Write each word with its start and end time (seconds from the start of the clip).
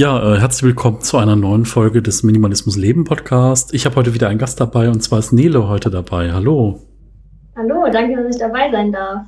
Ja, 0.00 0.16
äh, 0.32 0.40
herzlich 0.40 0.62
willkommen 0.62 1.02
zu 1.02 1.18
einer 1.18 1.36
neuen 1.36 1.66
Folge 1.66 2.00
des 2.00 2.22
Minimalismus 2.22 2.78
Leben 2.78 3.04
Podcast. 3.04 3.74
Ich 3.74 3.84
habe 3.84 3.96
heute 3.96 4.14
wieder 4.14 4.30
einen 4.30 4.38
Gast 4.38 4.58
dabei 4.58 4.88
und 4.88 5.02
zwar 5.02 5.18
ist 5.18 5.30
Nele 5.30 5.68
heute 5.68 5.90
dabei. 5.90 6.32
Hallo. 6.32 6.80
Hallo, 7.54 7.84
danke, 7.92 8.16
dass 8.16 8.34
ich 8.34 8.40
dabei 8.40 8.70
sein 8.70 8.92
darf. 8.92 9.26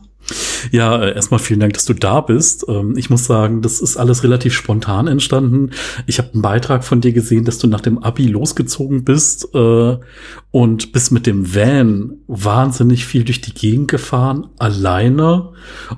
Ja, 0.70 1.02
äh, 1.02 1.14
erstmal 1.14 1.40
vielen 1.40 1.60
Dank, 1.60 1.74
dass 1.74 1.84
du 1.84 1.94
da 1.94 2.20
bist. 2.20 2.64
Ähm, 2.68 2.96
ich 2.96 3.10
muss 3.10 3.24
sagen, 3.24 3.62
das 3.62 3.80
ist 3.80 3.96
alles 3.96 4.22
relativ 4.22 4.54
spontan 4.54 5.06
entstanden. 5.08 5.70
Ich 6.06 6.18
habe 6.18 6.32
einen 6.32 6.42
Beitrag 6.42 6.84
von 6.84 7.00
dir 7.00 7.12
gesehen, 7.12 7.44
dass 7.44 7.58
du 7.58 7.66
nach 7.66 7.80
dem 7.80 7.98
Abi 7.98 8.26
losgezogen 8.26 9.04
bist 9.04 9.48
äh, 9.54 9.96
und 10.50 10.92
bist 10.92 11.12
mit 11.12 11.26
dem 11.26 11.54
Van 11.54 12.18
wahnsinnig 12.26 13.04
viel 13.04 13.24
durch 13.24 13.40
die 13.40 13.54
Gegend 13.54 13.88
gefahren, 13.88 14.46
alleine. 14.58 15.50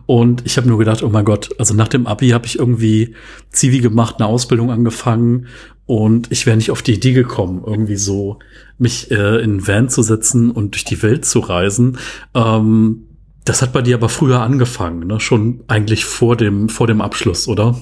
Und 0.06 0.42
ich 0.46 0.56
habe 0.56 0.68
nur 0.68 0.78
gedacht, 0.78 1.02
oh 1.02 1.08
mein 1.08 1.24
Gott, 1.24 1.50
also 1.58 1.74
nach 1.74 1.88
dem 1.88 2.06
Abi 2.06 2.30
habe 2.30 2.46
ich 2.46 2.58
irgendwie 2.58 3.14
Zivi 3.50 3.80
gemacht, 3.80 4.16
eine 4.18 4.26
Ausbildung 4.26 4.70
angefangen 4.70 5.46
und 5.86 6.32
ich 6.32 6.46
wäre 6.46 6.56
nicht 6.56 6.70
auf 6.70 6.82
die 6.82 6.94
Idee 6.94 7.12
gekommen, 7.12 7.62
irgendwie 7.64 7.96
so 7.96 8.38
mich 8.78 9.10
äh, 9.10 9.36
in 9.42 9.50
einen 9.50 9.66
Van 9.66 9.88
zu 9.88 10.02
setzen 10.02 10.50
und 10.50 10.74
durch 10.74 10.84
die 10.84 11.02
Welt 11.02 11.24
zu 11.26 11.40
reisen. 11.40 11.98
Ähm, 12.34 13.04
das 13.44 13.62
hat 13.62 13.72
bei 13.72 13.82
dir 13.82 13.96
aber 13.96 14.08
früher 14.08 14.40
angefangen, 14.40 15.06
ne? 15.06 15.20
schon 15.20 15.64
eigentlich 15.68 16.04
vor 16.04 16.36
dem, 16.36 16.68
vor 16.68 16.86
dem 16.86 17.00
Abschluss, 17.00 17.46
oder? 17.46 17.74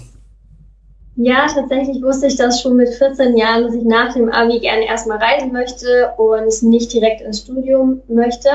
Ja, 1.16 1.47
tatsächlich 1.47 2.03
wusste 2.03 2.27
ich 2.27 2.37
das 2.37 2.61
schon 2.61 2.77
mit 2.77 2.89
14 2.89 3.37
Jahren, 3.37 3.65
dass 3.65 3.75
ich 3.75 3.84
nach 3.84 4.15
dem 4.15 4.30
Abi 4.30 4.61
gerne 4.61 4.87
erstmal 4.87 5.19
reisen 5.19 5.53
möchte 5.53 6.12
und 6.17 6.62
nicht 6.62 6.92
direkt 6.92 7.20
ins 7.20 7.41
Studium 7.41 8.01
möchte. 8.09 8.48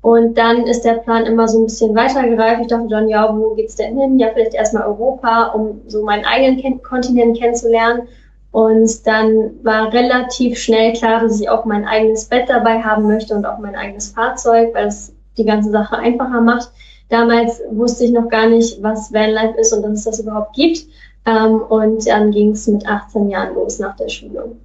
Und 0.00 0.36
dann 0.36 0.66
ist 0.66 0.82
der 0.82 0.94
Plan 0.94 1.26
immer 1.26 1.46
so 1.46 1.60
ein 1.60 1.66
bisschen 1.66 1.94
weitergereift. 1.94 2.62
Ich 2.62 2.66
dachte 2.66 2.88
dann, 2.88 3.08
ja, 3.08 3.34
wo 3.34 3.54
geht's 3.54 3.76
denn 3.76 3.96
hin? 3.96 4.18
Ja, 4.18 4.30
vielleicht 4.34 4.52
erstmal 4.52 4.82
Europa, 4.82 5.52
um 5.54 5.80
so 5.86 6.04
meinen 6.04 6.24
eigenen 6.24 6.82
Kontinent 6.82 7.38
kennenzulernen. 7.38 8.08
Und 8.50 9.06
dann 9.06 9.52
war 9.62 9.92
relativ 9.92 10.58
schnell 10.58 10.92
klar, 10.92 11.20
dass 11.20 11.40
ich 11.40 11.48
auch 11.48 11.64
mein 11.64 11.86
eigenes 11.86 12.24
Bett 12.24 12.48
dabei 12.48 12.82
haben 12.82 13.06
möchte 13.06 13.34
und 13.34 13.46
auch 13.46 13.58
mein 13.58 13.76
eigenes 13.76 14.08
Fahrzeug, 14.08 14.74
weil 14.74 14.88
es 14.88 15.14
die 15.36 15.44
ganze 15.44 15.70
Sache 15.70 15.96
einfacher 15.96 16.40
macht. 16.40 16.70
Damals 17.08 17.60
wusste 17.70 18.04
ich 18.04 18.12
noch 18.12 18.28
gar 18.28 18.48
nicht, 18.48 18.82
was 18.82 19.12
Vanlife 19.12 19.58
ist 19.60 19.72
und 19.72 19.82
dass 19.82 19.92
es 19.92 20.04
das 20.04 20.20
überhaupt 20.20 20.54
gibt. 20.54 20.86
Ähm, 21.26 21.60
und 21.60 22.06
dann 22.06 22.30
ging 22.30 22.50
es 22.50 22.66
mit 22.66 22.86
18 22.86 23.28
Jahren 23.28 23.54
los 23.54 23.78
nach 23.78 23.96
der 23.96 24.08
Schule. 24.08 24.56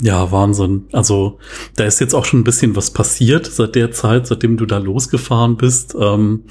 Ja, 0.00 0.32
Wahnsinn. 0.32 0.86
Also 0.92 1.38
da 1.76 1.84
ist 1.84 2.00
jetzt 2.00 2.14
auch 2.14 2.24
schon 2.24 2.40
ein 2.40 2.44
bisschen 2.44 2.74
was 2.74 2.90
passiert 2.90 3.46
seit 3.46 3.74
der 3.74 3.92
Zeit, 3.92 4.26
seitdem 4.26 4.56
du 4.56 4.66
da 4.66 4.78
losgefahren 4.78 5.56
bist. 5.56 5.94
Ähm, 5.98 6.44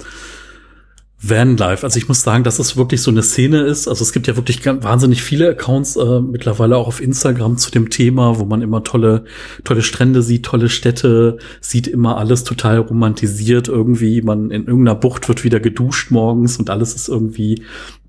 Vanlife. 1.22 1.84
Also 1.84 1.98
ich 1.98 2.08
muss 2.08 2.22
sagen, 2.22 2.42
dass 2.42 2.58
es 2.58 2.76
wirklich 2.76 3.00
so 3.00 3.10
eine 3.10 3.22
Szene 3.22 3.60
ist. 3.62 3.86
Also 3.86 4.02
es 4.02 4.12
gibt 4.12 4.26
ja 4.26 4.36
wirklich 4.36 4.64
wahnsinnig 4.66 5.22
viele 5.22 5.50
Accounts 5.50 5.96
äh, 5.96 6.20
mittlerweile 6.20 6.76
auch 6.76 6.88
auf 6.88 7.00
Instagram 7.00 7.56
zu 7.58 7.70
dem 7.70 7.90
Thema, 7.90 8.38
wo 8.40 8.44
man 8.44 8.60
immer 8.60 8.82
tolle, 8.82 9.24
tolle 9.62 9.82
Strände 9.82 10.22
sieht, 10.22 10.44
tolle 10.44 10.68
Städte, 10.68 11.38
sieht 11.60 11.86
immer 11.86 12.18
alles 12.18 12.42
total 12.42 12.78
romantisiert 12.78 13.68
irgendwie. 13.68 14.20
Man 14.22 14.50
in 14.50 14.66
irgendeiner 14.66 14.98
Bucht 14.98 15.28
wird 15.28 15.44
wieder 15.44 15.60
geduscht 15.60 16.10
morgens 16.10 16.56
und 16.56 16.70
alles 16.70 16.94
ist 16.94 17.08
irgendwie 17.08 17.62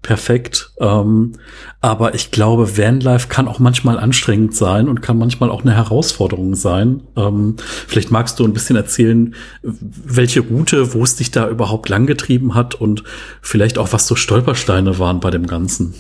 perfekt. 0.04 0.72
Ähm, 0.80 1.34
aber 1.82 2.14
ich 2.14 2.30
glaube, 2.30 2.78
Vanlife 2.78 3.28
kann 3.30 3.48
auch 3.48 3.58
manchmal 3.58 3.98
anstrengend 3.98 4.56
sein 4.56 4.88
und 4.88 5.02
kann 5.02 5.18
manchmal 5.18 5.50
auch 5.50 5.64
eine 5.64 5.76
Herausforderung 5.76 6.54
sein. 6.54 7.02
Ähm, 7.18 7.56
vielleicht 7.88 8.12
magst 8.12 8.40
du 8.40 8.44
ein 8.44 8.54
bisschen 8.54 8.76
erzählen, 8.76 9.34
welche 9.64 10.42
Route, 10.42 10.94
wo 10.94 11.04
es 11.04 11.16
dich 11.16 11.32
da 11.32 11.50
überhaupt 11.50 11.90
langgetrieben 11.90 12.54
hat 12.54 12.76
und 12.76 13.04
vielleicht 13.42 13.80
auch, 13.80 13.92
was 13.92 14.06
so 14.06 14.16
Stolpersteine 14.16 15.00
waren 15.00 15.20
bei 15.20 15.32
dem 15.32 15.48
Ganzen. 15.48 15.96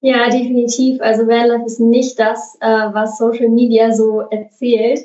Ja, 0.00 0.28
definitiv. 0.28 1.00
Also 1.00 1.26
Vanlife 1.26 1.64
ist 1.64 1.80
nicht 1.80 2.18
das, 2.18 2.56
äh, 2.60 2.66
was 2.66 3.16
Social 3.16 3.48
Media 3.48 3.92
so 3.92 4.20
erzählt. 4.20 5.00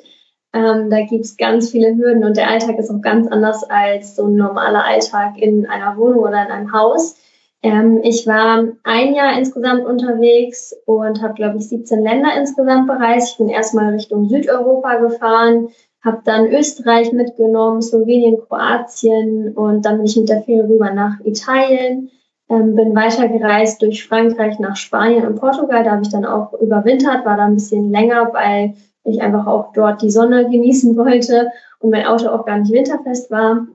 Ähm, 0.53 0.89
da 0.89 1.01
gibt's 1.05 1.37
ganz 1.37 1.71
viele 1.71 1.95
Hürden 1.95 2.25
und 2.25 2.35
der 2.35 2.49
Alltag 2.49 2.77
ist 2.77 2.91
auch 2.91 3.01
ganz 3.01 3.27
anders 3.27 3.63
als 3.69 4.17
so 4.17 4.25
ein 4.25 4.35
normaler 4.35 4.83
Alltag 4.83 5.37
in 5.37 5.65
einer 5.65 5.95
Wohnung 5.95 6.19
oder 6.19 6.45
in 6.45 6.51
einem 6.51 6.73
Haus. 6.73 7.15
Ähm, 7.63 7.99
ich 8.03 8.25
war 8.25 8.65
ein 8.83 9.13
Jahr 9.13 9.37
insgesamt 9.37 9.85
unterwegs 9.85 10.75
und 10.85 11.21
habe, 11.21 11.35
glaube 11.35 11.57
ich, 11.57 11.69
17 11.69 12.01
Länder 12.01 12.29
insgesamt 12.37 12.87
bereist. 12.87 13.31
Ich 13.31 13.37
bin 13.37 13.49
erstmal 13.49 13.93
Richtung 13.93 14.27
Südeuropa 14.29 14.95
gefahren, 14.95 15.69
habe 16.03 16.21
dann 16.25 16.47
Österreich 16.47 17.13
mitgenommen, 17.13 17.81
Slowenien, 17.81 18.39
Kroatien 18.47 19.53
und 19.53 19.85
dann 19.85 19.97
bin 19.97 20.07
ich 20.07 20.17
mit 20.17 20.29
der 20.29 20.41
Fähre 20.41 20.67
rüber 20.67 20.91
nach 20.91 21.19
Italien. 21.23 22.09
Ähm, 22.49 22.75
bin 22.75 22.95
weitergereist 22.95 23.81
durch 23.81 24.05
Frankreich 24.05 24.59
nach 24.59 24.75
Spanien 24.75 25.25
und 25.25 25.39
Portugal. 25.39 25.83
Da 25.83 25.91
habe 25.91 26.01
ich 26.01 26.09
dann 26.09 26.25
auch 26.25 26.53
überwintert, 26.59 27.25
war 27.25 27.37
da 27.37 27.45
ein 27.45 27.53
bisschen 27.53 27.91
länger, 27.91 28.33
weil 28.33 28.73
ich 29.03 29.21
einfach 29.21 29.47
auch 29.47 29.71
dort 29.73 30.01
die 30.01 30.11
Sonne 30.11 30.43
genießen 30.51 30.97
wollte 30.97 31.49
und 31.79 31.91
mein 31.91 32.07
Auto 32.07 32.27
auch 32.27 32.45
gar 32.45 32.57
nicht 32.57 32.73
winterfest 32.73 33.29
war. 33.31 33.67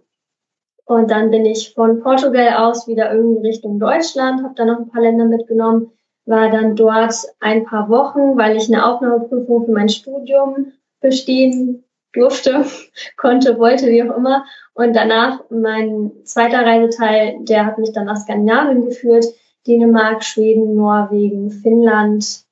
Und 0.87 1.11
dann 1.11 1.31
bin 1.31 1.45
ich 1.45 1.75
von 1.75 2.01
Portugal 2.01 2.57
aus 2.59 2.87
wieder 2.87 3.13
irgendwie 3.13 3.49
Richtung 3.49 3.81
Deutschland, 3.81 4.43
habe 4.43 4.55
dann 4.55 4.69
noch 4.69 4.79
ein 4.79 4.89
paar 4.89 5.03
Länder 5.03 5.25
mitgenommen, 5.25 5.91
war 6.27 6.49
dann 6.51 6.77
dort 6.77 7.15
ein 7.41 7.65
paar 7.65 7.89
Wochen, 7.89 8.37
weil 8.37 8.57
ich 8.57 8.73
eine 8.73 8.87
Aufnahmeprüfung 8.87 9.67
für 9.67 9.73
mein 9.73 9.89
Studium 9.89 10.73
bestehen 11.01 11.85
durfte, 12.13 12.65
konnte, 13.17 13.59
wollte, 13.59 13.89
wie 13.89 14.03
auch 14.03 14.17
immer. 14.17 14.45
Und 14.75 14.95
danach 14.95 15.41
mein 15.51 16.13
zweiter 16.25 16.65
Reiseteil, 16.65 17.39
der 17.41 17.67
hat 17.67 17.79
mich 17.79 17.93
dann 17.93 18.07
nach 18.07 18.17
Skandinavien 18.17 18.85
geführt, 18.85 19.25
Dänemark, 19.67 20.23
Schweden, 20.23 20.77
Norwegen, 20.77 21.51
Finnland, 21.51 22.45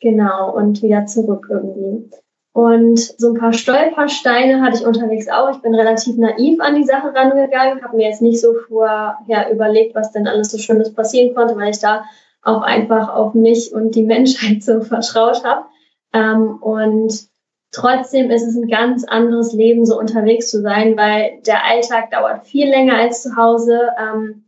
genau, 0.00 0.54
und 0.54 0.82
wieder 0.82 1.04
zurück 1.04 1.48
irgendwie. 1.50 2.08
Und 2.54 3.00
so 3.00 3.32
ein 3.32 3.34
paar 3.34 3.52
Stolpersteine 3.52 4.62
hatte 4.62 4.78
ich 4.78 4.86
unterwegs 4.86 5.28
auch. 5.28 5.50
Ich 5.50 5.60
bin 5.60 5.74
relativ 5.74 6.16
naiv 6.16 6.60
an 6.60 6.76
die 6.76 6.84
Sache 6.84 7.12
rangegangen, 7.12 7.82
habe 7.82 7.96
mir 7.96 8.08
jetzt 8.08 8.22
nicht 8.22 8.40
so 8.40 8.54
vorher 8.68 9.50
überlegt, 9.50 9.96
was 9.96 10.12
denn 10.12 10.28
alles 10.28 10.52
so 10.52 10.58
Schlimmes 10.58 10.94
passieren 10.94 11.34
konnte, 11.34 11.56
weil 11.56 11.70
ich 11.70 11.80
da 11.80 12.04
auch 12.42 12.62
einfach 12.62 13.12
auf 13.12 13.34
mich 13.34 13.72
und 13.72 13.96
die 13.96 14.04
Menschheit 14.04 14.62
so 14.62 14.82
vertraut 14.82 15.42
habe. 15.44 15.64
Ähm, 16.12 16.62
und 16.62 17.26
trotzdem 17.72 18.30
ist 18.30 18.46
es 18.46 18.54
ein 18.54 18.68
ganz 18.68 19.02
anderes 19.02 19.52
Leben, 19.52 19.84
so 19.84 19.98
unterwegs 19.98 20.48
zu 20.48 20.62
sein, 20.62 20.96
weil 20.96 21.40
der 21.44 21.64
Alltag 21.64 22.12
dauert 22.12 22.46
viel 22.46 22.68
länger 22.68 22.94
als 22.94 23.24
zu 23.24 23.34
Hause. 23.34 23.88
Ähm, 23.98 24.44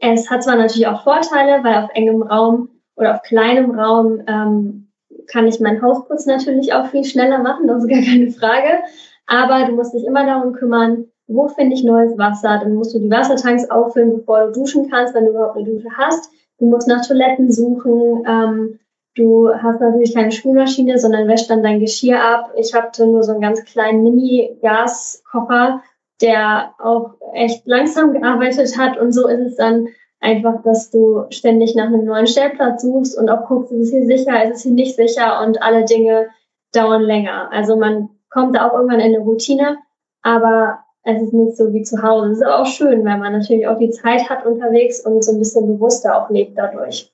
es 0.00 0.30
hat 0.30 0.42
zwar 0.42 0.56
natürlich 0.56 0.86
auch 0.86 1.04
Vorteile, 1.04 1.62
weil 1.62 1.84
auf 1.84 1.90
engem 1.92 2.22
Raum 2.22 2.70
oder 2.96 3.14
auf 3.14 3.20
kleinem 3.20 3.78
Raum 3.78 4.22
ähm, 4.26 4.85
kann 5.28 5.46
ich 5.46 5.60
meinen 5.60 5.82
Hausputz 5.82 6.26
natürlich 6.26 6.72
auch 6.72 6.86
viel 6.86 7.04
schneller 7.04 7.38
machen, 7.38 7.66
das 7.66 7.84
ist 7.84 7.88
gar 7.88 8.02
keine 8.02 8.30
Frage. 8.30 8.78
Aber 9.26 9.66
du 9.66 9.72
musst 9.72 9.94
dich 9.94 10.04
immer 10.04 10.24
darum 10.24 10.52
kümmern, 10.52 11.06
wo 11.26 11.48
finde 11.48 11.74
ich 11.74 11.82
neues 11.82 12.16
Wasser? 12.16 12.60
Dann 12.62 12.74
musst 12.74 12.94
du 12.94 13.00
die 13.00 13.10
Wassertanks 13.10 13.68
auffüllen, 13.68 14.16
bevor 14.16 14.46
du 14.46 14.52
duschen 14.52 14.88
kannst, 14.88 15.14
wenn 15.14 15.24
du 15.24 15.30
überhaupt 15.30 15.56
eine 15.56 15.66
Dusche 15.66 15.88
hast. 15.96 16.30
Du 16.58 16.66
musst 16.66 16.88
nach 16.88 17.04
Toiletten 17.04 17.50
suchen. 17.50 18.24
Ähm, 18.26 18.78
du 19.16 19.50
hast 19.52 19.80
natürlich 19.80 20.14
keine 20.14 20.30
Spülmaschine, 20.30 20.98
sondern 20.98 21.26
wäscht 21.26 21.50
dann 21.50 21.62
dein 21.62 21.80
Geschirr 21.80 22.22
ab. 22.22 22.52
Ich 22.56 22.74
hatte 22.74 23.06
nur 23.06 23.22
so 23.24 23.32
einen 23.32 23.40
ganz 23.40 23.64
kleinen 23.64 24.02
Mini-Gaskocher, 24.04 25.82
der 26.20 26.74
auch 26.78 27.14
echt 27.34 27.66
langsam 27.66 28.12
gearbeitet 28.12 28.78
hat. 28.78 28.96
Und 28.96 29.12
so 29.12 29.26
ist 29.26 29.40
es 29.40 29.56
dann 29.56 29.88
einfach, 30.20 30.62
dass 30.62 30.90
du 30.90 31.24
ständig 31.30 31.74
nach 31.74 31.86
einem 31.86 32.04
neuen 32.04 32.26
Stellplatz 32.26 32.82
suchst 32.82 33.18
und 33.18 33.28
auch 33.30 33.46
guckst, 33.46 33.72
ist 33.72 33.80
es 33.80 33.90
hier 33.90 34.06
sicher, 34.06 34.44
ist 34.44 34.56
es 34.56 34.62
hier 34.62 34.72
nicht 34.72 34.96
sicher 34.96 35.42
und 35.44 35.62
alle 35.62 35.84
Dinge 35.84 36.28
dauern 36.72 37.02
länger. 37.02 37.50
Also 37.52 37.76
man 37.76 38.08
kommt 38.30 38.56
da 38.56 38.68
auch 38.68 38.74
irgendwann 38.74 39.00
in 39.00 39.14
eine 39.14 39.20
Routine, 39.20 39.78
aber 40.22 40.80
es 41.02 41.22
ist 41.22 41.32
nicht 41.32 41.56
so 41.56 41.72
wie 41.72 41.82
zu 41.82 42.02
Hause. 42.02 42.32
Es 42.32 42.38
ist 42.38 42.44
aber 42.44 42.62
auch 42.62 42.66
schön, 42.66 43.04
weil 43.04 43.18
man 43.18 43.32
natürlich 43.32 43.68
auch 43.68 43.78
die 43.78 43.90
Zeit 43.90 44.28
hat 44.28 44.44
unterwegs 44.44 45.00
und 45.00 45.22
so 45.22 45.32
ein 45.32 45.38
bisschen 45.38 45.66
bewusster 45.66 46.20
auch 46.20 46.30
lebt 46.30 46.58
dadurch. 46.58 47.12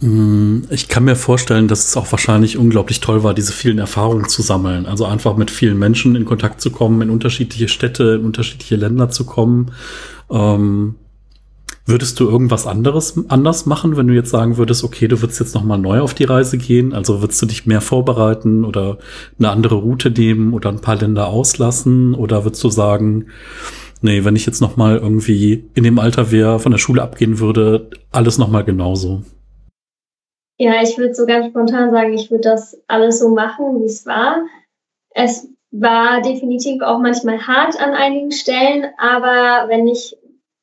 Mm, 0.00 0.62
ich 0.70 0.88
kann 0.88 1.04
mir 1.04 1.16
vorstellen, 1.16 1.68
dass 1.68 1.86
es 1.86 1.96
auch 1.96 2.10
wahrscheinlich 2.10 2.56
unglaublich 2.56 3.00
toll 3.00 3.22
war, 3.22 3.34
diese 3.34 3.52
vielen 3.52 3.78
Erfahrungen 3.78 4.28
zu 4.28 4.42
sammeln. 4.42 4.86
Also 4.86 5.04
einfach 5.04 5.36
mit 5.36 5.50
vielen 5.50 5.78
Menschen 5.78 6.16
in 6.16 6.24
Kontakt 6.24 6.60
zu 6.60 6.70
kommen, 6.70 7.02
in 7.02 7.10
unterschiedliche 7.10 7.68
Städte, 7.68 8.16
in 8.18 8.24
unterschiedliche 8.24 8.76
Länder 8.76 9.10
zu 9.10 9.24
kommen 9.24 9.70
ähm, 10.30 10.94
würdest 11.86 12.20
du 12.20 12.28
irgendwas 12.28 12.66
anderes 12.66 13.14
anders 13.28 13.66
machen, 13.66 13.96
wenn 13.96 14.06
du 14.06 14.14
jetzt 14.14 14.30
sagen 14.30 14.56
würdest, 14.56 14.84
okay, 14.84 15.08
du 15.08 15.20
würdest 15.20 15.40
jetzt 15.40 15.54
nochmal 15.54 15.78
neu 15.78 16.00
auf 16.00 16.14
die 16.14 16.24
Reise 16.24 16.56
gehen? 16.56 16.92
Also 16.92 17.20
würdest 17.20 17.42
du 17.42 17.46
dich 17.46 17.66
mehr 17.66 17.80
vorbereiten 17.80 18.64
oder 18.64 18.98
eine 19.38 19.50
andere 19.50 19.76
Route 19.76 20.10
nehmen 20.10 20.52
oder 20.52 20.70
ein 20.70 20.80
paar 20.80 20.96
Länder 20.96 21.26
auslassen? 21.26 22.14
Oder 22.14 22.44
würdest 22.44 22.62
du 22.62 22.70
sagen, 22.70 23.26
nee, 24.02 24.24
wenn 24.24 24.36
ich 24.36 24.46
jetzt 24.46 24.60
nochmal 24.60 24.98
irgendwie 24.98 25.64
in 25.74 25.82
dem 25.82 25.98
Alter 25.98 26.30
wäre, 26.30 26.60
von 26.60 26.72
der 26.72 26.78
Schule 26.78 27.02
abgehen 27.02 27.40
würde, 27.40 27.90
alles 28.12 28.38
nochmal 28.38 28.64
genauso? 28.64 29.24
Ja, 30.60 30.82
ich 30.82 30.98
würde 30.98 31.14
so 31.14 31.24
ganz 31.24 31.46
spontan 31.46 31.90
sagen, 31.90 32.12
ich 32.12 32.30
würde 32.30 32.50
das 32.50 32.78
alles 32.86 33.18
so 33.18 33.30
machen, 33.30 33.80
wie 33.80 33.86
es 33.86 34.04
war. 34.04 34.42
Es 35.14 35.48
war 35.70 36.20
definitiv 36.20 36.82
auch 36.82 36.98
manchmal 36.98 37.46
hart 37.46 37.80
an 37.80 37.94
einigen 37.94 38.30
Stellen, 38.30 38.84
aber 38.98 39.70
wenn 39.70 39.88
ich 39.88 40.18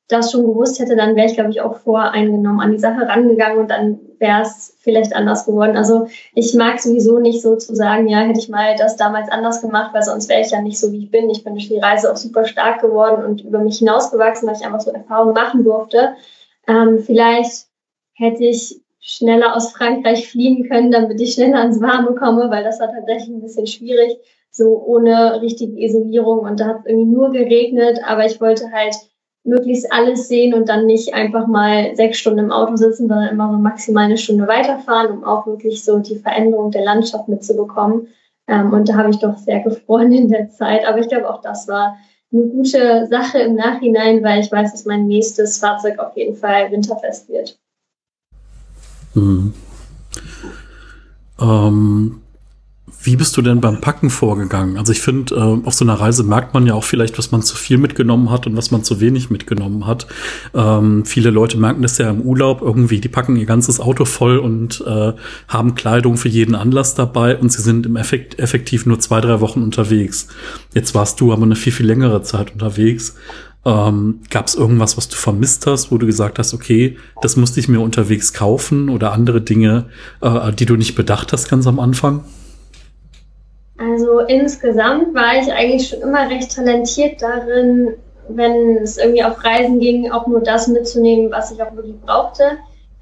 das 0.06 0.30
schon 0.30 0.46
gewusst 0.46 0.78
hätte, 0.78 0.94
dann 0.94 1.16
wäre 1.16 1.26
ich, 1.26 1.34
glaube 1.34 1.50
ich, 1.50 1.60
auch 1.62 1.78
voreingenommen 1.78 2.60
an 2.60 2.70
die 2.70 2.78
Sache 2.78 3.08
rangegangen 3.08 3.58
und 3.58 3.72
dann 3.72 3.98
wäre 4.20 4.42
es 4.42 4.76
vielleicht 4.78 5.16
anders 5.16 5.46
geworden. 5.46 5.76
Also 5.76 6.06
ich 6.32 6.54
mag 6.54 6.78
sowieso 6.78 7.18
nicht 7.18 7.42
so 7.42 7.56
zu 7.56 7.74
sagen, 7.74 8.06
ja, 8.06 8.20
hätte 8.20 8.38
ich 8.38 8.48
mal 8.48 8.76
das 8.76 8.96
damals 8.96 9.28
anders 9.28 9.62
gemacht, 9.62 9.92
weil 9.94 10.04
sonst 10.04 10.28
wäre 10.28 10.42
ich 10.42 10.52
ja 10.52 10.62
nicht 10.62 10.78
so, 10.78 10.92
wie 10.92 11.02
ich 11.06 11.10
bin. 11.10 11.28
Ich 11.28 11.42
bin 11.42 11.54
durch 11.54 11.66
die 11.66 11.80
Reise 11.80 12.12
auch 12.12 12.16
super 12.16 12.44
stark 12.44 12.80
geworden 12.80 13.24
und 13.24 13.40
über 13.40 13.58
mich 13.58 13.78
hinausgewachsen, 13.78 14.46
weil 14.46 14.54
ich 14.54 14.64
einfach 14.64 14.80
so 14.80 14.92
Erfahrungen 14.92 15.34
machen 15.34 15.64
durfte. 15.64 16.14
Ähm, 16.68 17.00
vielleicht 17.00 17.66
hätte 18.14 18.44
ich 18.44 18.80
schneller 19.08 19.56
aus 19.56 19.72
Frankreich 19.72 20.30
fliehen 20.30 20.68
können, 20.68 20.90
damit 20.90 21.18
ich 21.18 21.32
schneller 21.32 21.60
ans 21.60 21.80
Warme 21.80 22.14
komme, 22.14 22.50
weil 22.50 22.62
das 22.62 22.78
war 22.78 22.92
tatsächlich 22.92 23.30
ein 23.30 23.40
bisschen 23.40 23.66
schwierig, 23.66 24.18
so 24.50 24.84
ohne 24.84 25.40
richtige 25.40 25.82
Isolierung. 25.82 26.40
Und 26.40 26.60
da 26.60 26.66
hat 26.66 26.80
es 26.80 26.86
irgendwie 26.86 27.10
nur 27.10 27.30
geregnet, 27.30 28.00
aber 28.06 28.26
ich 28.26 28.38
wollte 28.38 28.70
halt 28.70 28.94
möglichst 29.44 29.90
alles 29.90 30.28
sehen 30.28 30.52
und 30.52 30.68
dann 30.68 30.84
nicht 30.84 31.14
einfach 31.14 31.46
mal 31.46 31.96
sechs 31.96 32.18
Stunden 32.18 32.40
im 32.40 32.52
Auto 32.52 32.76
sitzen, 32.76 33.08
sondern 33.08 33.30
immer 33.30 33.50
so 33.50 33.56
maximal 33.56 34.04
eine 34.04 34.18
Stunde 34.18 34.46
weiterfahren, 34.46 35.10
um 35.10 35.24
auch 35.24 35.46
wirklich 35.46 35.82
so 35.82 36.00
die 36.00 36.16
Veränderung 36.16 36.70
der 36.70 36.84
Landschaft 36.84 37.28
mitzubekommen. 37.28 38.08
Ähm, 38.46 38.74
und 38.74 38.90
da 38.90 38.94
habe 38.96 39.08
ich 39.08 39.18
doch 39.20 39.38
sehr 39.38 39.60
gefroren 39.60 40.12
in 40.12 40.28
der 40.28 40.50
Zeit. 40.50 40.86
Aber 40.86 40.98
ich 40.98 41.08
glaube, 41.08 41.30
auch 41.30 41.40
das 41.40 41.66
war 41.66 41.96
eine 42.30 42.42
gute 42.42 43.06
Sache 43.06 43.38
im 43.38 43.54
Nachhinein, 43.54 44.22
weil 44.22 44.40
ich 44.40 44.52
weiß, 44.52 44.72
dass 44.72 44.84
mein 44.84 45.06
nächstes 45.06 45.56
Fahrzeug 45.56 45.98
auf 45.98 46.14
jeden 46.14 46.34
Fall 46.34 46.70
winterfest 46.70 47.30
wird. 47.30 47.58
Mhm. 49.18 49.52
Ähm, 51.40 52.20
wie 53.00 53.16
bist 53.16 53.36
du 53.36 53.42
denn 53.42 53.60
beim 53.60 53.80
Packen 53.80 54.10
vorgegangen? 54.10 54.76
Also 54.76 54.92
ich 54.92 55.00
finde, 55.00 55.34
äh, 55.34 55.66
auf 55.66 55.74
so 55.74 55.84
einer 55.84 55.94
Reise 55.94 56.24
merkt 56.24 56.52
man 56.52 56.66
ja 56.66 56.74
auch 56.74 56.84
vielleicht, 56.84 57.16
was 57.16 57.30
man 57.30 57.42
zu 57.42 57.56
viel 57.56 57.78
mitgenommen 57.78 58.30
hat 58.30 58.46
und 58.46 58.56
was 58.56 58.70
man 58.70 58.82
zu 58.82 59.00
wenig 59.00 59.30
mitgenommen 59.30 59.86
hat. 59.86 60.06
Ähm, 60.52 61.04
viele 61.04 61.30
Leute 61.30 61.58
merken 61.58 61.82
das 61.82 61.98
ja 61.98 62.10
im 62.10 62.22
Urlaub 62.22 62.60
irgendwie, 62.60 63.00
die 63.00 63.08
packen 63.08 63.36
ihr 63.36 63.46
ganzes 63.46 63.78
Auto 63.78 64.04
voll 64.04 64.38
und 64.38 64.82
äh, 64.86 65.12
haben 65.46 65.74
Kleidung 65.74 66.16
für 66.16 66.28
jeden 66.28 66.54
Anlass 66.54 66.94
dabei 66.94 67.36
und 67.36 67.52
sie 67.52 67.62
sind 67.62 67.86
im 67.86 67.96
Effekt 67.96 68.38
effektiv 68.38 68.84
nur 68.84 68.98
zwei, 68.98 69.20
drei 69.20 69.40
Wochen 69.40 69.62
unterwegs. 69.62 70.28
Jetzt 70.74 70.94
warst 70.94 71.20
du 71.20 71.32
aber 71.32 71.44
eine 71.44 71.56
viel, 71.56 71.72
viel 71.72 71.86
längere 71.86 72.22
Zeit 72.22 72.52
unterwegs. 72.52 73.14
Ähm, 73.68 74.20
Gab 74.30 74.46
es 74.46 74.54
irgendwas, 74.54 74.96
was 74.96 75.08
du 75.08 75.16
vermisst 75.16 75.66
hast, 75.66 75.92
wo 75.92 75.98
du 75.98 76.06
gesagt 76.06 76.38
hast, 76.38 76.54
okay, 76.54 76.96
das 77.20 77.36
musste 77.36 77.60
ich 77.60 77.68
mir 77.68 77.80
unterwegs 77.80 78.32
kaufen 78.32 78.88
oder 78.88 79.12
andere 79.12 79.42
Dinge, 79.42 79.90
äh, 80.22 80.52
die 80.52 80.64
du 80.64 80.76
nicht 80.76 80.94
bedacht 80.94 81.34
hast 81.34 81.50
ganz 81.50 81.66
am 81.66 81.78
Anfang? 81.78 82.24
Also 83.76 84.20
insgesamt 84.20 85.14
war 85.14 85.40
ich 85.40 85.52
eigentlich 85.52 85.88
schon 85.88 86.00
immer 86.00 86.30
recht 86.30 86.54
talentiert 86.54 87.20
darin, 87.20 87.90
wenn 88.30 88.78
es 88.78 88.96
irgendwie 88.96 89.22
auf 89.22 89.44
Reisen 89.44 89.80
ging, 89.80 90.10
auch 90.10 90.26
nur 90.26 90.40
das 90.40 90.68
mitzunehmen, 90.68 91.30
was 91.30 91.52
ich 91.52 91.62
auch 91.62 91.76
wirklich 91.76 92.00
brauchte. 92.00 92.44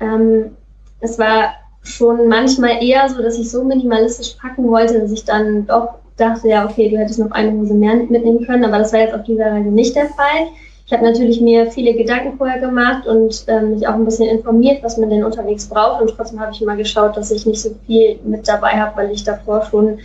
Ähm, 0.01 0.57
es 0.99 1.17
war 1.17 1.55
schon 1.83 2.27
manchmal 2.27 2.83
eher 2.83 3.09
so, 3.09 3.23
dass 3.23 3.39
ich 3.39 3.49
so 3.49 3.63
minimalistisch 3.63 4.35
packen 4.35 4.69
wollte, 4.69 5.01
dass 5.01 5.13
ich 5.13 5.25
dann 5.25 5.67
doch 5.67 6.01
dachte, 6.17 6.49
ja, 6.49 6.65
okay, 6.65 6.89
du 6.89 6.99
hättest 6.99 7.19
noch 7.19 7.31
eine 7.31 7.53
Hose 7.53 7.75
mehr 7.75 7.95
mitnehmen 7.95 8.47
können, 8.47 8.65
aber 8.65 8.79
das 8.79 8.93
war 8.93 9.01
jetzt 9.01 9.15
auf 9.15 9.25
dieser 9.25 9.53
Reise 9.53 9.69
nicht 9.69 9.95
der 9.95 10.07
Fall. 10.07 10.47
Ich 10.87 10.93
habe 10.93 11.03
natürlich 11.03 11.41
mir 11.41 11.71
viele 11.71 11.95
Gedanken 11.95 12.39
vorher 12.39 12.61
gemacht 12.61 13.07
und 13.09 13.45
ähm, 13.49 13.73
mich 13.73 13.89
auch 13.89 13.95
ein 13.95 14.05
bisschen 14.05 14.29
informiert, 14.29 14.85
was 14.85 14.97
man 14.99 15.11
denn 15.11 15.25
unterwegs 15.25 15.67
braucht. 15.67 16.01
Und 16.01 16.11
trotzdem 16.11 16.41
habe 16.41 16.53
ich 16.53 16.63
immer 16.63 16.77
geschaut, 16.77 17.17
dass 17.17 17.33
ich 17.33 17.45
nicht 17.45 17.61
so 17.61 17.71
viel 17.87 18.21
mit 18.25 18.47
dabei 18.47 18.71
habe, 18.71 18.97
weil 18.97 19.11
ich 19.11 19.25
davor 19.25 19.65
schon 19.65 19.99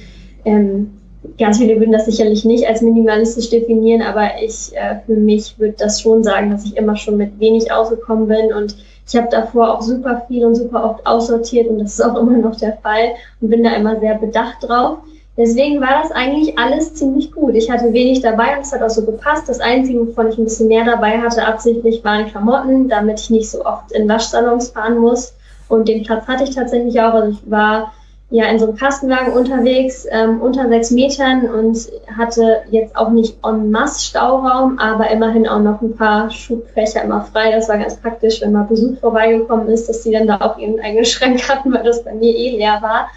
ähm, 0.44 0.92
ganz 1.38 1.60
viele 1.60 1.80
würden 1.80 1.92
das 1.92 2.06
sicherlich 2.06 2.46
nicht 2.46 2.68
als 2.68 2.82
minimalistisch 2.82 3.50
definieren, 3.50 4.02
aber 4.02 4.42
ich 4.44 4.76
äh, 4.76 5.00
für 5.06 5.14
mich 5.14 5.60
würde 5.60 5.76
das 5.78 6.02
schon 6.02 6.24
sagen, 6.24 6.50
dass 6.50 6.66
ich 6.66 6.76
immer 6.76 6.96
schon 6.96 7.18
mit 7.18 7.40
wenig 7.40 7.72
ausgekommen 7.72 8.28
bin 8.28 8.52
und 8.54 8.76
ich 9.08 9.16
habe 9.16 9.28
davor 9.30 9.74
auch 9.74 9.82
super 9.82 10.24
viel 10.28 10.46
und 10.46 10.56
super 10.56 10.84
oft 10.84 11.06
aussortiert 11.06 11.68
und 11.68 11.80
das 11.80 11.94
ist 11.94 12.02
auch 12.02 12.18
immer 12.18 12.38
noch 12.38 12.56
der 12.56 12.78
Fall 12.78 13.12
und 13.40 13.50
bin 13.50 13.64
da 13.64 13.76
immer 13.76 14.00
sehr 14.00 14.16
bedacht 14.16 14.58
drauf. 14.62 15.00
Deswegen 15.38 15.80
war 15.80 16.02
das 16.02 16.12
eigentlich 16.12 16.58
alles 16.60 16.94
ziemlich 16.96 17.32
gut. 17.32 17.56
Ich 17.56 17.72
hatte 17.72 17.94
wenig 17.94 18.22
dabei 18.22 18.56
und 18.56 18.64
es 18.64 18.74
hat 18.74 18.84
auch 18.84 18.90
so 18.90 19.06
gepasst. 19.06 19.48
Das 19.48 19.62
Einzige, 19.62 20.06
wovon 20.06 20.28
ich 20.28 20.38
ein 20.38 20.44
bisschen 20.44 20.68
mehr 20.68 20.84
dabei 20.84 21.20
hatte, 21.20 21.46
absichtlich, 21.46 22.04
waren 22.04 22.28
Klamotten, 22.28 22.90
damit 22.90 23.20
ich 23.22 23.30
nicht 23.30 23.50
so 23.50 23.66
oft 23.66 23.92
in 23.94 24.10
Waschsalons 24.10 24.70
fahren 24.70 24.98
muss. 24.98 25.34
Und 25.70 25.88
den 25.88 26.04
Platz 26.04 26.28
hatte 26.28 26.44
ich 26.44 26.54
tatsächlich 26.54 27.00
auch. 27.00 27.14
Also 27.14 27.30
ich 27.32 27.50
war 27.50 27.94
ja 28.30 28.46
in 28.46 28.60
so 28.60 28.66
einem 28.66 28.78
Kastenwagen 28.78 29.34
unterwegs, 29.34 30.06
ähm, 30.10 30.42
unter 30.42 30.68
sechs 30.68 30.92
Metern 30.92 31.50
und 31.50 31.78
hatte 32.18 32.62
jetzt 32.70 32.96
auch 32.96 33.10
nicht 33.10 33.38
en 33.46 33.72
masse 33.72 34.06
Stauraum, 34.06 34.80
aber 34.80 35.10
immerhin 35.12 35.48
auch 35.48 35.60
noch 35.60 35.82
ein 35.82 35.96
paar 35.96 36.30
Schubfächer 36.30 37.04
immer 37.04 37.22
frei. 37.22 37.52
Das 37.52 37.70
war 37.70 37.78
ganz 37.78 37.96
praktisch, 37.96 38.42
wenn 38.42 38.54
mal 38.54 38.64
Besuch 38.64 39.00
vorbeigekommen 39.00 39.68
ist, 39.70 39.88
dass 39.88 40.04
die 40.04 40.12
dann 40.12 40.28
da 40.28 40.38
auch 40.42 40.58
ihren 40.58 40.80
eigenen 40.82 41.06
Schrank 41.06 41.48
hatten, 41.48 41.74
weil 41.74 41.84
das 41.84 42.04
bei 42.04 42.14
mir 42.14 42.36
eh 42.36 42.58
leer 42.58 42.80
war. 42.82 43.08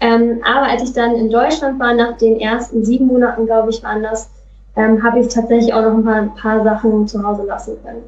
Ähm, 0.00 0.40
aber 0.44 0.66
als 0.68 0.82
ich 0.82 0.92
dann 0.92 1.14
in 1.14 1.30
Deutschland 1.30 1.78
war, 1.78 1.94
nach 1.94 2.16
den 2.16 2.40
ersten 2.40 2.84
sieben 2.84 3.06
Monaten, 3.06 3.46
glaube 3.46 3.70
ich, 3.70 3.82
waren 3.82 4.02
das, 4.02 4.30
ähm, 4.76 5.02
habe 5.02 5.20
ich 5.20 5.28
tatsächlich 5.28 5.74
auch 5.74 5.82
noch 5.82 5.94
ein 5.94 6.04
paar, 6.04 6.16
ein 6.16 6.34
paar 6.34 6.64
Sachen 6.64 7.06
zu 7.06 7.22
Hause 7.22 7.44
lassen 7.46 7.76
können. 7.84 8.02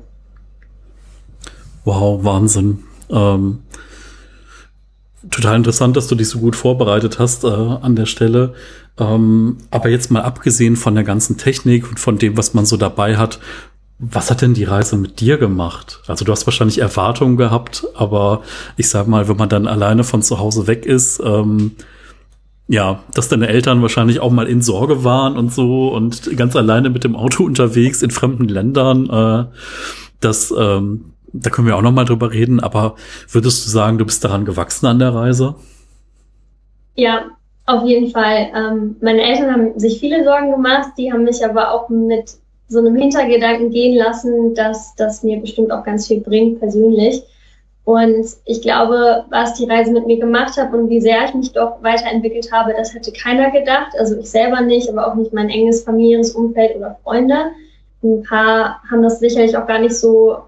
Wow, 1.85 2.25
Wahnsinn. 2.25 2.85
Ähm 3.11 3.63
total 5.31 5.57
interessant, 5.57 5.97
dass 5.97 6.09
du 6.09 6.15
dich 6.15 6.29
so 6.29 6.39
gut 6.39 6.57
vorbereitet 6.57 7.19
hast 7.19 7.45
äh, 7.45 7.49
an 7.49 7.97
der 7.97 8.07
Stelle. 8.07 8.55
Ähm, 8.99 9.59
aber 9.71 9.89
jetzt 9.89 10.11
mal 10.11 10.23
abgesehen 10.23 10.77
von 10.77 10.95
der 10.95 11.05
ganzen 11.05 11.39
Technik 11.39 11.89
und 11.89 12.01
von 12.01 12.19
dem, 12.19 12.37
was 12.37 12.55
man 12.55 12.67
so 12.67 12.77
dabei 12.77 13.17
hat, 13.17 13.39
was 14.05 14.33
hat 14.33 14.43
denn 14.43 14.53
die 14.53 14.65
Reise 14.65 14.97
mit 14.97 15.21
dir 15.21 15.39
gemacht? 15.39 16.01
Also 16.09 16.25
du 16.25 16.33
hast 16.33 16.45
wahrscheinlich 16.45 16.79
Erwartungen 16.79 17.37
gehabt, 17.37 17.87
aber 17.95 18.43
ich 18.77 18.89
sag 18.89 19.07
mal, 19.07 19.29
wenn 19.29 19.37
man 19.37 19.49
dann 19.49 19.69
alleine 19.69 20.03
von 20.03 20.23
zu 20.23 20.41
Hause 20.41 20.67
weg 20.67 20.85
ist, 20.85 21.23
ähm, 21.25 21.77
ja, 22.67 23.05
dass 23.15 23.29
deine 23.29 23.47
Eltern 23.47 23.81
wahrscheinlich 23.81 24.19
auch 24.19 24.33
mal 24.33 24.49
in 24.49 24.61
Sorge 24.61 25.05
waren 25.05 25.37
und 25.37 25.53
so 25.53 25.89
und 25.95 26.37
ganz 26.37 26.57
alleine 26.57 26.91
mit 26.91 27.05
dem 27.05 27.15
Auto 27.15 27.45
unterwegs 27.45 28.03
in 28.03 28.11
fremden 28.11 28.49
Ländern, 28.49 29.09
äh, 29.09 29.57
das 30.19 30.53
ähm, 30.57 31.13
da 31.33 31.51
können 31.51 31.69
wir 31.69 31.77
auch 31.77 31.83
noch 31.83 31.93
mal 31.93 32.05
drüber 32.05 32.33
reden, 32.33 32.59
aber 32.61 32.97
würdest 33.31 33.65
du 33.65 33.71
sagen, 33.71 33.99
du 33.99 34.05
bist 34.05 34.23
daran 34.25 34.45
gewachsen 34.45 34.87
an 34.87 34.99
der 34.99 35.15
Reise? 35.15 35.55
Ja, 36.95 37.23
auf 37.67 37.85
jeden 37.85 38.11
Fall. 38.11 38.51
Ähm, 38.55 38.97
meine 39.01 39.23
Eltern 39.23 39.51
haben 39.51 39.79
sich 39.79 40.01
viele 40.01 40.25
Sorgen 40.25 40.51
gemacht, 40.51 40.91
die 40.99 41.13
haben 41.13 41.23
mich 41.23 41.45
aber 41.45 41.71
auch 41.71 41.89
mit 41.89 42.42
so 42.73 42.79
einem 42.79 42.97
Hintergedanken 42.97 43.71
gehen 43.71 43.97
lassen, 43.97 44.55
dass 44.55 44.95
das 44.97 45.23
mir 45.23 45.39
bestimmt 45.39 45.71
auch 45.71 45.85
ganz 45.85 46.09
viel 46.09 46.21
bringt 46.21 46.59
persönlich. 46.59 47.23
Und 47.85 48.27
ich 48.45 48.63
glaube, 48.63 49.25
was 49.31 49.55
die 49.55 49.69
Reise 49.69 49.93
mit 49.93 50.07
mir 50.07 50.19
gemacht 50.19 50.57
hat 50.57 50.73
und 50.73 50.89
wie 50.89 51.01
sehr 51.01 51.25
ich 51.25 51.35
mich 51.35 51.53
doch 51.53 51.83
weiterentwickelt 51.83 52.51
habe, 52.53 52.75
das 52.77 52.95
hätte 52.95 53.13
keiner 53.13 53.51
gedacht. 53.51 53.93
Also 53.99 54.17
ich 54.17 54.31
selber 54.31 54.61
nicht, 54.61 54.89
aber 54.89 55.07
auch 55.07 55.15
nicht 55.17 55.33
mein 55.33 55.51
enges 55.51 55.83
familiäres 55.83 56.33
Umfeld 56.33 56.77
oder 56.77 56.99
Freunde. 57.03 57.51
Ein 58.03 58.23
paar 58.23 58.81
haben 58.91 59.03
das 59.03 59.19
sicherlich 59.19 59.57
auch 59.57 59.67
gar 59.67 59.81
nicht 59.81 59.97
so 59.97 60.39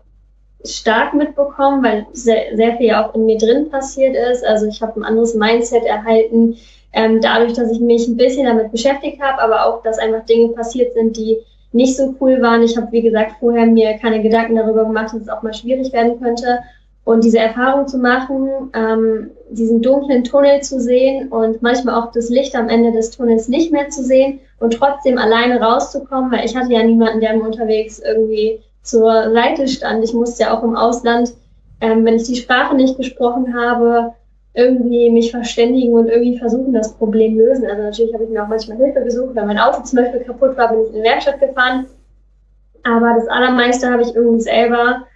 stark 0.64 1.12
mitbekommen, 1.12 1.82
weil 1.82 2.06
sehr, 2.12 2.56
sehr 2.56 2.76
viel 2.76 2.94
auch 2.94 3.14
in 3.14 3.26
mir 3.26 3.36
drin 3.36 3.68
passiert 3.68 4.16
ist. 4.16 4.44
Also 4.44 4.66
ich 4.66 4.80
habe 4.80 4.98
ein 5.00 5.04
anderes 5.04 5.34
Mindset 5.34 5.84
erhalten, 5.84 6.56
ähm, 6.92 7.20
dadurch, 7.20 7.52
dass 7.54 7.70
ich 7.72 7.80
mich 7.80 8.06
ein 8.06 8.16
bisschen 8.16 8.46
damit 8.46 8.70
beschäftigt 8.70 9.20
habe, 9.20 9.42
aber 9.42 9.66
auch, 9.66 9.82
dass 9.82 9.98
einfach 9.98 10.24
Dinge 10.24 10.48
passiert 10.50 10.94
sind, 10.94 11.16
die 11.16 11.38
nicht 11.74 11.96
so 11.96 12.14
cool 12.20 12.40
waren. 12.40 12.62
Ich 12.62 12.76
habe, 12.76 12.90
wie 12.92 13.02
gesagt, 13.02 13.32
vorher 13.40 13.66
mir 13.66 13.98
keine 13.98 14.22
Gedanken 14.22 14.56
darüber 14.56 14.84
gemacht, 14.84 15.12
dass 15.12 15.22
es 15.22 15.28
auch 15.28 15.42
mal 15.42 15.52
schwierig 15.52 15.92
werden 15.92 16.20
könnte. 16.20 16.60
Und 17.04 17.22
diese 17.22 17.38
Erfahrung 17.38 17.86
zu 17.86 17.98
machen, 17.98 18.70
ähm, 18.72 19.30
diesen 19.50 19.82
dunklen 19.82 20.24
Tunnel 20.24 20.62
zu 20.62 20.80
sehen 20.80 21.28
und 21.28 21.60
manchmal 21.60 21.96
auch 21.96 22.12
das 22.12 22.30
Licht 22.30 22.56
am 22.56 22.70
Ende 22.70 22.92
des 22.92 23.10
Tunnels 23.10 23.48
nicht 23.48 23.72
mehr 23.72 23.90
zu 23.90 24.02
sehen 24.02 24.40
und 24.58 24.72
trotzdem 24.72 25.18
alleine 25.18 25.60
rauszukommen, 25.60 26.32
weil 26.32 26.46
ich 26.46 26.56
hatte 26.56 26.72
ja 26.72 26.82
niemanden, 26.82 27.20
der 27.20 27.36
mir 27.36 27.44
unterwegs 27.44 27.98
irgendwie 27.98 28.60
zur 28.82 29.32
Seite 29.34 29.68
stand. 29.68 30.02
Ich 30.02 30.14
musste 30.14 30.44
ja 30.44 30.56
auch 30.56 30.62
im 30.62 30.76
Ausland, 30.76 31.34
ähm, 31.82 32.06
wenn 32.06 32.16
ich 32.16 32.22
die 32.22 32.36
Sprache 32.36 32.74
nicht 32.74 32.96
gesprochen 32.96 33.54
habe, 33.54 34.14
irgendwie 34.54 35.10
mich 35.10 35.32
verständigen 35.32 35.94
und 35.94 36.08
irgendwie 36.08 36.38
versuchen, 36.38 36.72
das 36.72 36.94
Problem 36.94 37.36
lösen. 37.36 37.66
Also 37.66 37.82
natürlich 37.82 38.14
habe 38.14 38.24
ich 38.24 38.30
mir 38.30 38.42
auch 38.42 38.48
manchmal 38.48 38.78
Hilfe 38.78 39.02
gesucht, 39.02 39.34
wenn 39.34 39.46
mein 39.46 39.58
Auto 39.58 39.82
zum 39.82 39.98
Beispiel 39.98 40.20
kaputt 40.20 40.56
war, 40.56 40.68
bin 40.68 40.82
ich 40.82 40.88
in 40.88 40.94
die 40.94 41.02
Werkstatt 41.02 41.40
gefahren. 41.40 41.86
Aber 42.84 43.14
das 43.16 43.28
Allermeiste 43.28 43.90
habe 43.90 44.02
ich 44.02 44.14
irgendwie 44.14 44.42
selber 44.42 45.06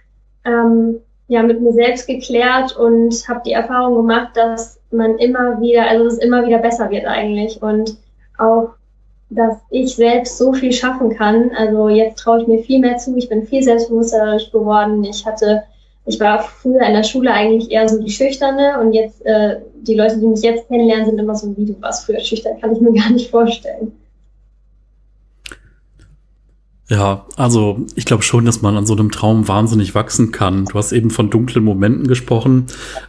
ähm, 0.45 0.99
ja 1.27 1.43
mit 1.43 1.61
mir 1.61 1.71
selbst 1.71 2.07
geklärt 2.07 2.75
und 2.75 3.13
habe 3.29 3.41
die 3.45 3.53
Erfahrung 3.53 3.95
gemacht, 3.95 4.35
dass 4.35 4.79
man 4.91 5.17
immer 5.17 5.61
wieder, 5.61 5.87
also 5.87 6.05
es 6.07 6.17
immer 6.17 6.45
wieder 6.45 6.57
besser 6.57 6.89
wird 6.89 7.05
eigentlich 7.05 7.61
und 7.61 7.97
auch 8.37 8.71
dass 9.29 9.57
ich 9.69 9.95
selbst 9.95 10.37
so 10.37 10.53
viel 10.53 10.71
schaffen 10.71 11.15
kann. 11.15 11.51
Also 11.55 11.89
jetzt 11.89 12.19
traue 12.19 12.41
ich 12.41 12.47
mir 12.47 12.63
viel 12.63 12.79
mehr 12.79 12.97
zu. 12.97 13.15
Ich 13.15 13.29
bin 13.29 13.45
viel 13.45 13.61
selbstbewusster 13.61 14.39
geworden. 14.51 15.03
Ich 15.03 15.25
hatte, 15.25 15.63
ich 16.09 16.19
war 16.19 16.41
früher 16.41 16.81
in 16.81 16.93
der 16.93 17.03
Schule 17.03 17.31
eigentlich 17.31 17.71
eher 17.71 17.87
so 17.87 18.01
die 18.01 18.11
Schüchterne 18.11 18.79
und 18.79 18.93
jetzt 18.93 19.25
äh, 19.25 19.57
die 19.81 19.93
Leute, 19.93 20.19
die 20.19 20.27
mich 20.27 20.41
jetzt 20.41 20.67
kennenlernen, 20.67 21.05
sind 21.05 21.19
immer 21.19 21.35
so 21.35 21.55
wie 21.55 21.65
du 21.65 21.81
warst 21.81 22.05
früher 22.05 22.19
schüchtern. 22.19 22.59
Kann 22.59 22.73
ich 22.73 22.81
mir 22.81 22.93
gar 22.99 23.11
nicht 23.11 23.29
vorstellen. 23.29 23.91
Ja, 26.89 27.27
also 27.35 27.85
ich 27.93 28.05
glaube 28.05 28.23
schon, 28.23 28.45
dass 28.45 28.63
man 28.63 28.75
an 28.75 28.87
so 28.87 28.95
einem 28.95 29.11
Traum 29.11 29.47
wahnsinnig 29.47 29.93
wachsen 29.93 30.31
kann. 30.31 30.65
Du 30.65 30.73
hast 30.73 30.91
eben 30.91 31.11
von 31.11 31.29
dunklen 31.29 31.63
Momenten 31.63 32.07
gesprochen. 32.07 32.65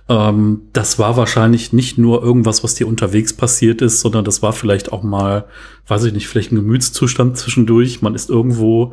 Ähm, 0.06 0.68
das 0.74 0.98
war 0.98 1.16
wahrscheinlich 1.16 1.72
nicht 1.72 1.96
nur 1.96 2.22
irgendwas, 2.22 2.62
was 2.62 2.74
dir 2.74 2.86
unterwegs 2.86 3.32
passiert 3.32 3.80
ist, 3.80 4.00
sondern 4.00 4.26
das 4.26 4.42
war 4.42 4.52
vielleicht 4.52 4.92
auch 4.92 5.02
mal, 5.02 5.46
weiß 5.88 6.04
ich 6.04 6.12
nicht, 6.12 6.28
vielleicht 6.28 6.52
ein 6.52 6.56
Gemütszustand 6.56 7.38
zwischendurch. 7.38 8.02
Man 8.02 8.14
ist 8.14 8.28
irgendwo 8.28 8.92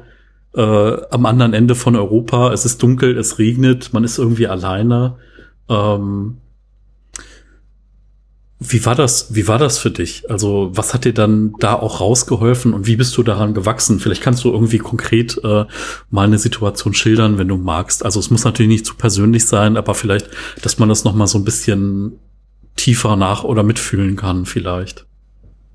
äh, 0.57 1.01
am 1.11 1.25
anderen 1.25 1.53
Ende 1.53 1.75
von 1.75 1.95
Europa. 1.95 2.51
Es 2.51 2.65
ist 2.65 2.81
dunkel, 2.81 3.17
es 3.17 3.37
regnet, 3.39 3.93
man 3.93 4.03
ist 4.03 4.17
irgendwie 4.17 4.47
alleine. 4.47 5.15
Ähm, 5.69 6.37
wie 8.59 8.83
war 8.83 8.95
das, 8.95 9.35
wie 9.35 9.47
war 9.47 9.59
das 9.59 9.77
für 9.77 9.91
dich? 9.91 10.31
Also, 10.31 10.71
was 10.73 10.95
hat 10.95 11.05
dir 11.05 11.13
dann 11.13 11.53
da 11.59 11.75
auch 11.75 12.01
rausgeholfen 12.01 12.73
und 12.73 12.87
wie 12.87 12.95
bist 12.95 13.15
du 13.15 13.21
daran 13.21 13.53
gewachsen? 13.53 13.99
Vielleicht 13.99 14.23
kannst 14.23 14.43
du 14.43 14.51
irgendwie 14.51 14.79
konkret 14.79 15.39
äh, 15.43 15.65
mal 16.09 16.25
eine 16.25 16.39
Situation 16.39 16.95
schildern, 16.95 17.37
wenn 17.37 17.47
du 17.47 17.57
magst. 17.57 18.03
Also, 18.03 18.19
es 18.19 18.31
muss 18.31 18.45
natürlich 18.45 18.71
nicht 18.71 18.85
zu 18.87 18.95
persönlich 18.95 19.45
sein, 19.45 19.77
aber 19.77 19.93
vielleicht, 19.93 20.31
dass 20.63 20.79
man 20.79 20.89
das 20.89 21.03
noch 21.03 21.13
mal 21.13 21.27
so 21.27 21.37
ein 21.37 21.43
bisschen 21.43 22.13
tiefer 22.75 23.15
nach 23.15 23.43
oder 23.43 23.61
mitfühlen 23.61 24.15
kann, 24.15 24.47
vielleicht. 24.47 25.05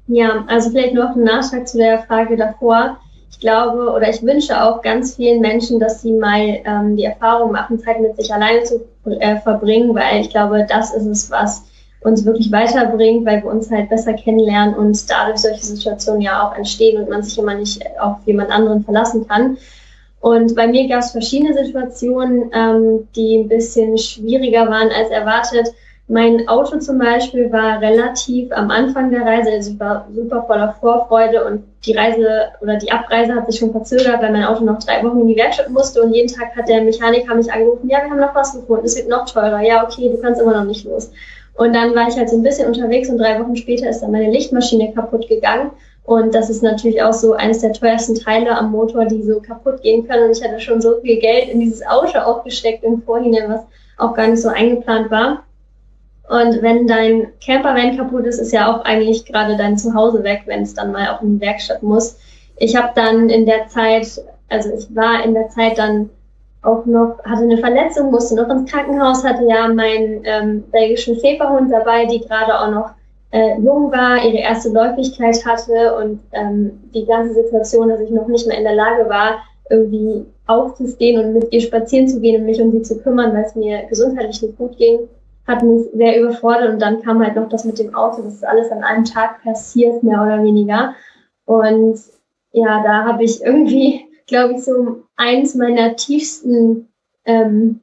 Ja, 0.08 0.44
also 0.48 0.70
vielleicht 0.70 0.94
noch 0.94 1.14
ein 1.14 1.22
Nachtrag 1.22 1.68
zu 1.68 1.78
der 1.78 2.02
Frage 2.02 2.36
davor. 2.36 2.98
Ich 3.32 3.40
glaube 3.40 3.90
oder 3.90 4.08
ich 4.08 4.22
wünsche 4.22 4.62
auch 4.62 4.82
ganz 4.82 5.16
vielen 5.16 5.40
Menschen, 5.40 5.80
dass 5.80 6.02
sie 6.02 6.12
mal 6.12 6.60
ähm, 6.64 6.96
die 6.96 7.04
Erfahrung 7.04 7.50
machen, 7.50 7.80
Zeit 7.80 8.00
mit 8.00 8.16
sich 8.16 8.32
alleine 8.32 8.62
zu 8.62 8.84
äh, 9.06 9.40
verbringen, 9.40 9.94
weil 9.94 10.20
ich 10.20 10.30
glaube, 10.30 10.64
das 10.68 10.94
ist 10.94 11.06
es, 11.06 11.30
was 11.30 11.64
uns 12.02 12.24
wirklich 12.24 12.50
weiterbringt, 12.52 13.26
weil 13.26 13.42
wir 13.42 13.50
uns 13.50 13.70
halt 13.70 13.88
besser 13.88 14.14
kennenlernen 14.14 14.74
und 14.74 15.10
dadurch 15.10 15.38
solche 15.38 15.64
Situationen 15.64 16.20
ja 16.20 16.46
auch 16.46 16.56
entstehen 16.56 17.02
und 17.02 17.08
man 17.08 17.22
sich 17.22 17.38
immer 17.38 17.54
nicht 17.54 17.82
auf 18.00 18.16
jemand 18.26 18.50
anderen 18.50 18.84
verlassen 18.84 19.26
kann. 19.26 19.56
Und 20.20 20.54
bei 20.54 20.68
mir 20.68 20.88
gab 20.88 21.00
es 21.00 21.10
verschiedene 21.10 21.52
Situationen, 21.52 22.50
ähm, 22.54 23.08
die 23.16 23.38
ein 23.38 23.48
bisschen 23.48 23.98
schwieriger 23.98 24.68
waren 24.68 24.90
als 24.90 25.10
erwartet. 25.10 25.68
Mein 26.12 26.46
Auto 26.46 26.78
zum 26.78 26.98
Beispiel 26.98 27.50
war 27.50 27.80
relativ 27.80 28.52
am 28.52 28.70
Anfang 28.70 29.10
der 29.10 29.22
Reise, 29.22 29.50
also 29.50 29.72
ich 29.72 29.80
war 29.80 30.06
super 30.14 30.44
voller 30.46 30.76
Vorfreude 30.78 31.42
und 31.42 31.64
die 31.86 31.96
Reise 31.96 32.50
oder 32.60 32.76
die 32.76 32.92
Abreise 32.92 33.34
hat 33.34 33.50
sich 33.50 33.58
schon 33.58 33.72
verzögert, 33.72 34.20
weil 34.20 34.30
mein 34.30 34.44
Auto 34.44 34.62
noch 34.62 34.78
drei 34.78 35.02
Wochen 35.02 35.20
in 35.20 35.28
die 35.28 35.36
Werkstatt 35.36 35.70
musste 35.70 36.02
und 36.02 36.12
jeden 36.12 36.28
Tag 36.28 36.54
hat 36.54 36.68
der 36.68 36.82
Mechaniker 36.82 37.34
mich 37.34 37.50
angerufen, 37.50 37.88
ja, 37.88 38.02
wir 38.04 38.10
haben 38.10 38.20
noch 38.20 38.34
was 38.34 38.52
gefunden, 38.52 38.84
es 38.84 38.94
wird 38.94 39.08
noch 39.08 39.24
teurer, 39.24 39.62
ja, 39.62 39.86
okay, 39.86 40.10
du 40.10 40.20
kannst 40.20 40.38
immer 40.38 40.52
noch 40.52 40.64
nicht 40.64 40.84
los. 40.84 41.10
Und 41.54 41.74
dann 41.74 41.94
war 41.94 42.08
ich 42.08 42.16
halt 42.18 42.28
so 42.28 42.36
ein 42.36 42.42
bisschen 42.42 42.68
unterwegs 42.68 43.08
und 43.08 43.16
drei 43.16 43.40
Wochen 43.40 43.56
später 43.56 43.88
ist 43.88 44.00
dann 44.00 44.12
meine 44.12 44.30
Lichtmaschine 44.30 44.92
kaputt 44.92 45.26
gegangen. 45.28 45.70
Und 46.04 46.34
das 46.34 46.50
ist 46.50 46.62
natürlich 46.62 47.02
auch 47.02 47.14
so 47.14 47.32
eines 47.32 47.60
der 47.60 47.72
teuersten 47.72 48.16
Teile 48.16 48.58
am 48.58 48.70
Motor, 48.70 49.06
die 49.06 49.22
so 49.22 49.40
kaputt 49.40 49.80
gehen 49.80 50.06
können. 50.06 50.24
Und 50.24 50.36
ich 50.36 50.44
hatte 50.44 50.60
schon 50.60 50.82
so 50.82 51.00
viel 51.00 51.18
Geld 51.20 51.48
in 51.48 51.60
dieses 51.60 51.86
Auto 51.86 52.18
auch 52.18 52.44
gesteckt 52.44 52.84
im 52.84 53.00
Vorhinein, 53.00 53.48
was 53.48 53.62
auch 53.96 54.14
gar 54.14 54.26
nicht 54.26 54.42
so 54.42 54.48
eingeplant 54.48 55.10
war. 55.10 55.44
Und 56.28 56.62
wenn 56.62 56.86
dein 56.86 57.28
Campervan 57.44 57.96
kaputt 57.96 58.24
ist, 58.26 58.38
ist 58.38 58.52
ja 58.52 58.72
auch 58.72 58.84
eigentlich 58.84 59.24
gerade 59.26 59.56
dein 59.56 59.76
Zuhause 59.76 60.22
weg, 60.22 60.42
wenn 60.46 60.62
es 60.62 60.74
dann 60.74 60.92
mal 60.92 61.08
auch 61.08 61.22
in 61.22 61.38
die 61.38 61.44
Werkstatt 61.44 61.82
muss. 61.82 62.16
Ich 62.56 62.76
habe 62.76 62.92
dann 62.94 63.28
in 63.28 63.44
der 63.44 63.66
Zeit, 63.68 64.22
also 64.48 64.70
ich 64.72 64.94
war 64.94 65.24
in 65.24 65.34
der 65.34 65.48
Zeit 65.48 65.78
dann 65.78 66.10
auch 66.62 66.86
noch, 66.86 67.18
hatte 67.24 67.42
eine 67.42 67.58
Verletzung, 67.58 68.10
musste 68.10 68.36
noch 68.36 68.48
ins 68.48 68.70
Krankenhaus, 68.70 69.24
hatte 69.24 69.44
ja 69.48 69.66
meinen 69.68 70.22
ähm, 70.24 70.64
belgischen 70.70 71.18
Schäferhund 71.18 71.72
dabei, 71.72 72.06
die 72.06 72.20
gerade 72.20 72.58
auch 72.58 72.70
noch 72.70 72.90
äh, 73.32 73.58
jung 73.58 73.90
war, 73.90 74.24
ihre 74.24 74.38
erste 74.38 74.68
Läufigkeit 74.68 75.44
hatte 75.44 75.96
und 75.96 76.20
ähm, 76.32 76.80
die 76.94 77.04
ganze 77.04 77.34
Situation, 77.34 77.88
dass 77.88 78.00
ich 78.00 78.10
noch 78.10 78.28
nicht 78.28 78.46
mehr 78.46 78.58
in 78.58 78.64
der 78.64 78.76
Lage 78.76 79.08
war, 79.08 79.42
irgendwie 79.70 80.24
aufzustehen 80.46 81.24
und 81.24 81.32
mit 81.32 81.52
ihr 81.52 81.60
spazieren 81.60 82.06
zu 82.06 82.20
gehen 82.20 82.40
und 82.40 82.46
mich 82.46 82.60
um 82.60 82.70
sie 82.70 82.82
zu 82.82 82.98
kümmern, 82.98 83.32
weil 83.34 83.44
es 83.44 83.54
mir 83.56 83.84
gesundheitlich 83.88 84.42
nicht 84.42 84.58
gut 84.58 84.76
ging, 84.76 85.08
hat 85.46 85.62
mich 85.62 85.88
sehr 85.94 86.20
überfordert 86.20 86.70
und 86.72 86.82
dann 86.82 87.02
kam 87.02 87.22
halt 87.22 87.36
noch 87.36 87.48
das 87.48 87.64
mit 87.64 87.78
dem 87.78 87.94
Auto, 87.94 88.22
das 88.22 88.34
ist 88.34 88.44
alles 88.44 88.70
an 88.70 88.84
einem 88.84 89.04
Tag 89.04 89.42
passiert, 89.42 90.02
mehr 90.02 90.22
oder 90.22 90.42
weniger. 90.42 90.94
Und 91.44 91.98
ja, 92.52 92.82
da 92.82 93.04
habe 93.04 93.24
ich 93.24 93.42
irgendwie 93.42 94.06
glaube 94.26 94.54
ich, 94.54 94.64
so 94.64 95.02
eins 95.16 95.54
meiner 95.54 95.94
tiefsten, 95.96 96.88
ähm, 97.24 97.80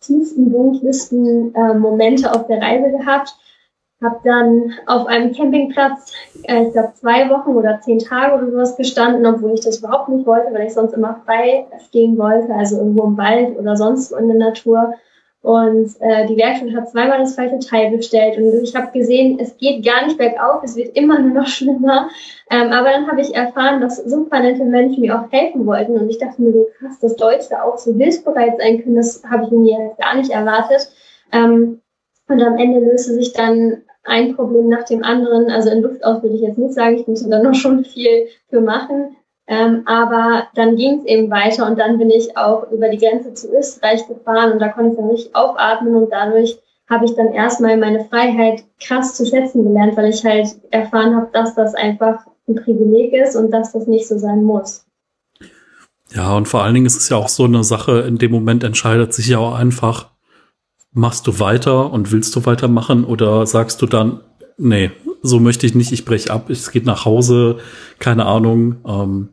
tiefsten, 0.00 0.52
dunkelsten 0.52 1.54
äh, 1.54 1.74
Momente 1.74 2.30
auf 2.32 2.46
der 2.46 2.60
Reise 2.60 2.96
gehabt. 2.96 3.34
Habe 4.00 4.20
dann 4.22 4.72
auf 4.86 5.06
einem 5.06 5.32
Campingplatz, 5.32 6.12
äh, 6.44 6.66
ich 6.66 6.72
glaube, 6.72 6.92
zwei 6.94 7.28
Wochen 7.30 7.56
oder 7.56 7.80
zehn 7.80 7.98
Tage 7.98 8.36
oder 8.36 8.50
sowas 8.50 8.76
gestanden, 8.76 9.26
obwohl 9.26 9.54
ich 9.54 9.60
das 9.60 9.78
überhaupt 9.78 10.08
nicht 10.08 10.24
wollte, 10.24 10.52
weil 10.52 10.66
ich 10.66 10.74
sonst 10.74 10.92
immer 10.92 11.20
frei 11.24 11.66
stehen 11.88 12.16
wollte, 12.16 12.54
also 12.54 12.76
irgendwo 12.76 13.04
im 13.04 13.16
Wald 13.16 13.58
oder 13.58 13.76
sonst 13.76 14.12
in 14.12 14.28
der 14.28 14.36
Natur. 14.36 14.94
Und 15.40 15.94
äh, 16.00 16.26
die 16.26 16.36
Werkstatt 16.36 16.74
hat 16.74 16.90
zweimal 16.90 17.18
das 17.18 17.36
falsche 17.36 17.60
Teil 17.60 17.96
bestellt. 17.96 18.36
Und 18.38 18.62
ich 18.62 18.74
habe 18.74 18.90
gesehen, 18.92 19.38
es 19.40 19.56
geht 19.56 19.84
gar 19.84 20.04
nicht 20.04 20.18
bergauf, 20.18 20.62
es 20.64 20.74
wird 20.74 20.96
immer 20.96 21.18
nur 21.18 21.42
noch 21.42 21.46
schlimmer. 21.48 22.08
Ähm, 22.50 22.72
aber 22.72 22.90
dann 22.90 23.08
habe 23.08 23.20
ich 23.20 23.34
erfahren, 23.34 23.80
dass 23.80 23.96
super 23.96 24.40
nette 24.40 24.64
Menschen 24.64 25.00
mir 25.00 25.18
auch 25.18 25.30
helfen 25.30 25.64
wollten. 25.64 25.96
Und 25.96 26.10
ich 26.10 26.18
dachte 26.18 26.42
mir 26.42 26.52
so 26.52 26.66
krass, 26.78 26.98
dass 27.00 27.16
Deutsche 27.16 27.62
auch 27.62 27.78
so 27.78 27.94
hilfsbereit 27.94 28.58
sein 28.58 28.82
können, 28.82 28.96
das 28.96 29.22
habe 29.28 29.44
ich 29.44 29.50
mir 29.50 29.94
gar 29.98 30.16
nicht 30.16 30.30
erwartet. 30.30 30.90
Ähm, 31.32 31.80
und 32.28 32.42
am 32.42 32.58
Ende 32.58 32.80
löste 32.80 33.14
sich 33.14 33.32
dann 33.32 33.82
ein 34.04 34.34
Problem 34.34 34.68
nach 34.68 34.84
dem 34.84 35.04
anderen. 35.04 35.50
Also 35.50 35.70
in 35.70 35.82
Luftaus 35.82 36.22
würde 36.22 36.34
ich 36.34 36.42
jetzt 36.42 36.58
nicht 36.58 36.74
sagen, 36.74 36.96
ich 36.96 37.06
musste 37.06 37.28
da 37.28 37.42
noch 37.42 37.54
schon 37.54 37.84
viel 37.84 38.26
für 38.48 38.60
machen. 38.60 39.16
Ähm, 39.48 39.82
aber 39.86 40.44
dann 40.54 40.76
ging 40.76 40.98
es 40.98 41.06
eben 41.06 41.30
weiter 41.30 41.66
und 41.66 41.78
dann 41.78 41.96
bin 41.96 42.10
ich 42.10 42.36
auch 42.36 42.70
über 42.70 42.90
die 42.90 42.98
Grenze 42.98 43.32
zu 43.32 43.50
Österreich 43.56 44.06
gefahren 44.06 44.52
und 44.52 44.58
da 44.58 44.68
konnte 44.68 44.90
ich 44.90 44.96
dann 44.96 45.08
nicht 45.08 45.34
aufatmen 45.34 45.96
und 45.96 46.12
dadurch 46.12 46.58
habe 46.88 47.06
ich 47.06 47.14
dann 47.14 47.32
erstmal 47.32 47.78
meine 47.78 48.04
Freiheit 48.04 48.64
krass 48.78 49.14
zu 49.14 49.24
schätzen 49.24 49.64
gelernt, 49.64 49.96
weil 49.96 50.10
ich 50.10 50.24
halt 50.24 50.48
erfahren 50.70 51.16
habe, 51.16 51.28
dass 51.32 51.54
das 51.54 51.74
einfach 51.74 52.26
ein 52.46 52.56
Privileg 52.56 53.14
ist 53.14 53.36
und 53.36 53.50
dass 53.50 53.72
das 53.72 53.86
nicht 53.86 54.06
so 54.06 54.18
sein 54.18 54.42
muss. 54.42 54.86
Ja, 56.14 56.36
und 56.36 56.46
vor 56.46 56.62
allen 56.62 56.74
Dingen 56.74 56.86
ist 56.86 56.96
es 56.96 57.08
ja 57.08 57.16
auch 57.16 57.28
so 57.28 57.44
eine 57.44 57.64
Sache, 57.64 58.00
in 58.00 58.18
dem 58.18 58.32
Moment 58.32 58.64
entscheidet 58.64 59.12
sich 59.12 59.28
ja 59.28 59.38
auch 59.38 59.54
einfach, 59.54 60.10
machst 60.92 61.26
du 61.26 61.40
weiter 61.40 61.90
und 61.92 62.12
willst 62.12 62.34
du 62.36 62.44
weitermachen 62.46 63.04
oder 63.04 63.46
sagst 63.46 63.80
du 63.82 63.86
dann, 63.86 64.20
nee, 64.56 64.90
so 65.22 65.40
möchte 65.40 65.66
ich 65.66 65.74
nicht, 65.74 65.92
ich 65.92 66.04
breche 66.04 66.30
ab, 66.30 66.50
es 66.50 66.70
geht 66.70 66.86
nach 66.86 67.04
Hause, 67.04 67.58
keine 67.98 68.26
Ahnung. 68.26 68.76
Ähm, 68.86 69.28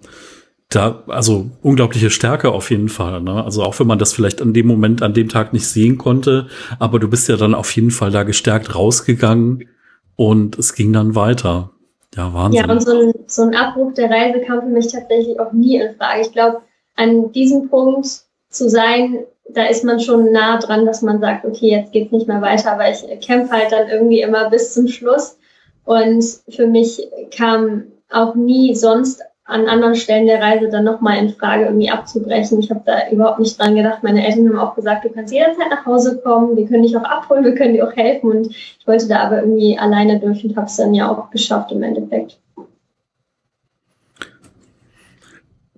da, 0.70 1.04
also 1.08 1.52
unglaubliche 1.62 2.10
Stärke 2.10 2.52
auf 2.52 2.72
jeden 2.72 2.90
Fall. 2.90 3.22
Ne? 3.22 3.44
Also 3.44 3.64
auch 3.64 3.80
wenn 3.80 3.88
man 3.88 4.00
das 4.00 4.14
vielleicht 4.14 4.42
an 4.42 4.54
dem 4.54 4.68
Moment, 4.68 5.02
an 5.02 5.14
dem 5.14 5.30
Tag 5.30 5.54
nicht 5.54 5.68
sehen 5.68 5.98
konnte, 5.98 6.48
aber 6.80 7.00
du 7.00 7.08
bist 7.08 7.30
ja 7.30 7.38
dann 7.38 7.56
auf 7.56 7.72
jeden 7.72 7.92
Fall 7.92 8.12
da 8.12 8.24
gestärkt 8.24 8.76
rausgegangen 8.76 9.70
und 10.16 10.58
es 10.58 10.74
ging 10.74 10.92
dann 10.92 11.16
weiter. 11.16 11.72
Ja, 12.16 12.34
Wahnsinn. 12.34 12.64
Ja, 12.64 12.72
und 12.72 12.82
so 12.82 12.92
ein, 12.92 13.14
so 13.28 13.42
ein 13.44 13.56
Abbruch 13.56 13.94
der 13.94 14.10
Reise 14.10 14.42
kam 14.42 14.62
für 14.62 14.70
mich 14.70 14.88
tatsächlich 14.88 15.40
auch 15.40 15.52
nie 15.52 15.78
in 15.78 15.96
Frage. 15.96 16.22
Ich 16.22 16.32
glaube, 16.32 16.62
an 16.96 17.32
diesem 17.34 17.70
Punkt 17.70 18.08
zu 18.50 18.70
sein, 18.70 19.20
da 19.50 19.66
ist 19.66 19.84
man 19.84 20.00
schon 20.00 20.32
nah 20.32 20.58
dran, 20.58 20.86
dass 20.86 21.02
man 21.02 21.20
sagt, 21.20 21.46
okay, 21.46 21.72
jetzt 21.72 21.92
geht's 21.92 22.12
nicht 22.12 22.28
mehr 22.28 22.42
weiter, 22.42 22.72
aber 22.72 22.90
ich 22.90 23.04
kämpfe 23.22 23.52
halt 23.52 23.72
dann 23.72 23.90
irgendwie 23.90 24.22
immer 24.22 24.50
bis 24.50 24.74
zum 24.74 24.88
Schluss. 24.88 25.38
Und 25.86 26.24
für 26.50 26.68
mich 26.68 27.08
kam 27.36 27.84
auch 28.12 28.36
nie 28.36 28.76
sonst 28.76 29.22
an 29.48 29.68
anderen 29.68 29.96
Stellen 29.96 30.26
der 30.26 30.42
Reise 30.42 30.70
dann 30.70 30.86
nochmal 30.86 31.20
in 31.20 31.30
Frage, 31.30 31.66
irgendwie 31.66 31.92
abzubrechen. 31.92 32.60
Ich 32.60 32.72
habe 32.72 32.82
da 32.84 33.12
überhaupt 33.12 33.40
nicht 33.40 33.60
dran 33.60 33.76
gedacht. 33.76 34.02
Meine 34.02 34.26
Eltern 34.26 34.50
haben 34.50 34.58
auch 34.58 34.76
gesagt, 34.76 35.06
du 35.06 35.10
kannst 35.10 35.32
jederzeit 35.32 35.70
nach 35.70 35.86
Hause 35.86 36.20
kommen, 36.24 36.58
wir 36.58 36.66
können 36.66 36.82
dich 36.82 36.98
auch 36.98 37.04
abholen, 37.04 37.46
wir 37.46 37.54
können 37.54 37.76
dir 37.76 37.88
auch 37.88 37.96
helfen. 37.96 38.32
Und 38.32 38.48
ich 38.48 38.88
wollte 38.88 39.08
da 39.08 39.20
aber 39.20 39.42
irgendwie 39.42 39.78
alleine 39.78 40.20
durch 40.20 40.44
und 40.44 40.56
habe 40.56 40.66
es 40.66 40.78
dann 40.78 40.96
ja 40.96 41.12
auch 41.12 41.30
geschafft 41.30 41.72
im 41.72 41.84
Endeffekt. 41.84 42.40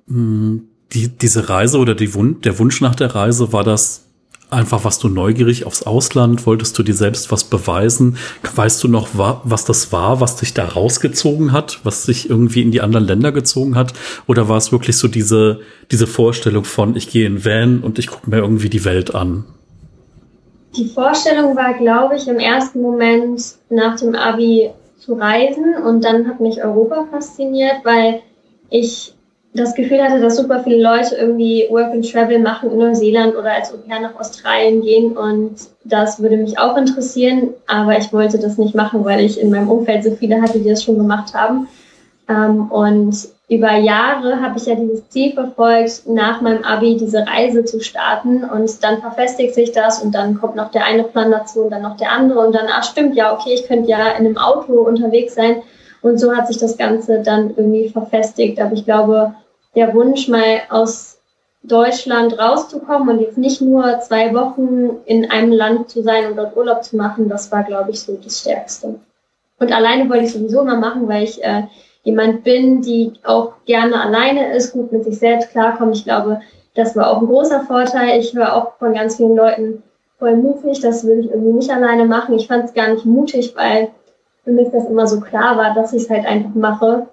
Hm, 0.08 0.70
die, 0.94 1.10
diese 1.10 1.50
Reise 1.50 1.80
oder 1.80 1.94
die 1.94 2.10
der 2.42 2.60
Wunsch 2.60 2.80
nach 2.80 2.96
der 2.96 3.14
Reise, 3.14 3.52
war 3.52 3.66
das 3.66 4.07
Einfach 4.50 4.86
warst 4.86 5.04
du 5.04 5.10
neugierig 5.10 5.66
aufs 5.66 5.84
Ausland? 5.84 6.46
Wolltest 6.46 6.78
du 6.80 6.84
dir 6.84 6.94
selbst 6.94 7.34
was 7.34 7.44
beweisen? 7.44 8.18
Weißt 8.56 8.82
du 8.82 8.88
noch, 8.88 9.10
was 9.14 9.66
das 9.66 9.92
war, 9.92 10.22
was 10.22 10.38
dich 10.38 10.54
da 10.54 10.66
rausgezogen 10.66 11.52
hat, 11.52 11.82
was 11.84 12.06
dich 12.06 12.30
irgendwie 12.30 12.62
in 12.62 12.72
die 12.72 12.80
anderen 12.80 13.06
Länder 13.06 13.34
gezogen 13.34 13.76
hat? 13.76 13.92
Oder 14.26 14.48
war 14.48 14.56
es 14.56 14.72
wirklich 14.72 14.96
so 14.96 15.10
diese, 15.10 15.60
diese 15.92 16.08
Vorstellung 16.08 16.64
von, 16.64 16.96
ich 16.96 17.10
gehe 17.10 17.28
in 17.28 17.44
Van 17.44 17.82
und 17.82 18.00
ich 18.00 18.08
gucke 18.08 18.30
mir 18.30 18.38
irgendwie 18.38 18.70
die 18.70 18.86
Welt 18.86 19.14
an? 19.14 19.44
Die 20.78 20.88
Vorstellung 20.88 21.58
war, 21.58 21.74
glaube 21.74 22.16
ich, 22.16 22.30
im 22.30 22.40
ersten 22.40 22.82
Moment 22.82 23.42
nach 23.70 24.00
dem 24.00 24.16
Abi 24.16 24.70
zu 24.98 25.16
reisen 25.16 25.76
und 25.86 26.06
dann 26.06 26.26
hat 26.26 26.40
mich 26.40 26.64
Europa 26.64 27.06
fasziniert, 27.12 27.84
weil 27.84 28.22
ich 28.70 29.14
das 29.54 29.74
Gefühl 29.74 30.04
hatte, 30.04 30.20
dass 30.20 30.38
super 30.38 30.64
viele 30.64 30.82
Leute 30.82 31.16
irgendwie 31.16 31.66
Work 31.70 31.92
and 31.92 32.10
Travel 32.10 32.40
machen 32.40 32.72
in 32.72 32.78
Neuseeland 32.78 33.36
oder 33.36 33.54
als 33.54 33.74
Au 33.74 33.78
nach 33.88 34.20
Australien 34.20 34.82
gehen 34.82 35.18
und 35.18 35.56
das 35.84 36.22
würde 36.22 36.38
mich 36.38 36.60
auch 36.60 36.78
interessieren, 36.78 37.54
aber 37.66 37.98
ich 37.98 38.12
wollte 38.14 38.38
das 38.38 38.58
nicht 38.58 38.76
machen, 38.76 39.04
weil 39.06 39.22
ich 39.22 39.40
in 39.40 39.50
meinem 39.50 39.70
Umfeld 39.70 40.04
so 40.04 40.12
viele 40.12 40.42
hatte, 40.42 40.60
die 40.60 40.70
das 40.70 40.84
schon 40.84 40.98
gemacht 40.98 41.34
haben. 41.34 41.68
Ähm, 42.30 42.70
und 42.70 43.16
über 43.50 43.78
Jahre 43.78 44.42
habe 44.42 44.58
ich 44.58 44.66
ja 44.66 44.76
dieses 44.76 45.08
Ziel 45.10 45.32
verfolgt, 45.32 46.06
nach 46.06 46.42
meinem 46.42 46.66
Abi 46.66 46.98
diese 46.98 47.26
Reise 47.26 47.64
zu 47.64 47.80
starten 47.80 48.44
und 48.44 48.84
dann 48.84 49.00
verfestigt 49.00 49.56
sich 49.56 49.72
das 49.72 50.02
und 50.04 50.14
dann 50.14 50.38
kommt 50.38 50.58
noch 50.58 50.72
der 50.72 50.84
eine 50.84 51.04
Plan 51.04 51.32
dazu 51.32 51.62
und 51.62 51.70
dann 51.70 51.84
noch 51.84 51.96
der 51.96 52.12
andere 52.12 52.46
und 52.46 52.54
dann, 52.54 52.66
ach 52.70 52.84
stimmt, 52.84 53.16
ja, 53.16 53.34
okay, 53.34 53.54
ich 53.54 53.66
könnte 53.66 53.90
ja 53.90 54.10
in 54.10 54.26
einem 54.26 54.38
Auto 54.38 54.74
unterwegs 54.74 55.36
sein 55.36 55.62
und 56.02 56.20
so 56.20 56.36
hat 56.36 56.48
sich 56.48 56.58
das 56.58 56.78
Ganze 56.78 57.22
dann 57.22 57.50
irgendwie 57.56 57.90
verfestigt. 57.90 58.60
Aber 58.60 58.74
ich 58.74 58.86
glaube, 58.86 59.34
der 59.76 59.94
Wunsch 59.94 60.28
mal 60.28 60.62
aus 60.70 61.20
Deutschland 61.64 62.40
rauszukommen 62.40 63.10
und 63.10 63.22
jetzt 63.22 63.38
nicht 63.38 63.62
nur 63.62 64.00
zwei 64.00 64.34
Wochen 64.34 64.98
in 65.06 65.30
einem 65.30 65.52
Land 65.52 65.90
zu 65.90 66.02
sein 66.02 66.28
und 66.28 66.38
dort 66.38 66.56
Urlaub 66.56 66.84
zu 66.84 66.96
machen, 66.96 67.30
das 67.30 67.52
war, 67.52 67.64
glaube 67.64 67.92
ich, 67.92 68.00
so 68.00 68.18
das 68.24 68.40
Stärkste. 68.40 69.00
Und 69.60 69.72
alleine 69.72 70.10
wollte 70.10 70.26
ich 70.26 70.34
sowieso 70.34 70.62
immer 70.62 70.78
machen, 70.78 71.08
weil 71.08 71.24
ich 71.24 71.44
äh, 71.44 71.64
jemand 72.04 72.44
bin, 72.44 72.82
die 72.82 73.14
auch 73.24 73.54
gerne 73.66 74.00
alleine 74.00 74.56
ist, 74.56 74.74
gut 74.74 74.92
mit 74.92 75.04
sich 75.04 75.20
selbst 75.20 75.50
klarkommt. 75.50 75.96
Ich 75.96 76.06
glaube, 76.06 76.40
das 76.76 76.96
war 76.96 77.10
auch 77.10 77.22
ein 77.22 77.28
großer 77.28 77.62
Vorteil. 77.62 78.20
Ich 78.20 78.34
höre 78.34 78.56
auch 78.56 78.78
von 78.78 78.94
ganz 78.94 79.18
vielen 79.18 79.36
Leuten, 79.36 79.84
voll 80.20 80.36
mutig, 80.36 80.80
das 80.80 81.06
will 81.06 81.20
ich 81.20 81.30
irgendwie 81.30 81.54
nicht 81.54 81.70
alleine 81.70 82.06
machen. 82.06 82.36
Ich 82.36 82.48
fand 82.48 82.66
es 82.66 82.74
gar 82.74 82.90
nicht 82.90 83.06
mutig, 83.06 83.54
weil 83.56 83.90
für 84.48 84.54
mich 84.54 84.70
das 84.72 84.86
immer 84.86 85.06
so 85.06 85.20
klar 85.20 85.58
war, 85.58 85.76
dass 85.76 85.92
ich 85.92 86.04
es 86.04 86.10
halt 86.10 86.26
einfach 86.26 86.56
mache. 86.56 87.08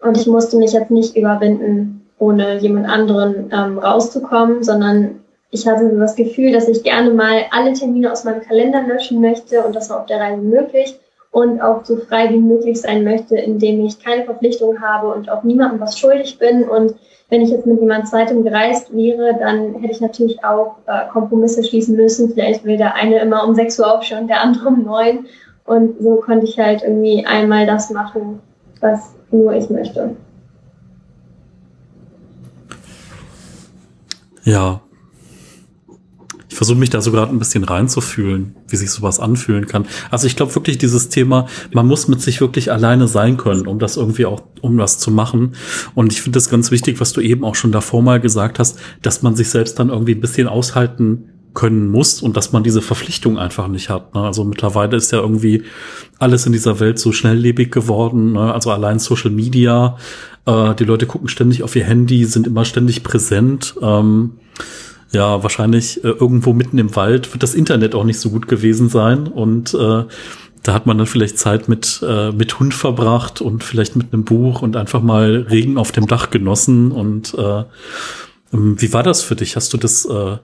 Und 0.00 0.16
ich 0.16 0.28
musste 0.28 0.56
mich 0.56 0.72
jetzt 0.72 0.92
nicht 0.92 1.16
überwinden, 1.16 2.06
ohne 2.20 2.58
jemand 2.58 2.88
anderen 2.88 3.50
ähm, 3.52 3.78
rauszukommen, 3.78 4.62
sondern 4.62 5.18
ich 5.50 5.66
hatte 5.66 5.88
das 5.96 6.14
Gefühl, 6.14 6.52
dass 6.52 6.68
ich 6.68 6.84
gerne 6.84 7.10
mal 7.10 7.46
alle 7.50 7.72
Termine 7.72 8.12
aus 8.12 8.22
meinem 8.22 8.42
Kalender 8.42 8.82
löschen 8.82 9.20
möchte 9.20 9.64
und 9.64 9.74
das 9.74 9.90
war 9.90 9.98
auf 9.98 10.06
der 10.06 10.20
Reise 10.20 10.40
möglich 10.40 10.96
und 11.32 11.60
auch 11.60 11.84
so 11.84 11.96
frei 11.96 12.30
wie 12.30 12.38
möglich 12.38 12.80
sein 12.80 13.02
möchte, 13.02 13.36
indem 13.36 13.84
ich 13.84 13.98
keine 13.98 14.24
Verpflichtung 14.24 14.80
habe 14.80 15.08
und 15.08 15.28
auch 15.28 15.42
niemandem 15.42 15.80
was 15.80 15.98
schuldig 15.98 16.38
bin. 16.38 16.68
Und 16.68 16.94
wenn 17.30 17.42
ich 17.42 17.50
jetzt 17.50 17.66
mit 17.66 17.80
jemand 17.80 18.08
zweitem 18.08 18.44
gereist 18.44 18.94
wäre, 18.94 19.36
dann 19.40 19.74
hätte 19.74 19.92
ich 19.92 20.00
natürlich 20.00 20.44
auch 20.44 20.76
äh, 20.86 21.08
Kompromisse 21.12 21.64
schließen 21.64 21.96
müssen. 21.96 22.32
Vielleicht 22.32 22.64
will 22.64 22.76
der 22.76 22.94
eine 22.94 23.18
immer 23.18 23.44
um 23.44 23.56
6 23.56 23.80
Uhr 23.80 23.92
aufstehen 23.92 24.28
der 24.28 24.40
andere 24.40 24.68
um 24.68 24.84
9. 24.84 25.26
Und 25.68 26.00
so 26.00 26.16
konnte 26.16 26.46
ich 26.46 26.58
halt 26.58 26.82
irgendwie 26.82 27.26
einmal 27.26 27.66
das 27.66 27.90
machen, 27.90 28.40
was 28.80 29.14
nur 29.30 29.52
ich 29.52 29.68
möchte. 29.68 30.16
Ja, 34.44 34.80
ich 36.48 36.56
versuche 36.56 36.78
mich 36.78 36.88
da 36.88 37.02
so 37.02 37.12
gerade 37.12 37.30
ein 37.30 37.38
bisschen 37.38 37.64
reinzufühlen, 37.64 38.56
wie 38.66 38.76
sich 38.76 38.90
sowas 38.90 39.20
anfühlen 39.20 39.66
kann. 39.66 39.84
Also 40.10 40.26
ich 40.26 40.36
glaube 40.36 40.54
wirklich 40.54 40.78
dieses 40.78 41.10
Thema, 41.10 41.46
man 41.74 41.86
muss 41.86 42.08
mit 42.08 42.22
sich 42.22 42.40
wirklich 42.40 42.72
alleine 42.72 43.06
sein 43.06 43.36
können, 43.36 43.66
um 43.66 43.78
das 43.78 43.98
irgendwie 43.98 44.24
auch, 44.24 44.40
um 44.62 44.78
das 44.78 44.98
zu 44.98 45.10
machen. 45.10 45.52
Und 45.94 46.14
ich 46.14 46.22
finde 46.22 46.38
das 46.38 46.48
ganz 46.48 46.70
wichtig, 46.70 46.98
was 46.98 47.12
du 47.12 47.20
eben 47.20 47.44
auch 47.44 47.54
schon 47.54 47.72
davor 47.72 48.00
mal 48.00 48.20
gesagt 48.20 48.58
hast, 48.58 48.78
dass 49.02 49.22
man 49.22 49.36
sich 49.36 49.50
selbst 49.50 49.78
dann 49.78 49.90
irgendwie 49.90 50.14
ein 50.14 50.22
bisschen 50.22 50.48
aushalten 50.48 51.37
können 51.58 51.88
muss 51.88 52.22
und 52.22 52.36
dass 52.36 52.52
man 52.52 52.62
diese 52.62 52.80
Verpflichtung 52.80 53.36
einfach 53.36 53.66
nicht 53.66 53.90
hat. 53.90 54.14
Ne? 54.14 54.22
Also 54.22 54.44
mittlerweile 54.44 54.96
ist 54.96 55.10
ja 55.10 55.18
irgendwie 55.18 55.64
alles 56.20 56.46
in 56.46 56.52
dieser 56.52 56.78
Welt 56.78 57.00
so 57.00 57.10
schnelllebig 57.10 57.72
geworden. 57.72 58.34
Ne? 58.34 58.54
Also 58.54 58.70
allein 58.70 59.00
Social 59.00 59.32
Media, 59.32 59.96
äh, 60.46 60.76
die 60.76 60.84
Leute 60.84 61.06
gucken 61.06 61.26
ständig 61.28 61.64
auf 61.64 61.74
ihr 61.74 61.82
Handy, 61.82 62.24
sind 62.26 62.46
immer 62.46 62.64
ständig 62.64 63.02
präsent. 63.02 63.74
Ähm, 63.82 64.34
ja, 65.10 65.42
wahrscheinlich 65.42 66.04
äh, 66.04 66.10
irgendwo 66.10 66.52
mitten 66.52 66.78
im 66.78 66.94
Wald 66.94 67.32
wird 67.32 67.42
das 67.42 67.56
Internet 67.56 67.96
auch 67.96 68.04
nicht 68.04 68.20
so 68.20 68.30
gut 68.30 68.46
gewesen 68.46 68.88
sein 68.88 69.26
und 69.26 69.74
äh, 69.74 70.04
da 70.62 70.74
hat 70.74 70.86
man 70.86 70.96
dann 70.96 71.08
vielleicht 71.08 71.38
Zeit 71.38 71.68
mit, 71.68 72.04
äh, 72.06 72.30
mit 72.30 72.60
Hund 72.60 72.72
verbracht 72.72 73.40
und 73.40 73.64
vielleicht 73.64 73.96
mit 73.96 74.12
einem 74.12 74.22
Buch 74.22 74.62
und 74.62 74.76
einfach 74.76 75.02
mal 75.02 75.46
Regen 75.50 75.76
auf 75.76 75.90
dem 75.90 76.06
Dach 76.06 76.30
genossen. 76.30 76.92
Und 76.92 77.34
äh, 77.34 77.64
ähm, 78.52 78.80
wie 78.80 78.92
war 78.92 79.02
das 79.02 79.22
für 79.22 79.34
dich? 79.34 79.56
Hast 79.56 79.72
du 79.72 79.76
das 79.76 80.04
äh, 80.04 80.36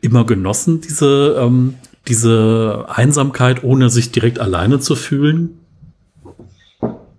immer 0.00 0.24
genossen, 0.24 0.80
diese, 0.80 1.36
ähm, 1.40 1.74
diese 2.08 2.86
Einsamkeit, 2.88 3.64
ohne 3.64 3.90
sich 3.90 4.12
direkt 4.12 4.38
alleine 4.38 4.78
zu 4.78 4.94
fühlen? 4.94 5.60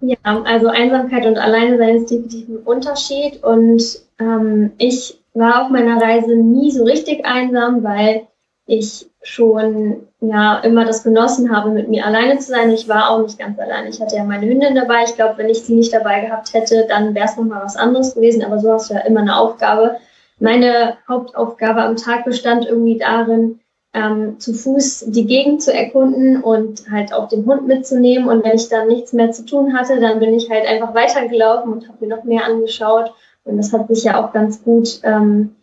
Ja, 0.02 0.18
also 0.24 0.68
Einsamkeit 0.68 1.26
und 1.26 1.38
Alleine 1.38 1.78
sein 1.78 1.96
ist 1.98 2.12
definitiv 2.12 2.48
ein 2.50 2.58
Unterschied. 2.58 3.44
Und 3.44 3.84
ähm, 4.20 4.72
ich 4.78 5.20
war 5.34 5.64
auf 5.64 5.70
meiner 5.70 6.02
Reise 6.02 6.36
nie 6.36 6.72
so 6.72 6.84
richtig 6.84 7.26
einsam, 7.26 7.84
weil 7.84 8.28
ich 8.68 9.08
schon 9.24 10.08
ja 10.22 10.60
immer 10.60 10.86
das 10.86 11.04
genossen 11.04 11.54
habe, 11.54 11.72
mit 11.72 11.90
mir 11.90 12.06
alleine 12.06 12.38
zu 12.40 12.52
sein. 12.52 12.70
Ich 12.72 12.88
war 12.88 13.10
auch 13.10 13.22
nicht 13.22 13.40
ganz 13.40 13.58
allein. 13.60 13.88
Ich 13.88 14.00
hatte 14.00 14.16
ja 14.16 14.24
meine 14.24 14.48
Hündin 14.48 14.76
dabei. 14.76 15.04
Ich 15.06 15.16
glaube, 15.16 15.38
wenn 15.38 15.50
ich 15.50 15.62
sie 15.62 15.76
nicht 15.76 15.94
dabei 15.94 16.22
gehabt 16.22 16.54
hätte, 16.54 16.86
dann 16.88 17.16
wäre 17.16 17.26
es 17.26 17.36
nochmal 17.36 17.64
was 17.64 17.76
anderes 17.76 18.16
gewesen. 18.16 18.44
Aber 18.44 18.60
so 18.60 18.72
hast 18.72 18.90
du 18.90 18.94
ja 18.94 19.02
immer 19.02 19.22
eine 19.22 19.38
Aufgabe. 19.38 19.98
Meine 20.40 20.98
Hauptaufgabe 21.08 21.82
am 21.82 21.96
Tag 21.96 22.26
bestand 22.26 22.66
irgendwie 22.66 22.98
darin, 22.98 23.60
ähm, 23.94 24.40
zu 24.40 24.54
Fuß 24.54 25.06
die 25.08 25.26
Gegend 25.26 25.62
zu 25.62 25.74
erkunden 25.74 26.44
und 26.44 26.90
halt 26.92 27.14
auch 27.14 27.28
den 27.28 27.46
Hund 27.46 27.68
mitzunehmen. 27.68 28.30
Und 28.30 28.44
wenn 28.44 28.56
ich 28.56 28.70
dann 28.70 28.88
nichts 28.88 29.14
mehr 29.14 29.32
zu 29.32 29.46
tun 29.46 29.74
hatte, 29.78 30.00
dann 30.00 30.20
bin 30.20 30.34
ich 30.34 30.50
halt 30.50 30.68
einfach 30.68 30.94
weitergelaufen 30.94 31.74
und 31.74 31.88
habe 31.88 32.06
mir 32.06 32.16
noch 32.16 32.24
mehr 32.24 32.46
angeschaut 32.46 33.14
und 33.48 33.58
das 33.58 33.74
hat 33.74 33.88
sich 33.88 34.04
ja 34.04 34.22
auch 34.22 34.34
ganz 34.34 34.64
gut, 34.64 35.00
ähm, 35.04 35.56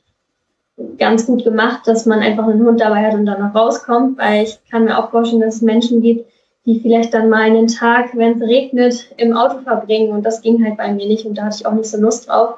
ganz 0.98 1.26
gut 1.26 1.44
gemacht, 1.44 1.86
dass 1.86 2.06
man 2.06 2.20
einfach 2.20 2.48
einen 2.48 2.64
Hund 2.64 2.80
dabei 2.80 3.06
hat 3.06 3.14
und 3.14 3.26
dann 3.26 3.40
noch 3.40 3.54
rauskommt, 3.54 4.18
weil 4.18 4.44
ich 4.44 4.58
kann 4.70 4.84
mir 4.84 4.98
auch 4.98 5.10
vorstellen, 5.10 5.42
dass 5.42 5.56
es 5.56 5.62
Menschen 5.62 6.00
gibt, 6.00 6.28
die 6.66 6.80
vielleicht 6.80 7.12
dann 7.12 7.28
mal 7.28 7.42
einen 7.42 7.68
Tag, 7.68 8.16
wenn 8.16 8.40
es 8.40 8.48
regnet, 8.48 9.12
im 9.18 9.36
Auto 9.36 9.60
verbringen 9.60 10.12
und 10.12 10.24
das 10.24 10.40
ging 10.40 10.64
halt 10.64 10.78
bei 10.78 10.92
mir 10.92 11.06
nicht 11.06 11.26
und 11.26 11.36
da 11.36 11.44
hatte 11.44 11.58
ich 11.60 11.66
auch 11.66 11.74
nicht 11.74 11.88
so 11.90 12.00
Lust 12.00 12.28
drauf. 12.28 12.54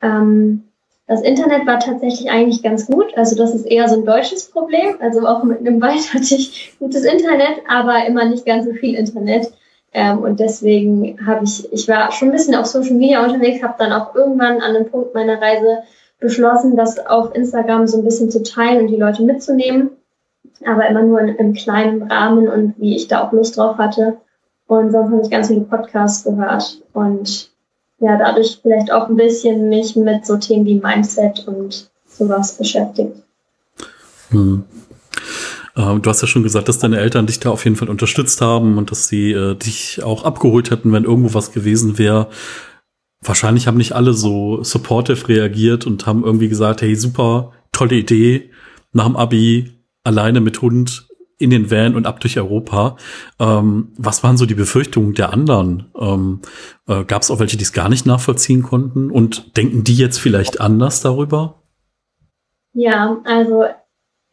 Ähm, 0.00 0.64
das 1.12 1.20
Internet 1.20 1.66
war 1.66 1.78
tatsächlich 1.78 2.30
eigentlich 2.30 2.62
ganz 2.62 2.86
gut. 2.86 3.16
Also 3.16 3.36
das 3.36 3.54
ist 3.54 3.66
eher 3.66 3.86
so 3.86 3.96
ein 3.96 4.06
deutsches 4.06 4.50
Problem. 4.50 4.96
Also 5.00 5.26
auch 5.26 5.44
mit 5.44 5.60
einem 5.60 5.80
Wald 5.82 6.14
hatte 6.14 6.34
ich 6.34 6.74
gutes 6.78 7.04
Internet, 7.04 7.60
aber 7.68 8.06
immer 8.06 8.24
nicht 8.24 8.46
ganz 8.46 8.64
so 8.64 8.72
viel 8.72 8.94
Internet. 8.94 9.52
Ähm, 9.92 10.20
und 10.20 10.40
deswegen 10.40 11.18
habe 11.26 11.44
ich, 11.44 11.70
ich 11.70 11.86
war 11.86 12.10
schon 12.12 12.28
ein 12.28 12.32
bisschen 12.32 12.54
auf 12.54 12.64
Social 12.64 12.94
Media 12.94 13.22
unterwegs, 13.22 13.62
habe 13.62 13.74
dann 13.78 13.92
auch 13.92 14.14
irgendwann 14.14 14.62
an 14.62 14.74
einem 14.74 14.90
Punkt 14.90 15.12
meiner 15.14 15.38
Reise 15.38 15.82
beschlossen, 16.18 16.76
das 16.76 16.98
auf 17.06 17.34
Instagram 17.34 17.86
so 17.86 17.98
ein 17.98 18.04
bisschen 18.04 18.30
zu 18.30 18.42
teilen 18.42 18.80
und 18.80 18.86
die 18.86 18.96
Leute 18.96 19.22
mitzunehmen, 19.22 19.90
aber 20.64 20.88
immer 20.88 21.02
nur 21.02 21.20
in, 21.20 21.36
im 21.36 21.52
kleinen 21.52 22.10
Rahmen 22.10 22.48
und 22.48 22.74
wie 22.78 22.96
ich 22.96 23.08
da 23.08 23.22
auch 23.22 23.32
Lust 23.32 23.58
drauf 23.58 23.76
hatte. 23.76 24.16
Und 24.66 24.92
sonst 24.92 25.10
habe 25.10 25.20
ich 25.22 25.30
ganz 25.30 25.48
viele 25.48 25.60
Podcasts 25.60 26.24
gehört 26.24 26.80
und 26.94 27.51
ja, 28.02 28.18
dadurch 28.18 28.58
vielleicht 28.60 28.92
auch 28.92 29.08
ein 29.08 29.16
bisschen 29.16 29.68
mich 29.68 29.94
mit 29.94 30.26
so 30.26 30.36
Themen 30.36 30.66
wie 30.66 30.80
Mindset 30.80 31.46
und 31.46 31.88
sowas 32.06 32.58
beschäftigt. 32.58 33.12
Hm. 34.30 34.64
Du 35.74 36.02
hast 36.04 36.20
ja 36.20 36.28
schon 36.28 36.42
gesagt, 36.42 36.68
dass 36.68 36.80
deine 36.80 36.98
Eltern 36.98 37.26
dich 37.26 37.40
da 37.40 37.50
auf 37.50 37.64
jeden 37.64 37.76
Fall 37.76 37.88
unterstützt 37.88 38.42
haben 38.42 38.76
und 38.76 38.90
dass 38.90 39.08
sie 39.08 39.32
äh, 39.32 39.54
dich 39.54 40.02
auch 40.02 40.24
abgeholt 40.24 40.70
hätten, 40.70 40.92
wenn 40.92 41.04
irgendwo 41.04 41.32
was 41.32 41.52
gewesen 41.52 41.96
wäre. 41.96 42.28
Wahrscheinlich 43.22 43.66
haben 43.66 43.78
nicht 43.78 43.92
alle 43.92 44.12
so 44.12 44.62
supportive 44.62 45.28
reagiert 45.28 45.86
und 45.86 46.04
haben 46.06 46.24
irgendwie 46.24 46.48
gesagt, 46.50 46.82
hey, 46.82 46.94
super, 46.94 47.52
tolle 47.70 47.94
Idee, 47.94 48.50
nach 48.92 49.06
dem 49.06 49.16
Abi 49.16 49.72
alleine 50.04 50.40
mit 50.40 50.60
Hund 50.60 51.08
in 51.42 51.50
den 51.50 51.70
Van 51.70 51.94
und 51.94 52.06
ab 52.06 52.20
durch 52.20 52.38
Europa. 52.38 52.96
Ähm, 53.38 53.92
was 53.98 54.22
waren 54.22 54.36
so 54.36 54.46
die 54.46 54.54
Befürchtungen 54.54 55.14
der 55.14 55.32
anderen? 55.32 55.90
Ähm, 55.98 56.40
äh, 56.88 57.04
Gab 57.04 57.22
es 57.22 57.30
auch 57.30 57.40
welche, 57.40 57.56
die 57.56 57.64
es 57.64 57.72
gar 57.72 57.88
nicht 57.88 58.06
nachvollziehen 58.06 58.62
konnten? 58.62 59.10
Und 59.10 59.56
denken 59.56 59.84
die 59.84 59.96
jetzt 59.96 60.18
vielleicht 60.18 60.60
anders 60.60 61.02
darüber? 61.02 61.62
Ja, 62.72 63.18
also 63.24 63.64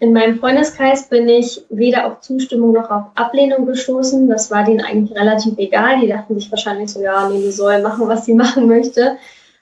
in 0.02 0.14
meinem 0.14 0.40
Freundeskreis 0.40 1.10
bin 1.10 1.28
ich 1.28 1.62
weder 1.70 2.08
auf 2.08 2.22
Zustimmung 2.22 2.72
noch 2.72 2.90
auf 2.90 3.08
Ablehnung 3.16 3.66
gestoßen. 3.66 4.30
Das 4.30 4.50
war 4.50 4.64
denen 4.64 4.80
eigentlich 4.80 5.18
relativ 5.18 5.58
egal. 5.58 6.00
Die 6.00 6.08
dachten 6.08 6.36
sich 6.36 6.50
wahrscheinlich 6.50 6.90
so, 6.90 7.02
ja, 7.02 7.28
nee, 7.28 7.42
die 7.42 7.52
soll 7.52 7.82
machen, 7.82 8.08
was 8.08 8.26
sie 8.26 8.34
machen 8.36 8.68
möchte. 8.68 9.18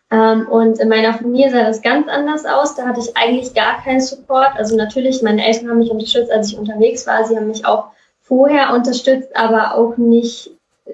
Ähm, 0.10 0.48
und 0.48 0.80
in 0.80 0.90
meiner 0.90 1.14
Familie 1.14 1.52
sah 1.52 1.64
das 1.64 1.82
ganz 1.82 2.08
anders 2.08 2.46
aus. 2.46 2.76
Da 2.76 2.86
hatte 2.86 3.02
ich 3.02 3.18
eigentlich 3.18 3.54
gar 3.54 3.82
keinen 3.84 4.00
Support. 4.00 4.52
Also 4.56 4.76
natürlich, 4.76 5.22
meine 5.22 5.46
Eltern 5.46 5.70
haben 5.70 5.80
mich 5.80 5.92
unterstützt, 5.92 6.32
als 6.32 6.52
ich 6.52 6.58
unterwegs 6.58 7.06
war. 7.08 7.26
Sie 7.26 7.36
haben 7.36 7.48
mich 7.48 7.66
auch 7.66 7.88
vorher 8.22 8.74
unterstützt, 8.74 9.36
aber 9.36 9.76
auch 9.76 9.98
nicht 9.98 10.52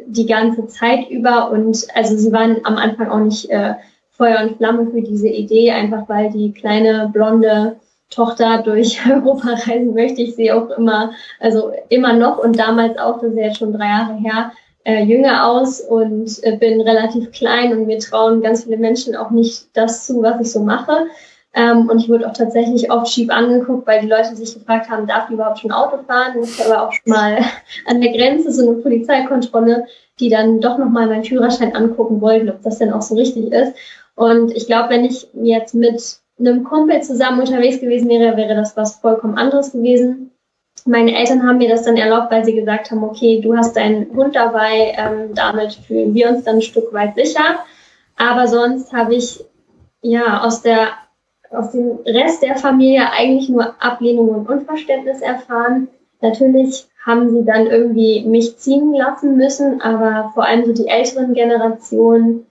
die 0.07 0.25
ganze 0.25 0.67
Zeit 0.67 1.09
über. 1.09 1.51
Und 1.51 1.85
also 1.93 2.17
sie 2.17 2.31
waren 2.31 2.61
am 2.63 2.77
Anfang 2.77 3.09
auch 3.09 3.19
nicht 3.19 3.49
äh, 3.49 3.75
Feuer 4.11 4.43
und 4.43 4.57
Flamme 4.57 4.89
für 4.91 5.01
diese 5.01 5.27
Idee, 5.27 5.71
einfach 5.71 6.07
weil 6.07 6.31
die 6.31 6.51
kleine 6.51 7.09
blonde 7.11 7.77
Tochter 8.09 8.61
durch 8.61 8.99
Europa 9.09 9.49
reisen 9.49 9.93
möchte. 9.93 10.21
Ich 10.21 10.35
sehe 10.35 10.55
auch 10.55 10.69
immer, 10.71 11.11
also 11.39 11.71
immer 11.89 12.13
noch 12.13 12.37
und 12.37 12.57
damals 12.57 12.97
auch, 12.97 13.19
das 13.19 13.31
ist 13.31 13.37
ja 13.37 13.45
jetzt 13.45 13.57
schon 13.57 13.73
drei 13.73 13.87
Jahre 13.87 14.13
her, 14.15 14.51
äh, 14.85 15.03
jünger 15.03 15.47
aus 15.47 15.81
und 15.81 16.43
äh, 16.43 16.57
bin 16.57 16.81
relativ 16.81 17.31
klein 17.31 17.71
und 17.71 17.87
mir 17.87 17.99
trauen 17.99 18.41
ganz 18.41 18.63
viele 18.63 18.77
Menschen 18.77 19.15
auch 19.15 19.31
nicht 19.31 19.67
das 19.73 20.05
zu, 20.05 20.21
was 20.21 20.41
ich 20.41 20.51
so 20.51 20.61
mache. 20.61 21.07
Ähm, 21.55 21.89
und 21.89 21.99
ich 21.99 22.09
wurde 22.09 22.27
auch 22.27 22.33
tatsächlich 22.33 22.91
oft 22.91 23.11
schief 23.11 23.29
angeguckt, 23.29 23.85
weil 23.85 24.01
die 24.01 24.07
Leute 24.07 24.35
sich 24.35 24.55
gefragt 24.55 24.89
haben, 24.89 25.05
darf 25.05 25.25
ich 25.27 25.35
überhaupt 25.35 25.59
schon 25.59 25.71
Auto 25.71 25.99
fahren? 26.07 26.33
Ich 26.43 26.59
habe 26.63 26.81
auch 26.81 26.91
schon 26.91 27.13
mal 27.13 27.37
an 27.85 28.01
der 28.01 28.11
Grenze 28.11 28.51
so 28.51 28.67
eine 28.67 28.79
Polizeikontrolle 28.79 29.85
die 30.19 30.29
dann 30.29 30.61
doch 30.61 30.77
nochmal 30.77 31.07
meinen 31.07 31.23
Führerschein 31.23 31.75
angucken 31.75 32.21
wollten, 32.21 32.49
ob 32.49 32.61
das 32.61 32.79
denn 32.79 32.93
auch 32.93 33.01
so 33.01 33.15
richtig 33.15 33.51
ist. 33.51 33.73
Und 34.15 34.55
ich 34.55 34.67
glaube, 34.67 34.89
wenn 34.89 35.05
ich 35.05 35.27
jetzt 35.33 35.73
mit 35.73 36.19
einem 36.39 36.63
Kumpel 36.63 37.01
zusammen 37.01 37.39
unterwegs 37.39 37.79
gewesen 37.79 38.09
wäre, 38.09 38.37
wäre 38.37 38.55
das 38.55 38.77
was 38.77 38.97
vollkommen 38.97 39.37
anderes 39.37 39.71
gewesen. 39.71 40.31
Meine 40.85 41.17
Eltern 41.17 41.47
haben 41.47 41.59
mir 41.59 41.69
das 41.69 41.83
dann 41.83 41.97
erlaubt, 41.97 42.31
weil 42.31 42.43
sie 42.43 42.55
gesagt 42.55 42.91
haben, 42.91 43.03
okay, 43.03 43.39
du 43.41 43.55
hast 43.55 43.75
deinen 43.75 44.13
Hund 44.15 44.35
dabei, 44.35 44.93
ähm, 44.97 45.33
damit 45.33 45.73
fühlen 45.73 46.13
wir 46.13 46.29
uns 46.29 46.43
dann 46.43 46.55
ein 46.55 46.61
Stück 46.61 46.91
weit 46.93 47.15
sicher. 47.15 47.59
Aber 48.17 48.47
sonst 48.47 48.91
habe 48.93 49.15
ich 49.15 49.43
ja 50.01 50.43
aus 50.43 50.61
der 50.61 50.89
aus 51.51 51.71
dem 51.71 51.99
Rest 52.05 52.41
der 52.41 52.55
Familie 52.55 53.11
eigentlich 53.11 53.47
nur 53.47 53.75
Ablehnung 53.81 54.29
und 54.29 54.49
Unverständnis 54.49 55.21
erfahren. 55.21 55.87
Natürlich 56.21 56.87
haben 57.05 57.29
sie 57.29 57.45
dann 57.45 57.67
irgendwie 57.67 58.23
mich 58.25 58.57
ziehen 58.57 58.93
lassen 58.93 59.37
müssen, 59.37 59.81
aber 59.81 60.31
vor 60.33 60.45
allem 60.45 60.65
so 60.65 60.73
die 60.73 60.87
älteren 60.87 61.33
Generationen 61.33 62.47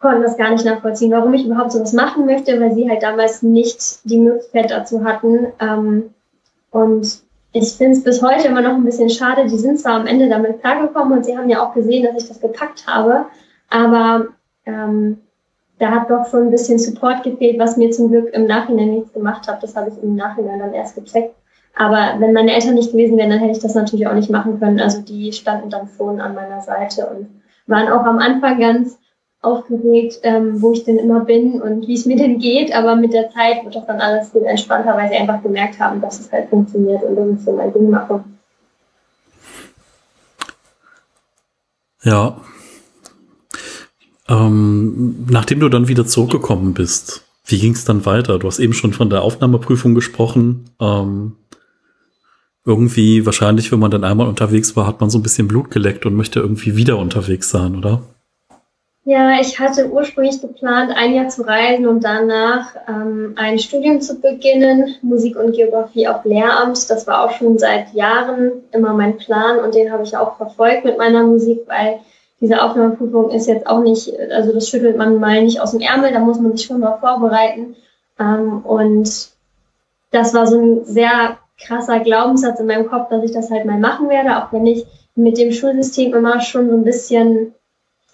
konnten 0.00 0.22
das 0.22 0.36
gar 0.36 0.50
nicht 0.50 0.64
nachvollziehen, 0.64 1.10
warum 1.12 1.32
ich 1.32 1.46
überhaupt 1.46 1.72
sowas 1.72 1.94
machen 1.94 2.26
möchte, 2.26 2.60
weil 2.60 2.74
sie 2.74 2.88
halt 2.88 3.02
damals 3.02 3.42
nicht 3.42 4.00
die 4.04 4.18
Möglichkeit 4.18 4.70
dazu 4.70 5.02
hatten. 5.02 5.46
Ähm, 5.58 6.14
und 6.70 7.22
ich 7.54 7.72
finde 7.72 7.92
es 7.92 8.02
bis 8.02 8.20
heute 8.20 8.48
immer 8.48 8.60
noch 8.60 8.74
ein 8.74 8.84
bisschen 8.84 9.08
schade. 9.08 9.46
Die 9.46 9.56
sind 9.56 9.78
zwar 9.78 9.94
am 9.94 10.06
Ende 10.06 10.28
damit 10.28 10.60
klargekommen 10.60 11.18
und 11.18 11.24
sie 11.24 11.38
haben 11.38 11.48
ja 11.48 11.64
auch 11.64 11.72
gesehen, 11.72 12.04
dass 12.04 12.22
ich 12.22 12.28
das 12.28 12.40
gepackt 12.40 12.86
habe, 12.86 13.26
aber 13.70 14.26
ähm, 14.66 15.18
da 15.78 15.90
hat 15.90 16.10
doch 16.10 16.28
schon 16.28 16.44
ein 16.44 16.50
bisschen 16.50 16.78
Support 16.78 17.22
gefehlt, 17.22 17.58
was 17.58 17.76
mir 17.76 17.90
zum 17.90 18.10
Glück 18.10 18.32
im 18.32 18.46
Nachhinein 18.46 18.90
nichts 18.90 19.12
gemacht 19.12 19.46
hat. 19.46 19.62
Das 19.62 19.76
habe 19.76 19.90
ich 19.90 20.02
im 20.02 20.16
Nachhinein 20.16 20.58
dann 20.58 20.74
erst 20.74 20.96
gecheckt. 20.96 21.34
Aber 21.76 22.14
wenn 22.18 22.32
meine 22.32 22.54
Eltern 22.54 22.74
nicht 22.74 22.92
gewesen 22.92 23.18
wären, 23.18 23.30
dann 23.30 23.40
hätte 23.40 23.52
ich 23.52 23.62
das 23.62 23.74
natürlich 23.74 24.06
auch 24.06 24.14
nicht 24.14 24.30
machen 24.30 24.58
können. 24.60 24.80
Also 24.80 25.00
die 25.02 25.32
standen 25.32 25.70
dann 25.70 25.88
schon 25.96 26.20
an 26.20 26.34
meiner 26.34 26.60
Seite 26.60 27.06
und 27.06 27.28
waren 27.66 27.88
auch 27.88 28.04
am 28.04 28.18
Anfang 28.18 28.60
ganz 28.60 28.98
aufgeregt, 29.44 30.20
ähm, 30.22 30.60
wo 30.62 30.72
ich 30.72 30.84
denn 30.84 30.98
immer 30.98 31.24
bin 31.24 31.60
und 31.60 31.86
wie 31.86 31.94
es 31.94 32.06
mir 32.06 32.16
denn 32.16 32.38
geht. 32.38 32.74
Aber 32.74 32.96
mit 32.96 33.12
der 33.12 33.30
Zeit 33.30 33.64
wird 33.64 33.74
das 33.74 33.86
dann 33.86 34.00
alles 34.00 34.30
viel 34.30 34.42
entspannter, 34.42 34.96
weil 34.96 35.08
sie 35.08 35.16
einfach 35.16 35.42
gemerkt 35.42 35.78
haben, 35.78 36.00
dass 36.00 36.20
es 36.20 36.32
halt 36.32 36.48
funktioniert 36.48 37.02
und 37.02 37.16
dass 37.16 37.38
ich 37.38 37.44
so 37.44 37.52
mein 37.52 37.72
Ding 37.72 37.90
mache. 37.90 38.24
Ja. 42.02 42.40
Ähm, 44.28 45.26
nachdem 45.28 45.60
du 45.60 45.68
dann 45.68 45.88
wieder 45.88 46.06
zurückgekommen 46.06 46.74
bist, 46.74 47.24
wie 47.46 47.58
ging 47.58 47.72
es 47.72 47.84
dann 47.84 48.06
weiter? 48.06 48.38
Du 48.38 48.46
hast 48.46 48.58
eben 48.58 48.72
schon 48.72 48.92
von 48.92 49.10
der 49.10 49.22
Aufnahmeprüfung 49.22 49.94
gesprochen. 49.94 50.70
Ähm, 50.80 51.36
irgendwie, 52.64 53.26
wahrscheinlich, 53.26 53.70
wenn 53.70 53.78
man 53.78 53.90
dann 53.90 54.04
einmal 54.04 54.26
unterwegs 54.26 54.74
war, 54.76 54.86
hat 54.86 55.00
man 55.00 55.10
so 55.10 55.18
ein 55.18 55.22
bisschen 55.22 55.48
Blut 55.48 55.70
geleckt 55.70 56.06
und 56.06 56.14
möchte 56.14 56.40
irgendwie 56.40 56.76
wieder 56.76 56.96
unterwegs 56.96 57.50
sein, 57.50 57.76
oder? 57.76 58.02
Ja, 59.06 59.38
ich 59.38 59.60
hatte 59.60 59.90
ursprünglich 59.90 60.40
geplant, 60.40 60.90
ein 60.96 61.12
Jahr 61.12 61.28
zu 61.28 61.42
reisen 61.42 61.86
und 61.86 62.02
danach 62.04 62.74
ähm, 62.88 63.34
ein 63.36 63.58
Studium 63.58 64.00
zu 64.00 64.18
beginnen, 64.18 64.94
Musik 65.02 65.36
und 65.36 65.52
Geografie 65.52 66.08
auf 66.08 66.24
Lehramt. 66.24 66.88
Das 66.88 67.06
war 67.06 67.22
auch 67.22 67.32
schon 67.32 67.58
seit 67.58 67.92
Jahren 67.92 68.62
immer 68.72 68.94
mein 68.94 69.18
Plan 69.18 69.58
und 69.58 69.74
den 69.74 69.92
habe 69.92 70.04
ich 70.04 70.16
auch 70.16 70.38
verfolgt 70.38 70.86
mit 70.86 70.96
meiner 70.96 71.22
Musik, 71.22 71.64
weil 71.66 72.00
diese 72.40 72.62
Aufnahmeprüfung 72.62 73.28
ist 73.30 73.46
jetzt 73.46 73.66
auch 73.66 73.80
nicht, 73.80 74.10
also 74.30 74.54
das 74.54 74.70
schüttelt 74.70 74.96
man 74.96 75.20
mal 75.20 75.42
nicht 75.42 75.60
aus 75.60 75.72
dem 75.72 75.80
Ärmel, 75.80 76.12
da 76.12 76.20
muss 76.20 76.40
man 76.40 76.56
sich 76.56 76.66
schon 76.66 76.80
mal 76.80 76.96
vorbereiten. 76.96 77.76
Ähm, 78.18 78.64
und 78.64 79.28
das 80.12 80.32
war 80.32 80.46
so 80.46 80.58
ein 80.58 80.84
sehr 80.86 81.36
krasser 81.60 82.00
Glaubenssatz 82.00 82.58
in 82.58 82.66
meinem 82.66 82.88
Kopf, 82.88 83.10
dass 83.10 83.22
ich 83.22 83.32
das 83.32 83.50
halt 83.50 83.66
mal 83.66 83.78
machen 83.78 84.08
werde, 84.08 84.38
auch 84.38 84.50
wenn 84.50 84.64
ich 84.64 84.86
mit 85.14 85.36
dem 85.36 85.52
Schulsystem 85.52 86.14
immer 86.14 86.40
schon 86.40 86.70
so 86.70 86.74
ein 86.74 86.84
bisschen 86.84 87.54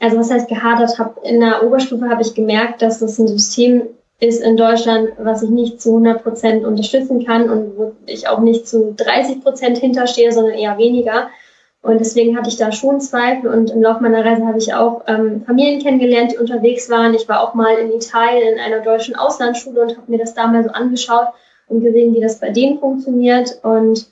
also 0.00 0.18
was 0.18 0.30
heißt 0.30 0.48
gehadert 0.48 0.98
habe, 0.98 1.20
in 1.22 1.40
der 1.40 1.62
Oberstufe 1.62 2.08
habe 2.08 2.22
ich 2.22 2.34
gemerkt, 2.34 2.82
dass 2.82 2.98
das 2.98 3.18
ein 3.18 3.28
System 3.28 3.82
ist 4.18 4.42
in 4.42 4.56
Deutschland, 4.56 5.10
was 5.18 5.42
ich 5.42 5.50
nicht 5.50 5.80
zu 5.80 5.90
100 5.90 6.22
Prozent 6.22 6.64
unterstützen 6.64 7.24
kann 7.24 7.48
und 7.48 7.78
wo 7.78 7.92
ich 8.06 8.28
auch 8.28 8.40
nicht 8.40 8.66
zu 8.66 8.94
30 8.96 9.42
Prozent 9.42 9.78
hinterstehe, 9.78 10.32
sondern 10.32 10.54
eher 10.54 10.76
weniger. 10.78 11.28
Und 11.82 11.98
deswegen 11.98 12.36
hatte 12.36 12.50
ich 12.50 12.58
da 12.58 12.72
schon 12.72 13.00
Zweifel 13.00 13.50
und 13.50 13.70
im 13.70 13.80
Laufe 13.80 14.02
meiner 14.02 14.22
Reise 14.22 14.46
habe 14.46 14.58
ich 14.58 14.74
auch 14.74 15.02
ähm, 15.06 15.42
Familien 15.46 15.82
kennengelernt, 15.82 16.32
die 16.32 16.38
unterwegs 16.38 16.90
waren. 16.90 17.14
Ich 17.14 17.26
war 17.28 17.42
auch 17.42 17.54
mal 17.54 17.74
in 17.76 17.90
Italien 17.92 18.54
in 18.54 18.60
einer 18.60 18.80
deutschen 18.80 19.16
Auslandsschule 19.16 19.80
und 19.80 19.96
habe 19.96 20.10
mir 20.10 20.18
das 20.18 20.34
da 20.34 20.46
mal 20.46 20.62
so 20.62 20.70
angeschaut 20.70 21.28
und 21.68 21.80
gesehen, 21.82 22.14
wie 22.14 22.20
das 22.20 22.38
bei 22.38 22.50
denen 22.50 22.78
funktioniert 22.78 23.58
und 23.62 24.06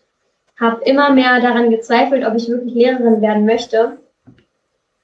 habe 0.59 0.83
immer 0.85 1.11
mehr 1.11 1.41
daran 1.41 1.69
gezweifelt, 1.69 2.27
ob 2.27 2.35
ich 2.35 2.49
wirklich 2.49 2.75
Lehrerin 2.75 3.21
werden 3.21 3.45
möchte. 3.45 3.99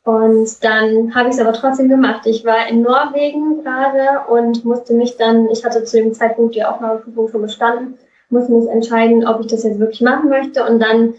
Und 0.05 0.63
dann 0.63 1.15
habe 1.15 1.31
ich 1.31 1.37
es 1.37 1.41
aber 1.41 1.55
trotzdem 1.55 1.89
gemacht. 1.89 2.27
Ich 2.27 2.45
war 2.45 2.69
in 2.69 2.83
Norwegen 2.83 3.63
gerade 3.63 4.31
und 4.31 4.65
musste 4.65 4.93
mich 4.93 5.17
dann, 5.17 5.49
ich 5.49 5.65
hatte 5.65 5.83
zu 5.85 5.97
dem 5.97 6.13
Zeitpunkt 6.13 6.55
die 6.55 6.65
Aufnahmeprüfung 6.65 7.29
schon 7.29 7.43
bestanden, 7.43 7.99
musste 8.29 8.53
mich 8.53 8.69
entscheiden, 8.69 9.27
ob 9.27 9.41
ich 9.41 9.47
das 9.47 9.65
jetzt 9.65 9.79
wirklich 9.79 10.03
machen 10.03 10.29
möchte. 10.29 10.63
Und 10.65 10.81
dann 10.81 11.15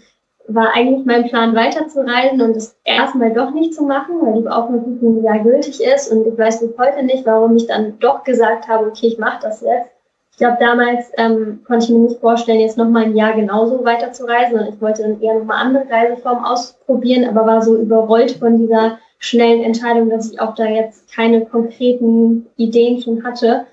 war 0.46 0.72
eigentlich 0.72 1.04
mein 1.04 1.24
Plan, 1.24 1.56
weiterzureisen 1.56 2.40
und 2.40 2.56
es 2.56 2.78
erstmal 2.84 3.32
doch 3.32 3.50
nicht 3.50 3.74
zu 3.74 3.82
machen, 3.82 4.20
weil 4.22 4.40
die 4.40 4.48
Aufnahmeprüfung 4.48 5.24
ja 5.24 5.36
gültig 5.38 5.82
ist. 5.82 6.12
Und 6.12 6.24
ich 6.24 6.38
weiß 6.38 6.60
bis 6.60 6.78
heute 6.78 7.02
nicht, 7.02 7.26
warum 7.26 7.56
ich 7.56 7.66
dann 7.66 7.98
doch 7.98 8.22
gesagt 8.22 8.68
habe, 8.68 8.86
okay, 8.86 9.08
ich 9.08 9.18
mache 9.18 9.40
das 9.42 9.62
jetzt. 9.62 9.95
Ich 10.36 10.40
glaube, 10.40 10.58
damals 10.60 11.10
ähm, 11.16 11.60
konnte 11.66 11.86
ich 11.86 11.90
mir 11.90 12.00
nicht 12.00 12.20
vorstellen, 12.20 12.60
jetzt 12.60 12.76
noch 12.76 12.90
mal 12.90 13.04
ein 13.04 13.16
Jahr 13.16 13.32
genauso 13.32 13.82
weiterzureisen. 13.86 14.68
Ich 14.68 14.78
wollte 14.82 15.00
dann 15.00 15.22
eher 15.22 15.32
noch 15.32 15.46
mal 15.46 15.56
andere 15.56 15.88
Reiseformen 15.88 16.44
ausprobieren, 16.44 17.26
aber 17.26 17.46
war 17.46 17.62
so 17.62 17.74
überrollt 17.74 18.32
von 18.32 18.58
dieser 18.58 18.98
schnellen 19.18 19.64
Entscheidung, 19.64 20.10
dass 20.10 20.30
ich 20.30 20.38
auch 20.38 20.54
da 20.54 20.66
jetzt 20.66 21.10
keine 21.10 21.46
konkreten 21.46 22.48
Ideen 22.58 23.00
schon 23.00 23.24
hatte. 23.24 23.64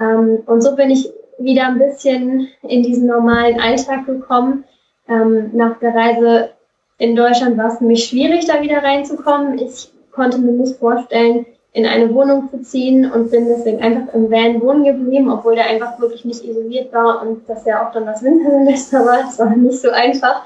Ähm, 0.00 0.40
und 0.46 0.62
so 0.62 0.74
bin 0.74 0.90
ich 0.90 1.08
wieder 1.38 1.68
ein 1.68 1.78
bisschen 1.78 2.48
in 2.62 2.82
diesen 2.82 3.06
normalen 3.06 3.60
Alltag 3.60 4.04
gekommen. 4.04 4.64
Ähm, 5.08 5.52
nach 5.52 5.78
der 5.78 5.94
Reise 5.94 6.50
in 6.98 7.14
Deutschland 7.14 7.56
war 7.56 7.68
es 7.68 7.80
mich 7.80 8.06
schwierig, 8.06 8.46
da 8.46 8.60
wieder 8.60 8.82
reinzukommen. 8.82 9.60
Ich 9.60 9.92
konnte 10.10 10.38
mir 10.38 10.50
nicht 10.50 10.74
vorstellen, 10.74 11.46
in 11.72 11.86
eine 11.86 12.12
Wohnung 12.12 12.50
zu 12.50 12.62
ziehen 12.62 13.10
und 13.10 13.30
bin 13.30 13.46
deswegen 13.46 13.80
einfach 13.80 14.12
im 14.12 14.30
Van 14.30 14.60
wohnen 14.60 14.84
geblieben, 14.84 15.30
obwohl 15.30 15.54
der 15.54 15.66
einfach 15.66 16.00
wirklich 16.00 16.24
nicht 16.24 16.44
isoliert 16.44 16.92
war 16.92 17.22
und 17.22 17.48
das 17.48 17.64
ja 17.64 17.86
auch 17.86 17.92
dann 17.92 18.06
das 18.06 18.22
Wintersemester 18.24 19.04
war. 19.04 19.18
Das 19.18 19.38
war 19.38 19.54
nicht 19.54 19.80
so 19.80 19.90
einfach. 19.90 20.42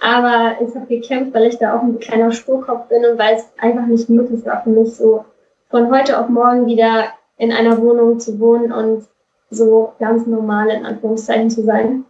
Aber 0.00 0.56
ich 0.60 0.74
habe 0.74 0.86
gekämpft, 0.86 1.34
weil 1.34 1.46
ich 1.46 1.58
da 1.58 1.76
auch 1.76 1.82
ein 1.82 1.98
kleiner 1.98 2.30
Sturkopf 2.30 2.88
bin 2.88 3.04
und 3.04 3.18
weil 3.18 3.36
es 3.36 3.52
einfach 3.58 3.86
nicht 3.86 4.08
möglich 4.08 4.46
war 4.46 4.62
für 4.62 4.70
mich, 4.70 4.94
so 4.94 5.24
von 5.68 5.90
heute 5.92 6.18
auf 6.18 6.28
morgen 6.28 6.66
wieder 6.66 7.06
in 7.36 7.52
einer 7.52 7.80
Wohnung 7.82 8.18
zu 8.18 8.38
wohnen 8.38 8.72
und 8.72 9.04
so 9.50 9.92
ganz 9.98 10.26
normal 10.26 10.70
in 10.70 10.86
Anführungszeichen 10.86 11.50
zu 11.50 11.62
sein. 11.64 12.04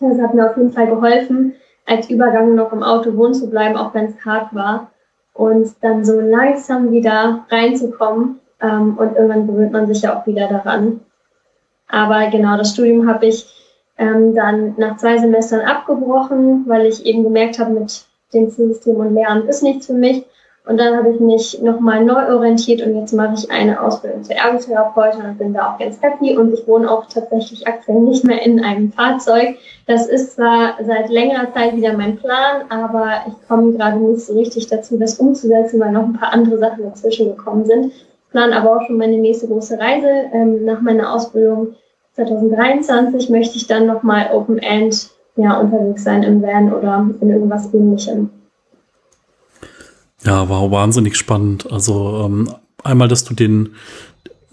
Das 0.00 0.18
hat 0.20 0.34
mir 0.34 0.48
auf 0.48 0.56
jeden 0.56 0.72
Fall 0.72 0.86
geholfen, 0.86 1.54
als 1.84 2.08
Übergang 2.08 2.54
noch 2.54 2.72
im 2.72 2.82
Auto 2.82 3.16
wohnen 3.16 3.34
zu 3.34 3.50
bleiben, 3.50 3.76
auch 3.76 3.92
wenn 3.94 4.06
es 4.06 4.24
hart 4.24 4.54
war 4.54 4.90
und 5.36 5.74
dann 5.80 6.04
so 6.04 6.20
langsam 6.20 6.90
wieder 6.90 7.44
reinzukommen. 7.50 8.40
Ähm, 8.60 8.96
und 8.96 9.14
irgendwann 9.14 9.46
gewöhnt 9.46 9.72
man 9.72 9.86
sich 9.86 10.02
ja 10.02 10.18
auch 10.18 10.26
wieder 10.26 10.48
daran. 10.48 11.00
Aber 11.88 12.28
genau, 12.30 12.56
das 12.56 12.72
Studium 12.72 13.08
habe 13.08 13.26
ich 13.26 13.46
ähm, 13.98 14.34
dann 14.34 14.74
nach 14.76 14.96
zwei 14.96 15.18
Semestern 15.18 15.60
abgebrochen, 15.60 16.64
weil 16.66 16.86
ich 16.86 17.04
eben 17.04 17.22
gemerkt 17.22 17.58
habe, 17.58 17.72
mit 17.72 18.04
dem 18.32 18.50
Schulsystem 18.50 18.96
und 18.96 19.14
Lernen 19.14 19.48
ist 19.48 19.62
nichts 19.62 19.86
für 19.86 19.94
mich. 19.94 20.24
Und 20.66 20.78
dann 20.78 20.96
habe 20.96 21.10
ich 21.10 21.20
mich 21.20 21.62
nochmal 21.62 22.04
neu 22.04 22.34
orientiert 22.34 22.82
und 22.82 22.98
jetzt 22.98 23.12
mache 23.12 23.34
ich 23.34 23.48
eine 23.52 23.80
Ausbildung 23.80 24.24
zur 24.24 24.34
Ergotherapeutin 24.34 25.24
und 25.24 25.38
bin 25.38 25.54
da 25.54 25.70
auch 25.70 25.78
ganz 25.78 26.02
happy. 26.02 26.36
Und 26.36 26.52
ich 26.52 26.66
wohne 26.66 26.90
auch 26.90 27.06
tatsächlich 27.06 27.68
aktuell 27.68 28.00
nicht 28.00 28.24
mehr 28.24 28.44
in 28.44 28.62
einem 28.64 28.90
Fahrzeug. 28.90 29.58
Das 29.86 30.08
ist 30.08 30.34
zwar 30.34 30.74
seit 30.84 31.08
längerer 31.08 31.52
Zeit 31.54 31.76
wieder 31.76 31.92
mein 31.92 32.16
Plan, 32.16 32.62
aber 32.68 33.10
ich 33.28 33.48
komme 33.48 33.74
gerade 33.74 33.98
nicht 33.98 34.22
so 34.22 34.34
richtig 34.34 34.66
dazu, 34.66 34.98
das 34.98 35.20
umzusetzen, 35.20 35.78
weil 35.78 35.92
noch 35.92 36.02
ein 36.02 36.14
paar 36.14 36.32
andere 36.32 36.58
Sachen 36.58 36.82
dazwischen 36.82 37.28
gekommen 37.28 37.64
sind. 37.64 37.92
Ich 37.92 38.30
plane 38.32 38.56
aber 38.56 38.76
auch 38.76 38.86
schon 38.88 38.98
meine 38.98 39.18
nächste 39.18 39.46
große 39.46 39.78
Reise. 39.78 40.08
Ähm, 40.32 40.64
nach 40.64 40.80
meiner 40.80 41.14
Ausbildung 41.14 41.76
2023 42.14 43.30
möchte 43.30 43.56
ich 43.56 43.68
dann 43.68 43.86
nochmal 43.86 44.30
Open 44.32 44.58
End 44.58 45.10
ja, 45.36 45.60
unterwegs 45.60 46.02
sein 46.02 46.24
im 46.24 46.42
Van 46.42 46.72
oder 46.72 47.08
in 47.20 47.30
irgendwas 47.30 47.72
ähnlichem. 47.72 48.30
Ja, 50.24 50.48
war 50.48 50.70
wahnsinnig 50.70 51.16
spannend. 51.16 51.70
Also 51.70 52.24
ähm, 52.24 52.50
einmal, 52.82 53.08
dass 53.08 53.24
du 53.24 53.34
den 53.34 53.70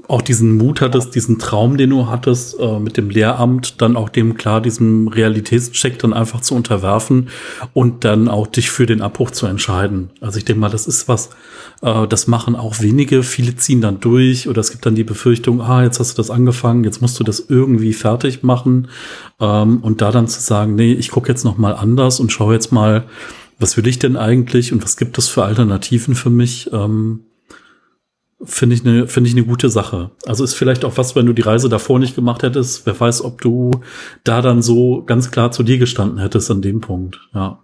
auch 0.07 0.21
diesen 0.21 0.57
Mut 0.57 0.81
hattest, 0.81 1.15
diesen 1.15 1.39
Traum, 1.39 1.77
den 1.77 1.89
du 1.89 2.07
hattest, 2.07 2.59
äh, 2.59 2.79
mit 2.79 2.97
dem 2.97 3.09
Lehramt, 3.09 3.81
dann 3.81 3.95
auch 3.95 4.09
dem 4.09 4.35
klar 4.35 4.59
diesem 4.59 5.07
Realitätscheck 5.07 5.97
dann 5.99 6.13
einfach 6.13 6.41
zu 6.41 6.55
unterwerfen 6.55 7.29
und 7.73 8.03
dann 8.03 8.27
auch 8.27 8.47
dich 8.47 8.69
für 8.69 8.85
den 8.85 9.01
Abbruch 9.01 9.31
zu 9.31 9.45
entscheiden. 9.45 10.09
Also 10.19 10.37
ich 10.37 10.45
denke 10.45 10.59
mal, 10.59 10.69
das 10.69 10.87
ist 10.87 11.07
was, 11.07 11.29
äh, 11.81 12.05
das 12.07 12.27
machen 12.27 12.55
auch 12.55 12.81
wenige. 12.81 13.23
Viele 13.23 13.55
ziehen 13.55 13.79
dann 13.79 14.01
durch 14.01 14.49
oder 14.49 14.59
es 14.59 14.71
gibt 14.71 14.85
dann 14.85 14.95
die 14.95 15.05
Befürchtung, 15.05 15.61
ah, 15.61 15.83
jetzt 15.83 15.99
hast 15.99 16.17
du 16.17 16.17
das 16.17 16.29
angefangen, 16.29 16.83
jetzt 16.83 17.01
musst 17.01 17.17
du 17.19 17.23
das 17.23 17.39
irgendwie 17.47 17.93
fertig 17.93 18.43
machen 18.43 18.89
ähm, 19.39 19.77
und 19.77 20.01
da 20.01 20.11
dann 20.11 20.27
zu 20.27 20.41
sagen, 20.41 20.75
nee, 20.75 20.91
ich 20.93 21.11
gucke 21.11 21.29
jetzt 21.29 21.45
noch 21.45 21.57
mal 21.57 21.75
anders 21.75 22.19
und 22.19 22.31
schaue 22.31 22.53
jetzt 22.53 22.73
mal, 22.73 23.05
Was 23.59 23.77
würde 23.77 23.89
ich 23.89 23.99
denn 23.99 24.17
eigentlich 24.17 24.73
und 24.73 24.83
was 24.83 24.97
gibt 24.97 25.17
es 25.17 25.29
für 25.29 25.43
Alternativen 25.43 26.15
für 26.15 26.29
mich? 26.29 26.71
Ähm, 26.73 27.25
Finde 28.45 28.75
ich 28.75 28.85
eine 28.85 29.05
ich 29.05 29.31
eine 29.31 29.45
gute 29.45 29.69
Sache. 29.69 30.11
Also 30.25 30.43
ist 30.43 30.53
vielleicht 30.53 30.83
auch 30.83 30.97
was, 30.97 31.15
wenn 31.15 31.25
du 31.25 31.33
die 31.33 31.43
Reise 31.43 31.69
davor 31.69 31.99
nicht 31.99 32.15
gemacht 32.15 32.43
hättest. 32.43 32.85
Wer 32.85 32.99
weiß, 32.99 33.23
ob 33.23 33.41
du 33.41 33.71
da 34.25 34.41
dann 34.41 34.61
so 34.61 35.03
ganz 35.05 35.31
klar 35.31 35.51
zu 35.51 35.63
dir 35.63 35.77
gestanden 35.77 36.19
hättest 36.19 36.51
an 36.51 36.61
dem 36.61 36.81
Punkt. 36.81 37.19
Ja. 37.33 37.59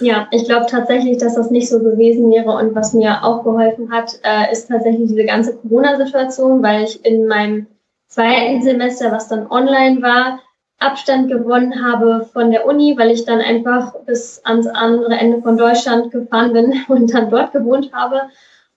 Ja, 0.00 0.28
ich 0.30 0.44
glaube 0.44 0.66
tatsächlich, 0.68 1.18
dass 1.18 1.34
das 1.34 1.50
nicht 1.50 1.68
so 1.68 1.80
gewesen 1.80 2.30
wäre. 2.30 2.50
Und 2.52 2.74
was 2.74 2.92
mir 2.92 3.24
auch 3.24 3.44
geholfen 3.44 3.90
hat, 3.90 4.18
äh, 4.22 4.52
ist 4.52 4.68
tatsächlich 4.68 5.08
diese 5.08 5.24
ganze 5.24 5.56
Corona-Situation, 5.56 6.62
weil 6.62 6.84
ich 6.84 7.04
in 7.04 7.26
meinem 7.26 7.66
zweiten 8.08 8.62
Semester, 8.62 9.12
was 9.12 9.28
dann 9.28 9.46
online 9.48 10.02
war, 10.02 10.40
Abstand 10.78 11.28
gewonnen 11.28 11.84
habe 11.84 12.28
von 12.32 12.50
der 12.50 12.66
Uni, 12.66 12.96
weil 12.96 13.10
ich 13.10 13.24
dann 13.24 13.40
einfach 13.40 13.94
bis 14.06 14.40
ans 14.44 14.66
andere 14.66 15.14
Ende 15.14 15.42
von 15.42 15.56
Deutschland 15.56 16.12
gefahren 16.12 16.52
bin 16.52 16.84
und 16.88 17.12
dann 17.12 17.30
dort 17.30 17.52
gewohnt 17.52 17.92
habe. 17.92 18.22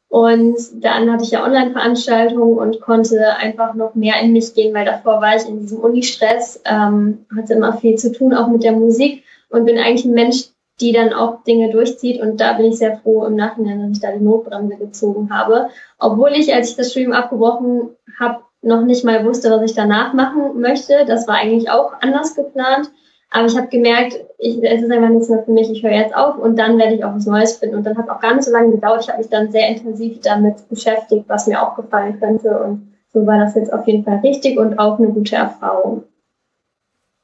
Und 0.10 0.58
dann 0.84 1.10
hatte 1.10 1.24
ich 1.24 1.32
ja 1.32 1.46
Online-Veranstaltungen 1.46 2.58
und 2.58 2.82
konnte 2.82 3.38
einfach 3.38 3.76
noch 3.76 3.96
mehr 3.96 4.20
in 4.22 4.34
mich 4.34 4.54
gehen, 4.54 4.74
weil 4.74 4.84
davor 4.84 5.22
war 5.22 5.38
ich 5.38 5.48
in 5.48 5.62
diesem 5.62 5.80
Uni-Stress, 5.80 6.62
ähm, 6.66 7.26
hatte 7.34 7.54
immer 7.54 7.74
viel 7.74 7.96
zu 7.96 8.12
tun, 8.12 8.34
auch 8.34 8.48
mit 8.48 8.64
der 8.64 8.74
Musik 8.74 9.24
und 9.50 9.64
bin 9.64 9.78
eigentlich 9.78 10.04
ein 10.04 10.14
Mensch, 10.14 10.48
die 10.82 10.92
dann 10.92 11.14
auch 11.14 11.44
Dinge 11.44 11.70
durchzieht. 11.70 12.20
Und 12.20 12.42
da 12.42 12.54
bin 12.54 12.66
ich 12.66 12.80
sehr 12.80 12.98
froh 12.98 13.24
im 13.26 13.36
Nachhinein, 13.36 13.80
dass 13.80 13.92
ich 13.92 14.02
da 14.02 14.12
die 14.12 14.24
Notbremse 14.24 14.76
gezogen 14.76 15.30
habe. 15.34 15.70
Obwohl 15.98 16.32
ich, 16.32 16.54
als 16.54 16.72
ich 16.72 16.76
das 16.76 16.92
Studium 16.92 17.14
abgebrochen 17.14 17.92
habe, 18.20 18.42
noch 18.62 18.84
nicht 18.84 19.04
mal 19.04 19.26
wusste, 19.26 19.50
was 19.50 19.64
ich 19.64 19.76
danach 19.76 20.14
machen 20.14 20.60
möchte. 20.60 21.06
Das 21.06 21.28
war 21.28 21.36
eigentlich 21.36 21.70
auch 21.70 21.94
anders 22.02 22.36
geplant. 22.36 22.92
Aber 23.34 23.48
ich 23.48 23.58
habe 23.58 23.68
gemerkt, 23.68 24.20
ich, 24.38 24.62
es 24.62 24.84
ist 24.84 24.92
einfach 24.92 25.10
nichts 25.10 25.30
mehr 25.30 25.44
für 25.44 25.52
mich, 25.52 25.72
ich 25.72 25.84
höre 25.84 25.92
jetzt 25.92 26.16
auf 26.16 26.38
und 26.38 26.58
dann 26.58 26.78
werde 26.78 26.96
ich 26.96 27.06
auch 27.06 27.16
was 27.16 27.26
Neues 27.26 27.58
finden. 27.58 27.78
Und 27.78 27.86
dann 27.86 27.98
hat 27.98 28.10
auch 28.10 28.20
gar 28.20 28.36
nicht 28.36 28.44
so 28.44 28.52
lange 28.52 28.72
gedauert. 28.72 29.02
Ich 29.02 29.08
habe 29.08 29.20
mich 29.20 29.30
dann 29.30 29.52
sehr 29.52 29.70
intensiv 29.70 30.20
damit 30.22 30.68
beschäftigt, 30.70 31.26
was 31.28 31.48
mir 31.48 31.62
auch 31.62 31.76
gefallen 31.76 32.20
könnte. 32.20 32.50
Und 32.60 32.92
so 33.14 33.26
war 33.26 33.40
das 33.40 33.56
jetzt 33.56 33.72
auf 33.72 33.88
jeden 33.88 34.04
Fall 34.04 34.18
richtig 34.18 34.60
und 34.60 34.78
auch 34.80 35.00
eine 35.00 35.08
gute 35.08 35.38
Erfahrung. 35.38 36.04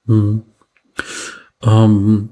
Hm. 0.06 0.44
Ähm, 1.66 2.30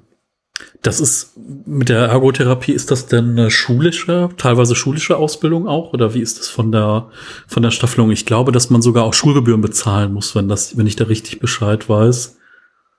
das 0.86 1.00
ist 1.00 1.34
mit 1.66 1.90
der 1.90 2.06
Ergotherapie, 2.06 2.72
ist 2.72 2.92
das 2.92 3.08
denn 3.08 3.32
eine 3.32 3.50
schulische, 3.50 4.30
teilweise 4.38 4.76
schulische 4.76 5.18
Ausbildung 5.18 5.68
auch? 5.68 5.94
Oder 5.94 6.14
wie 6.14 6.22
ist 6.22 6.40
das 6.40 6.48
von 6.48 6.72
der, 6.72 7.08
von 7.48 7.64
der 7.64 7.72
Staffelung? 7.72 8.12
Ich 8.12 8.26
glaube, 8.26 8.52
dass 8.52 8.70
man 8.70 8.82
sogar 8.82 9.04
auch 9.04 9.14
Schulgebühren 9.14 9.62
bezahlen 9.62 10.14
muss, 10.14 10.36
wenn 10.36 10.48
das, 10.48 10.78
wenn 10.78 10.86
ich 10.86 10.96
da 10.96 11.06
richtig 11.06 11.40
Bescheid 11.40 11.90
weiß. 11.90 12.38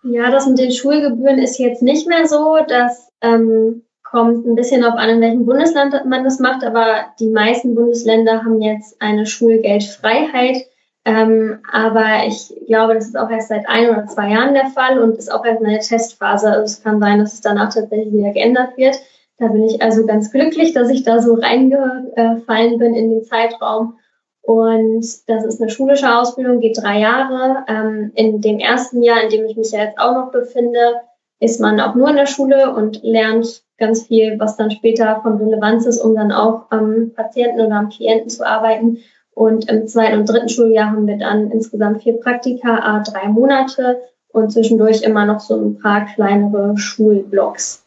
Ja, 0.03 0.31
das 0.31 0.46
mit 0.46 0.59
den 0.59 0.72
Schulgebühren 0.72 1.38
ist 1.38 1.59
jetzt 1.59 1.83
nicht 1.83 2.09
mehr 2.09 2.27
so. 2.27 2.57
Das 2.66 3.09
ähm, 3.20 3.83
kommt 4.03 4.46
ein 4.46 4.57
bisschen 4.57 4.85
auf 4.85 4.94
an, 4.94 5.11
in 5.11 5.20
welchem 5.20 5.46
Bundesland 5.46 5.94
man 6.09 6.25
das 6.25 6.40
macht, 6.40 6.64
aber 6.64 7.07
die 7.20 7.29
meisten 7.29 7.75
Bundesländer 7.75 8.44
haben 8.44 8.61
jetzt 8.62 9.01
eine 9.01 9.27
Schulgeldfreiheit. 9.27 10.66
Ähm, 11.07 11.61
aber 11.73 12.27
ich 12.27 12.53
glaube, 12.66 12.95
das 12.95 13.07
ist 13.07 13.16
auch 13.16 13.31
erst 13.31 13.49
seit 13.49 13.69
ein 13.69 13.88
oder 13.88 14.07
zwei 14.07 14.29
Jahren 14.29 14.55
der 14.55 14.66
Fall 14.66 14.99
und 14.99 15.16
ist 15.16 15.33
auch 15.33 15.45
erst 15.45 15.62
eine 15.62 15.79
Testphase. 15.79 16.49
Also 16.49 16.62
es 16.64 16.83
kann 16.83 16.99
sein, 16.99 17.21
dass 17.21 17.35
es 17.35 17.40
danach 17.40 17.73
tatsächlich 17.73 18.12
wieder 18.12 18.33
geändert 18.33 18.77
wird. 18.77 18.99
Da 19.38 19.47
bin 19.47 19.62
ich 19.62 19.81
also 19.81 20.05
ganz 20.05 20.33
glücklich, 20.33 20.73
dass 20.73 20.90
ich 20.90 21.05
da 21.05 21.21
so 21.21 21.35
reingefallen 21.35 22.79
bin 22.79 22.97
in 22.97 23.11
den 23.11 23.23
Zeitraum. 23.23 23.99
Und 24.42 25.07
das 25.29 25.45
ist 25.45 25.61
eine 25.61 25.71
schulische 25.71 26.12
Ausbildung, 26.12 26.59
geht 26.59 26.83
drei 26.83 26.99
Jahre. 26.99 27.64
Ähm, 27.69 28.11
in 28.16 28.40
dem 28.40 28.59
ersten 28.59 29.01
Jahr, 29.01 29.23
in 29.23 29.31
dem 29.31 29.47
ich 29.47 29.57
mich 29.57 29.71
ja 29.71 29.85
jetzt 29.85 30.01
auch 30.01 30.12
noch 30.12 30.33
befinde, 30.33 31.03
ist 31.38 31.61
man 31.61 31.79
auch 31.81 31.95
nur 31.95 32.11
in 32.11 32.16
der 32.16 32.27
Schule 32.27 32.75
und 32.75 33.05
lernt 33.05 33.62
ganz 33.79 34.07
viel, 34.09 34.40
was 34.40 34.57
dann 34.57 34.73
später 34.73 35.21
von 35.23 35.37
Relevanz 35.37 35.87
ist, 35.87 36.01
um 36.01 36.16
dann 36.16 36.33
auch 36.33 36.71
am 36.71 37.12
Patienten 37.14 37.61
oder 37.61 37.77
am 37.77 37.90
Klienten 37.90 38.29
zu 38.29 38.45
arbeiten. 38.45 38.99
Und 39.37 39.68
im 39.68 39.87
zweiten 39.87 40.20
und 40.20 40.31
dritten 40.31 40.49
Schuljahr 40.49 40.92
haben 40.92 41.07
wir 41.07 41.18
dann 41.18 41.51
insgesamt 41.51 42.03
vier 42.03 42.14
Praktika, 42.14 42.79
a 42.79 43.03
drei 43.03 43.29
Monate 43.29 44.01
und 44.29 44.51
zwischendurch 44.51 45.03
immer 45.03 45.27
noch 45.27 45.40
so 45.40 45.61
ein 45.61 45.79
paar 45.79 46.07
kleinere 46.07 46.75
Schulblocks. 46.79 47.85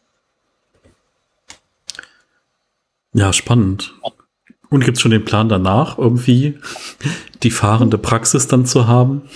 Ja, 3.14 3.32
spannend. 3.32 3.92
Und 4.70 4.84
gibt 4.84 4.96
es 4.96 5.00
schon 5.00 5.10
den 5.10 5.24
Plan 5.24 5.48
danach, 5.48 5.98
irgendwie 5.98 6.56
die 7.42 7.50
fahrende 7.50 7.98
Praxis 7.98 8.46
dann 8.46 8.64
zu 8.64 8.86
haben? 8.86 9.28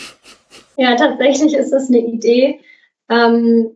Ja, 0.76 0.94
tatsächlich 0.94 1.52
ist 1.54 1.72
das 1.72 1.88
eine 1.88 1.98
Idee. 1.98 2.60
Ähm, 3.08 3.72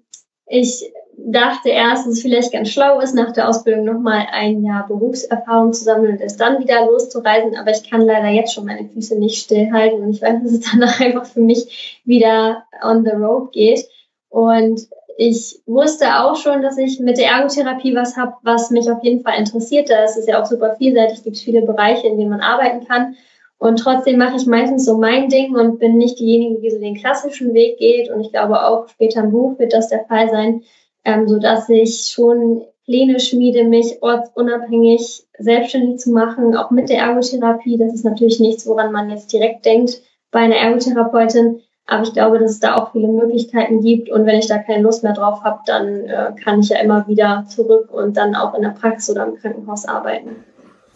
ich 0.47 0.85
dachte 1.27 1.71
erst, 1.71 2.07
dass 2.07 2.15
es 2.15 2.23
vielleicht 2.23 2.53
ganz 2.53 2.71
schlau 2.71 3.01
ist, 3.01 3.15
nach 3.15 3.33
der 3.33 3.49
Ausbildung 3.49 3.85
nochmal 3.85 4.27
ein 4.31 4.65
Jahr 4.65 4.87
Berufserfahrung 4.87 5.73
zu 5.73 5.85
sammeln 5.85 6.13
und 6.13 6.21
erst 6.21 6.41
dann 6.41 6.61
wieder 6.61 6.87
loszureisen. 6.87 7.57
Aber 7.57 7.71
ich 7.71 7.89
kann 7.89 8.03
leider 8.03 8.29
jetzt 8.29 8.55
schon 8.55 8.65
meine 8.65 8.89
Füße 8.89 9.19
nicht 9.19 9.43
stillhalten 9.43 10.01
und 10.01 10.11
ich 10.11 10.23
weiß, 10.23 10.43
dass 10.43 10.53
es 10.53 10.71
danach 10.71 11.01
einfach 11.01 11.27
für 11.27 11.41
mich 11.41 12.01
wieder 12.05 12.65
on 12.83 13.05
the 13.05 13.11
road 13.11 13.53
geht. 13.53 13.87
Und 14.31 14.89
ich 15.17 15.61
wusste 15.67 16.21
auch 16.21 16.37
schon, 16.37 16.63
dass 16.63 16.79
ich 16.79 17.01
mit 17.01 17.19
der 17.19 17.31
Ergotherapie 17.33 17.95
was 17.95 18.17
habe, 18.17 18.35
was 18.43 18.71
mich 18.71 18.89
auf 18.91 19.03
jeden 19.03 19.23
Fall 19.23 19.39
interessiert. 19.39 19.91
Da 19.91 20.05
ist 20.05 20.17
es 20.17 20.29
ja 20.29 20.41
auch 20.41 20.47
super 20.47 20.77
vielseitig, 20.77 21.25
gibt 21.25 21.39
viele 21.39 21.63
Bereiche, 21.63 22.07
in 22.07 22.19
denen 22.19 22.31
man 22.31 22.41
arbeiten 22.41 22.87
kann. 22.87 23.17
Und 23.59 23.81
trotzdem 23.81 24.19
mache 24.19 24.37
ich 24.37 24.47
meistens 24.47 24.85
so 24.85 24.97
mein 24.97 25.29
Ding 25.29 25.57
und 25.57 25.81
bin 25.81 25.97
nicht 25.97 26.21
diejenige, 26.21 26.61
die 26.61 26.71
so 26.71 26.79
den 26.79 26.95
klassischen 26.95 27.53
Weg 27.55 27.79
geht. 27.79 28.09
Und 28.09 28.21
ich 28.21 28.31
glaube 28.31 28.65
auch 28.65 28.89
später 28.89 29.25
im 29.25 29.33
Beruf 29.33 29.59
wird 29.59 29.73
das 29.73 29.89
der 29.89 30.05
Fall 30.05 30.31
sein, 30.31 30.63
ähm, 31.05 31.29
so 31.29 31.39
dass 31.39 31.69
ich 31.69 32.11
schon 32.13 32.63
Pläne 32.85 33.21
schmiede, 33.21 33.65
mich 33.65 34.03
ortsunabhängig 34.03 35.27
selbstständig 35.39 36.01
zu 36.01 36.11
machen, 36.11 36.57
auch 36.57 36.71
mit 36.71 36.89
der 36.89 37.01
Ergotherapie. 37.01 37.77
Das 37.77 37.93
ist 37.93 38.05
natürlich 38.05 38.41
nichts, 38.41 38.67
woran 38.67 38.93
man 38.93 39.11
jetzt 39.11 39.31
direkt 39.33 39.67
denkt 39.67 40.01
bei 40.31 40.41
einer 40.41 40.57
Ergotherapeutin. 40.57 41.61
Aber 41.87 42.03
ich 42.03 42.13
glaube, 42.13 42.39
dass 42.39 42.53
es 42.53 42.61
da 42.61 42.77
auch 42.77 42.93
viele 42.93 43.09
Möglichkeiten 43.09 43.83
gibt. 43.83 44.11
Und 44.11 44.27
wenn 44.27 44.39
ich 44.39 44.47
da 44.47 44.59
keine 44.59 44.83
Lust 44.83 45.03
mehr 45.03 45.13
drauf 45.13 45.43
habe, 45.43 45.61
dann 45.67 46.05
äh, 46.05 46.33
kann 46.43 46.61
ich 46.61 46.71
ja 46.71 46.79
immer 46.81 47.07
wieder 47.09 47.45
zurück 47.49 47.91
und 47.93 48.17
dann 48.17 48.35
auch 48.35 48.55
in 48.55 48.63
der 48.63 48.71
Praxis 48.71 49.11
oder 49.11 49.27
im 49.27 49.37
Krankenhaus 49.37 49.85
arbeiten. 49.85 50.37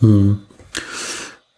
Hm. 0.00 0.42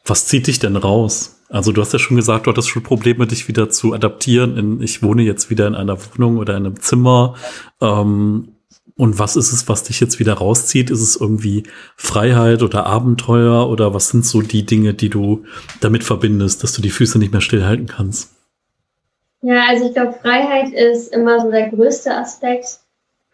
Was 0.05 0.27
zieht 0.27 0.47
dich 0.47 0.59
denn 0.59 0.77
raus? 0.77 1.41
Also 1.49 1.73
du 1.73 1.81
hast 1.81 1.93
ja 1.93 1.99
schon 1.99 2.17
gesagt, 2.17 2.47
du 2.47 2.51
hattest 2.51 2.69
schon 2.69 2.83
Probleme, 2.83 3.27
dich 3.27 3.49
wieder 3.49 3.69
zu 3.71 3.93
adaptieren. 3.93 4.57
In, 4.57 4.83
ich 4.83 5.03
wohne 5.03 5.23
jetzt 5.23 5.51
wieder 5.51 5.67
in 5.67 5.75
einer 5.75 5.99
Wohnung 5.99 6.39
oder 6.39 6.57
in 6.57 6.67
einem 6.67 6.81
Zimmer. 6.81 7.35
Ähm, 7.81 8.55
und 8.97 9.19
was 9.19 9.37
ist 9.37 9.53
es, 9.53 9.69
was 9.69 9.83
dich 9.83 10.01
jetzt 10.01 10.21
wieder 10.21 10.35
rauszieht? 10.35 10.91
Ist 10.91 11.03
es 11.03 11.17
irgendwie 11.17 11.65
Freiheit 11.97 12.63
oder 12.63 12.87
Abenteuer 12.87 13.69
oder 13.69 13.93
was 13.93 14.09
sind 14.09 14.25
so 14.25 14.41
die 14.41 14.65
Dinge, 14.65 14.95
die 14.95 15.11
du 15.11 15.45
damit 15.81 16.05
verbindest, 16.05 16.63
dass 16.63 16.73
du 16.73 16.83
die 16.83 16.91
Füße 16.91 17.19
nicht 17.19 17.33
mehr 17.33 17.41
stillhalten 17.41 17.87
kannst? 17.87 18.31
Ja, 19.43 19.65
also 19.69 19.87
ich 19.87 19.95
glaube, 19.95 20.15
Freiheit 20.23 20.73
ist 20.73 21.13
immer 21.13 21.41
so 21.41 21.51
der 21.51 21.69
größte 21.71 22.15
Aspekt. 22.15 22.79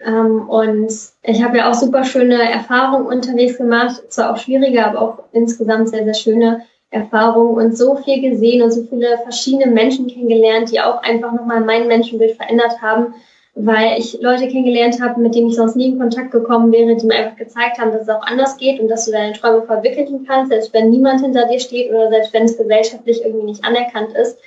Ähm, 0.00 0.48
und 0.48 0.90
ich 1.22 1.42
habe 1.42 1.58
ja 1.58 1.70
auch 1.70 1.74
super 1.74 2.04
schöne 2.04 2.50
Erfahrungen 2.50 3.06
unterwegs 3.06 3.58
gemacht, 3.58 4.02
zwar 4.08 4.32
auch 4.32 4.38
schwierige, 4.38 4.84
aber 4.84 5.00
auch 5.00 5.18
insgesamt 5.32 5.90
sehr, 5.90 6.04
sehr 6.04 6.14
schöne 6.14 6.62
Erfahrungen 6.90 7.54
und 7.54 7.76
so 7.76 7.94
viel 7.96 8.20
gesehen 8.20 8.62
und 8.62 8.72
so 8.72 8.82
viele 8.82 9.18
verschiedene 9.18 9.66
Menschen 9.66 10.08
kennengelernt, 10.08 10.72
die 10.72 10.80
auch 10.80 11.02
einfach 11.02 11.32
nochmal 11.32 11.60
mein 11.60 11.86
Menschenbild 11.86 12.36
verändert 12.36 12.82
haben, 12.82 13.14
weil 13.54 13.98
ich 13.98 14.20
Leute 14.20 14.48
kennengelernt 14.48 15.00
habe, 15.00 15.20
mit 15.20 15.34
denen 15.34 15.48
ich 15.48 15.56
sonst 15.56 15.76
nie 15.76 15.86
in 15.86 15.98
Kontakt 15.98 16.32
gekommen 16.32 16.72
wäre, 16.72 16.96
die 16.96 17.06
mir 17.06 17.14
einfach 17.14 17.36
gezeigt 17.36 17.78
haben, 17.78 17.92
dass 17.92 18.02
es 18.02 18.08
auch 18.08 18.22
anders 18.22 18.56
geht 18.56 18.80
und 18.80 18.88
dass 18.88 19.06
du 19.06 19.12
deine 19.12 19.34
Träume 19.34 19.62
verwirklichen 19.62 20.26
kannst, 20.26 20.50
selbst 20.50 20.74
wenn 20.74 20.90
niemand 20.90 21.20
hinter 21.20 21.46
dir 21.46 21.60
steht 21.60 21.90
oder 21.90 22.08
selbst 22.10 22.32
wenn 22.32 22.44
es 22.44 22.56
gesellschaftlich 22.56 23.24
irgendwie 23.24 23.46
nicht 23.46 23.64
anerkannt 23.64 24.12
ist. 24.14 24.38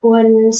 Und 0.00 0.54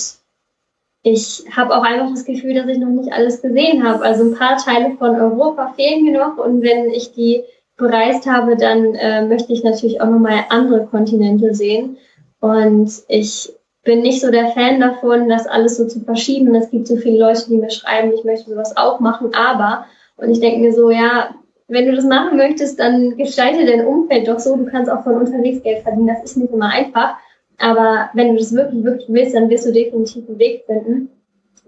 ich 1.02 1.44
habe 1.54 1.76
auch 1.76 1.82
einfach 1.82 2.10
das 2.10 2.24
Gefühl, 2.24 2.54
dass 2.54 2.66
ich 2.66 2.78
noch 2.78 2.88
nicht 2.88 3.12
alles 3.12 3.40
gesehen 3.42 3.86
habe. 3.86 4.04
Also 4.04 4.24
ein 4.24 4.34
paar 4.34 4.56
Teile 4.56 4.96
von 4.98 5.18
Europa 5.18 5.72
fehlen 5.76 6.04
mir 6.04 6.18
noch 6.18 6.38
und 6.38 6.62
wenn 6.62 6.90
ich 6.90 7.12
die 7.12 7.44
bereist 7.76 8.26
habe, 8.26 8.56
dann 8.56 8.94
äh, 8.94 9.26
möchte 9.26 9.52
ich 9.52 9.64
natürlich 9.64 10.00
auch 10.00 10.08
nochmal 10.08 10.44
andere 10.48 10.86
Kontinente 10.86 11.54
sehen. 11.54 11.96
Und 12.40 12.90
ich 13.08 13.52
bin 13.82 14.00
nicht 14.00 14.20
so 14.20 14.30
der 14.30 14.48
Fan 14.48 14.80
davon, 14.80 15.28
das 15.28 15.46
alles 15.46 15.76
so 15.76 15.86
zu 15.86 16.00
verschieben. 16.00 16.54
Es 16.54 16.70
gibt 16.70 16.86
so 16.86 16.96
viele 16.96 17.18
Leute, 17.18 17.44
die 17.48 17.56
mir 17.56 17.70
schreiben, 17.70 18.12
ich 18.12 18.24
möchte 18.24 18.50
sowas 18.50 18.76
auch 18.76 19.00
machen, 19.00 19.30
aber, 19.34 19.86
und 20.16 20.30
ich 20.30 20.40
denke 20.40 20.60
mir 20.60 20.72
so, 20.72 20.90
ja, 20.90 21.34
wenn 21.68 21.86
du 21.86 21.94
das 21.94 22.04
machen 22.04 22.36
möchtest, 22.36 22.78
dann 22.78 23.16
gestalte 23.16 23.64
dein 23.64 23.86
Umfeld 23.86 24.28
doch 24.28 24.38
so, 24.38 24.56
du 24.56 24.66
kannst 24.66 24.90
auch 24.90 25.02
von 25.02 25.14
unterwegs 25.14 25.62
Geld 25.62 25.82
verdienen, 25.82 26.08
das 26.08 26.22
ist 26.22 26.36
nicht 26.36 26.52
immer 26.52 26.70
einfach. 26.70 27.16
Aber 27.58 28.10
wenn 28.14 28.32
du 28.32 28.36
das 28.36 28.52
wirklich, 28.52 28.84
wirklich 28.84 29.08
willst, 29.08 29.34
dann 29.34 29.48
wirst 29.48 29.66
du 29.66 29.72
definitiv 29.72 30.28
einen 30.28 30.38
Weg 30.38 30.64
finden. 30.66 31.10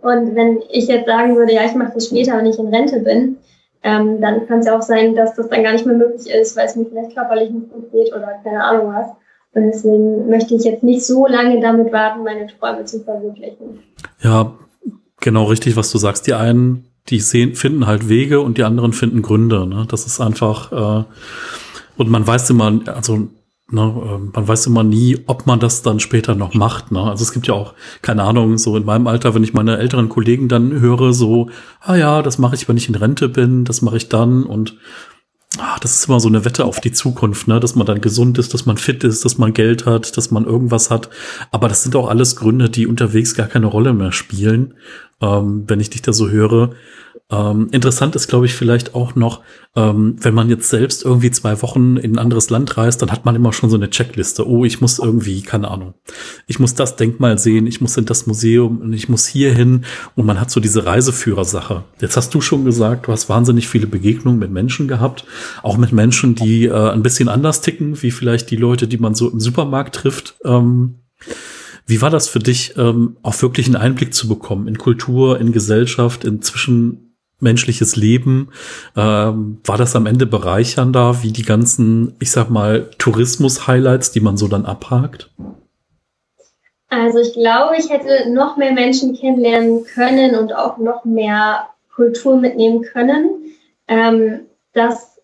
Und 0.03 0.35
wenn 0.35 0.63
ich 0.71 0.89
jetzt 0.89 1.07
sagen 1.07 1.37
würde, 1.37 1.55
ja, 1.55 1.65
ich 1.65 1.75
mache 1.75 1.95
das 1.95 2.09
später, 2.09 2.37
wenn 2.37 2.47
ich 2.47 2.59
in 2.59 2.75
Rente 2.75 3.01
bin, 3.01 3.39
ähm, 3.87 4.21
dann 4.21 4.49
kann 4.49 4.59
es 4.59 4.67
ja 4.67 4.77
auch 4.77 4.83
sein, 4.83 5.15
dass 5.15 5.37
das 5.37 5.49
dann 5.49 5.63
gar 5.63 5.73
nicht 5.73 5.87
mehr 5.87 5.97
möglich 5.97 6.29
ist, 6.29 6.57
weil 6.57 6.67
es 6.67 6.75
mir 6.75 6.87
vielleicht 6.87 7.15
körperlich 7.15 7.51
nicht 7.51 7.73
gut 7.73 7.93
geht 7.93 8.13
oder 8.13 8.41
keine 8.43 8.65
Ahnung 8.65 8.93
was. 8.93 9.07
Und 9.55 9.69
deswegen 9.69 10.29
möchte 10.29 10.55
ich 10.57 10.65
jetzt 10.65 10.83
nicht 10.83 11.07
so 11.07 11.27
lange 11.27 11.61
damit 11.61 11.93
warten, 11.93 12.25
meine 12.25 12.49
Träume 12.49 12.85
zu 12.85 13.01
verwirklichen. 13.05 13.79
Ja, 14.21 14.53
genau 15.21 15.45
richtig, 15.45 15.77
was 15.77 15.93
du 15.93 15.99
sagst. 15.99 16.27
Die 16.27 16.35
einen 16.35 16.85
die 17.09 17.21
sehen, 17.21 17.55
finden 17.55 17.87
halt 17.87 18.09
Wege 18.09 18.41
und 18.41 18.59
die 18.59 18.65
anderen 18.65 18.93
finden 18.93 19.23
Gründe. 19.23 19.67
Ne? 19.67 19.87
Das 19.89 20.07
ist 20.07 20.21
einfach, 20.21 20.73
äh, 20.73 21.05
und 21.97 22.11
man 22.11 22.27
weiß 22.27 22.51
immer, 22.51 22.81
also 22.87 23.29
Ne, 23.69 23.81
ähm, 23.83 24.31
man 24.33 24.47
weiß 24.47 24.67
immer 24.67 24.85
nie, 24.85 25.19
ob 25.27 25.47
man 25.47 25.59
das 25.59 25.83
dann 25.83 25.99
später 25.99 26.37
noch 26.37 26.55
macht. 26.55 26.93
Ne? 26.93 27.01
Also 27.03 27.25
es 27.25 27.33
gibt 27.33 27.49
ja 27.49 27.55
auch, 27.55 27.75
keine 28.01 28.23
Ahnung, 28.23 28.59
so 28.59 28.77
in 28.77 28.85
meinem 28.85 29.09
Alter, 29.09 29.35
wenn 29.35 29.43
ich 29.43 29.55
meine 29.55 29.79
älteren 29.79 30.09
Kollegen 30.09 30.49
dann 30.49 30.79
höre, 30.79 31.13
so, 31.13 31.51
ah 31.81 31.97
ja, 31.97 32.23
das 32.23 32.39
mache 32.39 32.55
ich, 32.55 32.69
wenn 32.69 32.77
ich 32.77 32.89
in 32.89 32.95
Rente 32.95 33.29
bin, 33.29 33.65
das 33.65 33.83
mache 33.83 33.97
ich 33.97 34.09
dann 34.09 34.45
und 34.45 34.77
ah, 35.59 35.79
das 35.81 35.97
ist 35.97 36.07
immer 36.07 36.21
so 36.21 36.29
eine 36.29 36.45
Wette 36.45 36.65
auf 36.65 36.81
die 36.81 36.93
Zukunft, 36.93 37.49
ne? 37.49 37.59
dass 37.59 37.75
man 37.75 37.87
dann 37.87 38.01
gesund 38.01 38.39
ist, 38.39 38.55
dass 38.55 38.67
man 38.67 38.77
fit 38.77 39.03
ist, 39.03 39.25
dass 39.25 39.37
man 39.37 39.53
Geld 39.53 39.85
hat, 39.85 40.17
dass 40.17 40.31
man 40.31 40.45
irgendwas 40.45 40.91
hat. 40.91 41.11
Aber 41.51 41.69
das 41.69 41.83
sind 41.83 41.97
auch 41.97 42.09
alles 42.09 42.37
Gründe, 42.37 42.71
die 42.71 42.87
unterwegs 42.87 43.35
gar 43.35 43.49
keine 43.49 43.67
Rolle 43.67 43.95
mehr 43.95 44.13
spielen, 44.13 44.75
ähm, 45.21 45.65
wenn 45.67 45.81
ich 45.81 45.91
dich 45.91 46.03
da 46.03 46.13
so 46.13 46.29
höre. 46.29 46.71
Ähm, 47.29 47.69
interessant 47.73 48.15
ist, 48.15 48.29
glaube 48.29 48.47
ich, 48.47 48.55
vielleicht 48.55 48.95
auch 48.95 49.17
noch, 49.17 49.43
ähm, 49.75 50.15
wenn 50.21 50.33
man 50.33 50.49
jetzt 50.49 50.69
selbst 50.69 51.05
irgendwie 51.05 51.33
zwei 51.33 51.61
Wochen 51.61 51.97
in 51.97 52.13
ein 52.13 52.19
anderes 52.21 52.51
Land 52.51 52.77
reist, 52.77 53.03
dann 53.03 53.11
hat 53.11 53.25
man 53.25 53.35
immer 53.35 53.53
schon 53.53 53.69
so 53.69 53.77
eine 53.77 53.91
Checkliste. 53.91 54.49
Oh, 54.49 54.65
ich 54.65 54.81
muss 54.81 55.01
irgendwie, 55.01 55.43
keine 55.43 55.69
Ahnung, 55.69 55.95
ich 56.47 56.61
muss 56.61 56.75
das 56.75 56.95
Denkmal 56.95 57.37
sehen, 57.39 57.67
ich 57.67 57.81
muss 57.81 57.97
in 57.97 58.05
das 58.05 58.29
Museum 58.29 58.79
und 58.79 58.93
ich 58.93 59.09
muss 59.09 59.27
hier 59.27 59.53
hin 59.53 59.85
und 60.15 60.25
man 60.25 60.41
hat 60.41 60.53
so 60.53 60.61
diese 60.61 60.87
Reiseführersache. 60.87 61.83
Jetzt 62.01 62.17
hast 62.17 62.33
du 62.33 62.41
schon 62.41 62.65
gesagt, 62.65 63.09
du 63.09 63.13
hast 63.13 63.29
wahnsinnig 63.29 63.67
viele 63.67 63.89
Begegnungen 63.89 64.39
mit 64.39 64.53
Menschen 64.53 64.87
gehabt, 64.87 65.25
auch 65.65 65.79
mit 65.79 65.91
Menschen, 65.91 66.37
die 66.37 66.67
äh, 66.67 66.91
ein 66.91 67.03
bisschen 67.03 67.29
anders 67.29 67.61
ticken, 67.61 68.01
wie 68.03 68.13
vielleicht 68.13 68.53
die 68.53 68.57
Leute, 68.57 68.87
die 68.87 68.99
man 68.99 69.17
so 69.17 69.29
im 69.29 69.41
Supermarkt 69.41 69.97
trifft. 69.97 70.37
Ähm, 70.45 71.01
wie 71.89 72.03
war 72.03 72.11
das 72.11 72.29
für 72.29 72.41
dich, 72.41 72.75
ähm, 72.77 73.17
auch 73.23 73.41
wirklich 73.43 73.67
einen 73.67 73.77
Einblick 73.77 74.15
zu 74.15 74.29
bekommen 74.29 74.67
in 74.69 74.79
Kultur, 74.79 75.41
in 75.41 75.53
Gesellschaft, 75.53 76.25
in 76.25 76.43
zwischen 76.43 77.06
menschliches 77.41 77.97
Leben. 77.97 78.51
Ähm, 78.97 79.59
war 79.65 79.77
das 79.77 79.95
am 79.97 80.07
Ende 80.07 80.27
bereichernder 80.27 81.23
wie 81.23 81.33
die 81.33 81.43
ganzen, 81.43 82.15
ich 82.19 82.31
sag 82.31 82.51
mal, 82.51 82.91
Tourismus-Highlights, 82.99 84.13
die 84.13 84.21
man 84.21 84.37
so 84.37 84.49
dann 84.49 84.65
abhakt? 84.65 85.31
Also 86.89 87.19
ich 87.19 87.33
glaube, 87.33 87.77
ich 87.79 87.91
hätte 87.91 88.31
noch 88.31 88.57
mehr 88.57 88.73
Menschen 88.73 89.15
kennenlernen 89.17 89.85
können 89.85 90.37
und 90.37 90.55
auch 90.55 90.79
noch 90.79 91.05
mehr 91.05 91.67
Kultur 91.95 92.37
mitnehmen 92.37 92.83
können. 92.83 93.31
Ähm, 93.89 94.41
das 94.73 95.17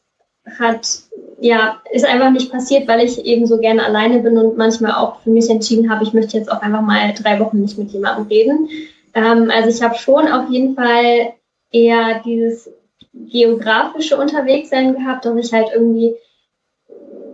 hat, 0.58 1.02
ja, 1.40 1.80
ist 1.92 2.04
einfach 2.04 2.30
nicht 2.30 2.50
passiert, 2.50 2.88
weil 2.88 3.04
ich 3.04 3.24
eben 3.24 3.46
so 3.46 3.58
gerne 3.58 3.84
alleine 3.84 4.20
bin 4.20 4.36
und 4.38 4.56
manchmal 4.56 4.92
auch 4.92 5.20
für 5.20 5.30
mich 5.30 5.48
entschieden 5.48 5.90
habe, 5.90 6.02
ich 6.02 6.12
möchte 6.12 6.36
jetzt 6.36 6.50
auch 6.50 6.62
einfach 6.62 6.82
mal 6.82 7.14
drei 7.14 7.38
Wochen 7.38 7.60
nicht 7.60 7.78
mit 7.78 7.90
jemandem 7.90 8.26
reden. 8.26 8.68
Ähm, 9.14 9.50
also 9.54 9.68
ich 9.68 9.82
habe 9.82 9.94
schon 9.94 10.26
auf 10.26 10.50
jeden 10.50 10.74
Fall 10.74 11.34
eher 11.72 12.20
dieses 12.24 12.70
geografische 13.12 14.16
Unterwegssein 14.16 14.94
gehabt, 14.94 15.24
dass 15.24 15.36
ich 15.36 15.52
halt 15.52 15.68
irgendwie 15.74 16.14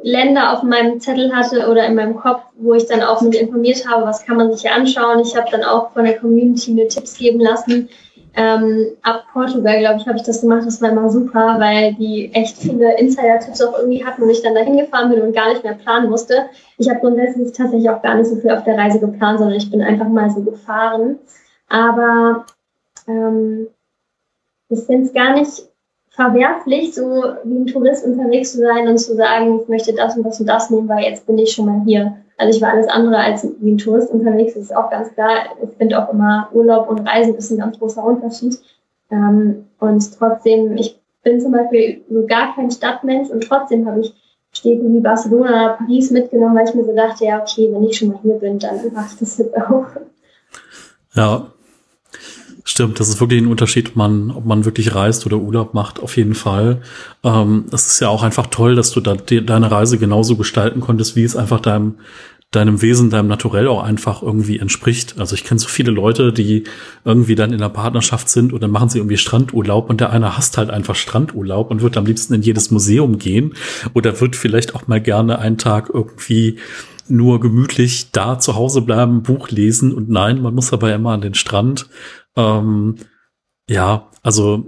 Länder 0.02 0.52
auf 0.52 0.62
meinem 0.62 1.00
Zettel 1.00 1.34
hatte 1.34 1.68
oder 1.68 1.86
in 1.86 1.94
meinem 1.94 2.16
Kopf, 2.16 2.42
wo 2.56 2.74
ich 2.74 2.86
dann 2.86 3.02
auch 3.02 3.20
mich 3.20 3.40
informiert 3.40 3.86
habe, 3.88 4.04
was 4.04 4.24
kann 4.24 4.36
man 4.36 4.52
sich 4.52 4.62
hier 4.62 4.72
anschauen. 4.72 5.20
Ich 5.20 5.36
habe 5.36 5.50
dann 5.50 5.64
auch 5.64 5.90
von 5.90 6.04
der 6.04 6.18
Community 6.18 6.72
mir 6.72 6.88
Tipps 6.88 7.18
geben 7.18 7.40
lassen. 7.40 7.88
Ähm, 8.34 8.92
ab 9.02 9.24
Portugal, 9.32 9.80
glaube 9.80 10.00
ich, 10.00 10.06
habe 10.06 10.16
ich 10.16 10.22
das 10.22 10.42
gemacht. 10.42 10.62
Das 10.64 10.80
war 10.80 10.90
immer 10.90 11.10
super, 11.10 11.56
weil 11.58 11.94
die 11.94 12.32
echt 12.32 12.56
viele 12.58 12.96
Insider-Tipps 12.98 13.60
auch 13.62 13.76
irgendwie 13.76 14.04
hatten 14.04 14.22
und 14.22 14.30
ich 14.30 14.42
dann 14.42 14.54
dahin 14.54 14.76
gefahren 14.76 15.10
bin 15.10 15.22
und 15.22 15.32
gar 15.32 15.48
nicht 15.48 15.64
mehr 15.64 15.74
planen 15.74 16.08
musste. 16.08 16.46
Ich 16.76 16.88
habe 16.88 17.00
grundsätzlich 17.00 17.52
tatsächlich 17.52 17.90
auch 17.90 18.00
gar 18.00 18.14
nicht 18.14 18.28
so 18.28 18.36
viel 18.36 18.50
auf 18.50 18.62
der 18.62 18.78
Reise 18.78 19.00
geplant, 19.00 19.40
sondern 19.40 19.56
ich 19.56 19.70
bin 19.70 19.82
einfach 19.82 20.08
mal 20.08 20.30
so 20.30 20.42
gefahren. 20.42 21.18
Aber 21.68 22.46
ähm, 23.08 23.66
ich 24.68 24.80
finde 24.80 25.06
es 25.06 25.12
gar 25.12 25.34
nicht 25.34 25.68
verwerflich, 26.10 26.94
so 26.94 27.22
wie 27.44 27.58
ein 27.58 27.66
Tourist 27.66 28.04
unterwegs 28.04 28.52
zu 28.52 28.58
sein 28.58 28.88
und 28.88 28.98
zu 28.98 29.14
sagen, 29.14 29.60
ich 29.62 29.68
möchte 29.68 29.94
das 29.94 30.16
und 30.16 30.24
das 30.24 30.40
und 30.40 30.46
das 30.46 30.68
nehmen, 30.70 30.88
weil 30.88 31.04
jetzt 31.04 31.26
bin 31.26 31.38
ich 31.38 31.52
schon 31.52 31.66
mal 31.66 31.82
hier. 31.84 32.16
Also 32.36 32.56
ich 32.56 32.62
war 32.62 32.72
alles 32.72 32.88
andere 32.88 33.18
als 33.18 33.46
wie 33.60 33.72
ein 33.72 33.78
Tourist 33.78 34.10
unterwegs, 34.10 34.54
das 34.54 34.64
ist 34.64 34.76
auch 34.76 34.90
ganz 34.90 35.12
klar. 35.14 35.30
Ich 35.62 35.70
finde 35.76 36.02
auch 36.02 36.12
immer, 36.12 36.48
Urlaub 36.52 36.88
und 36.88 37.06
Reisen 37.06 37.34
ist 37.36 37.50
ein 37.50 37.58
ganz 37.58 37.78
großer 37.78 38.02
Unterschied. 38.04 38.58
Ähm, 39.10 39.66
und 39.78 40.18
trotzdem, 40.18 40.76
ich 40.76 41.00
bin 41.22 41.40
zum 41.40 41.52
Beispiel 41.52 42.02
so 42.10 42.26
gar 42.26 42.54
kein 42.54 42.70
Stadtmensch 42.70 43.30
und 43.30 43.42
trotzdem 43.44 43.86
habe 43.86 44.00
ich 44.00 44.14
Städte 44.50 44.82
wie 44.92 45.00
Barcelona 45.00 45.76
Paris 45.78 46.10
mitgenommen, 46.10 46.56
weil 46.56 46.68
ich 46.68 46.74
mir 46.74 46.84
so 46.84 46.94
dachte, 46.94 47.24
ja, 47.26 47.40
okay, 47.40 47.68
wenn 47.72 47.84
ich 47.84 47.96
schon 47.96 48.08
mal 48.08 48.18
hier 48.22 48.34
bin, 48.34 48.58
dann 48.58 48.76
mache 48.92 49.08
ich 49.12 49.18
das 49.18 49.38
jetzt 49.38 49.56
auch. 49.56 49.86
Ja, 51.14 51.46
Stimmt, 52.70 53.00
das 53.00 53.08
ist 53.08 53.18
wirklich 53.18 53.40
ein 53.40 53.46
Unterschied, 53.46 53.88
ob 53.88 53.96
man, 53.96 54.30
ob 54.30 54.44
man 54.44 54.66
wirklich 54.66 54.94
reist 54.94 55.24
oder 55.24 55.38
Urlaub 55.38 55.72
macht, 55.72 56.00
auf 56.00 56.18
jeden 56.18 56.34
Fall. 56.34 56.82
Ähm, 57.24 57.64
es 57.72 57.86
ist 57.86 58.00
ja 58.00 58.10
auch 58.10 58.22
einfach 58.22 58.48
toll, 58.48 58.74
dass 58.74 58.90
du 58.90 59.00
da 59.00 59.14
de 59.14 59.40
deine 59.40 59.70
Reise 59.70 59.96
genauso 59.96 60.36
gestalten 60.36 60.80
konntest, 60.80 61.16
wie 61.16 61.24
es 61.24 61.34
einfach 61.34 61.60
deinem, 61.60 61.94
deinem 62.50 62.82
Wesen, 62.82 63.08
deinem 63.08 63.26
Naturell 63.26 63.68
auch 63.68 63.82
einfach 63.82 64.22
irgendwie 64.22 64.58
entspricht. 64.58 65.18
Also 65.18 65.34
ich 65.34 65.44
kenne 65.44 65.58
so 65.58 65.66
viele 65.66 65.92
Leute, 65.92 66.30
die 66.30 66.64
irgendwie 67.06 67.36
dann 67.36 67.54
in 67.54 67.58
der 67.60 67.70
Partnerschaft 67.70 68.28
sind 68.28 68.52
und 68.52 68.62
dann 68.62 68.70
machen 68.70 68.90
sie 68.90 68.98
irgendwie 68.98 69.16
Strandurlaub 69.16 69.88
und 69.88 70.02
der 70.02 70.10
eine 70.10 70.36
hasst 70.36 70.58
halt 70.58 70.68
einfach 70.68 70.94
Strandurlaub 70.94 71.70
und 71.70 71.80
wird 71.80 71.96
am 71.96 72.04
liebsten 72.04 72.34
in 72.34 72.42
jedes 72.42 72.70
Museum 72.70 73.16
gehen 73.16 73.54
oder 73.94 74.20
wird 74.20 74.36
vielleicht 74.36 74.74
auch 74.74 74.86
mal 74.86 75.00
gerne 75.00 75.38
einen 75.38 75.56
Tag 75.56 75.88
irgendwie 75.90 76.58
nur 77.08 77.40
gemütlich 77.40 78.10
da 78.12 78.38
zu 78.38 78.56
Hause 78.56 78.82
bleiben, 78.82 79.22
Buch 79.22 79.48
lesen 79.48 79.94
und 79.94 80.10
nein, 80.10 80.42
man 80.42 80.54
muss 80.54 80.74
aber 80.74 80.92
immer 80.92 81.12
an 81.12 81.22
den 81.22 81.32
Strand 81.32 81.88
ähm, 82.38 82.94
ja, 83.68 84.10
also 84.22 84.64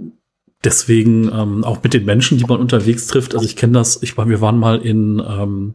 deswegen 0.63 1.31
ähm, 1.33 1.63
auch 1.63 1.81
mit 1.81 1.93
den 1.93 2.05
Menschen, 2.05 2.37
die 2.37 2.45
man 2.45 2.59
unterwegs 2.59 3.07
trifft. 3.07 3.33
Also 3.33 3.45
ich 3.45 3.55
kenne 3.55 3.73
das, 3.73 4.03
ich 4.03 4.17
war, 4.17 4.29
wir 4.29 4.41
waren 4.41 4.59
mal 4.59 4.79
in 4.79 5.19
ähm, 5.25 5.73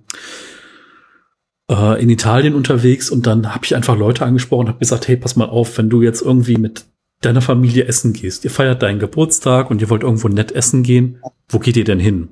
äh, 1.71 2.01
in 2.01 2.09
Italien 2.11 2.55
unterwegs 2.55 3.11
und 3.11 3.27
dann 3.27 3.55
habe 3.55 3.65
ich 3.65 3.75
einfach 3.75 3.97
Leute 3.97 4.25
angesprochen, 4.25 4.69
habe 4.69 4.79
gesagt, 4.79 5.09
hey, 5.09 5.17
pass 5.17 5.37
mal 5.37 5.49
auf, 5.49 5.77
wenn 5.79 5.91
du 5.91 6.03
jetzt 6.03 6.23
irgendwie 6.23 6.57
mit 6.57 6.85
deiner 7.23 7.41
Familie 7.43 7.87
essen 7.87 8.13
gehst, 8.13 8.45
ihr 8.45 8.51
feiert 8.51 8.83
deinen 8.83 8.99
Geburtstag 8.99 9.71
und 9.71 9.81
ihr 9.81 9.91
wollt 9.91 10.03
irgendwo 10.03 10.29
nett 10.29 10.53
essen 10.53 10.83
gehen, 10.83 11.21
wo 11.49 11.59
geht 11.59 11.77
ihr 11.77 11.85
denn 11.85 11.99
hin? 11.99 12.29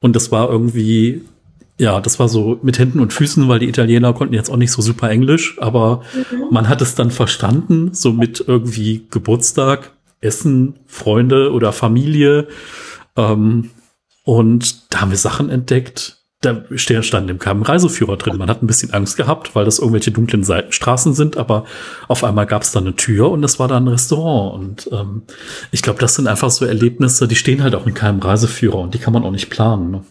Und 0.00 0.16
das 0.16 0.32
war 0.32 0.50
irgendwie 0.50 1.22
ja, 1.78 2.00
das 2.00 2.18
war 2.18 2.28
so 2.28 2.58
mit 2.62 2.78
Händen 2.78 3.00
und 3.00 3.12
Füßen, 3.12 3.48
weil 3.48 3.58
die 3.58 3.68
Italiener 3.68 4.14
konnten 4.14 4.34
jetzt 4.34 4.50
auch 4.50 4.56
nicht 4.56 4.72
so 4.72 4.80
super 4.80 5.10
Englisch, 5.10 5.56
aber 5.60 6.02
mhm. 6.14 6.46
man 6.50 6.68
hat 6.68 6.80
es 6.80 6.94
dann 6.94 7.10
verstanden, 7.10 7.90
so 7.92 8.12
mit 8.12 8.42
irgendwie 8.46 9.06
Geburtstag, 9.10 9.92
Essen, 10.20 10.74
Freunde 10.86 11.52
oder 11.52 11.72
Familie. 11.72 12.48
Ähm, 13.16 13.70
und 14.24 14.92
da 14.92 15.02
haben 15.02 15.10
wir 15.10 15.18
Sachen 15.18 15.50
entdeckt. 15.50 16.16
Da 16.40 16.64
standen 16.76 17.30
im 17.30 17.38
keinem 17.38 17.62
Reiseführer 17.62 18.16
drin. 18.16 18.36
Man 18.36 18.50
hat 18.50 18.62
ein 18.62 18.66
bisschen 18.66 18.92
Angst 18.92 19.16
gehabt, 19.16 19.54
weil 19.54 19.64
das 19.64 19.78
irgendwelche 19.78 20.10
dunklen 20.10 20.44
Seitenstraßen 20.44 21.14
sind, 21.14 21.36
aber 21.36 21.64
auf 22.08 22.24
einmal 22.24 22.46
gab 22.46 22.62
es 22.62 22.72
da 22.72 22.80
eine 22.80 22.94
Tür 22.94 23.30
und 23.30 23.42
es 23.42 23.58
war 23.58 23.68
da 23.68 23.76
ein 23.76 23.88
Restaurant. 23.88 24.54
Und 24.54 24.90
ähm, 24.92 25.22
ich 25.72 25.82
glaube, 25.82 25.98
das 25.98 26.14
sind 26.14 26.26
einfach 26.26 26.50
so 26.50 26.64
Erlebnisse, 26.64 27.26
die 27.26 27.36
stehen 27.36 27.62
halt 27.62 27.74
auch 27.74 27.86
in 27.86 27.94
keinem 27.94 28.20
Reiseführer 28.20 28.78
und 28.78 28.94
die 28.94 28.98
kann 28.98 29.12
man 29.12 29.24
auch 29.24 29.30
nicht 29.30 29.50
planen. 29.50 29.90
Ne? 29.90 30.04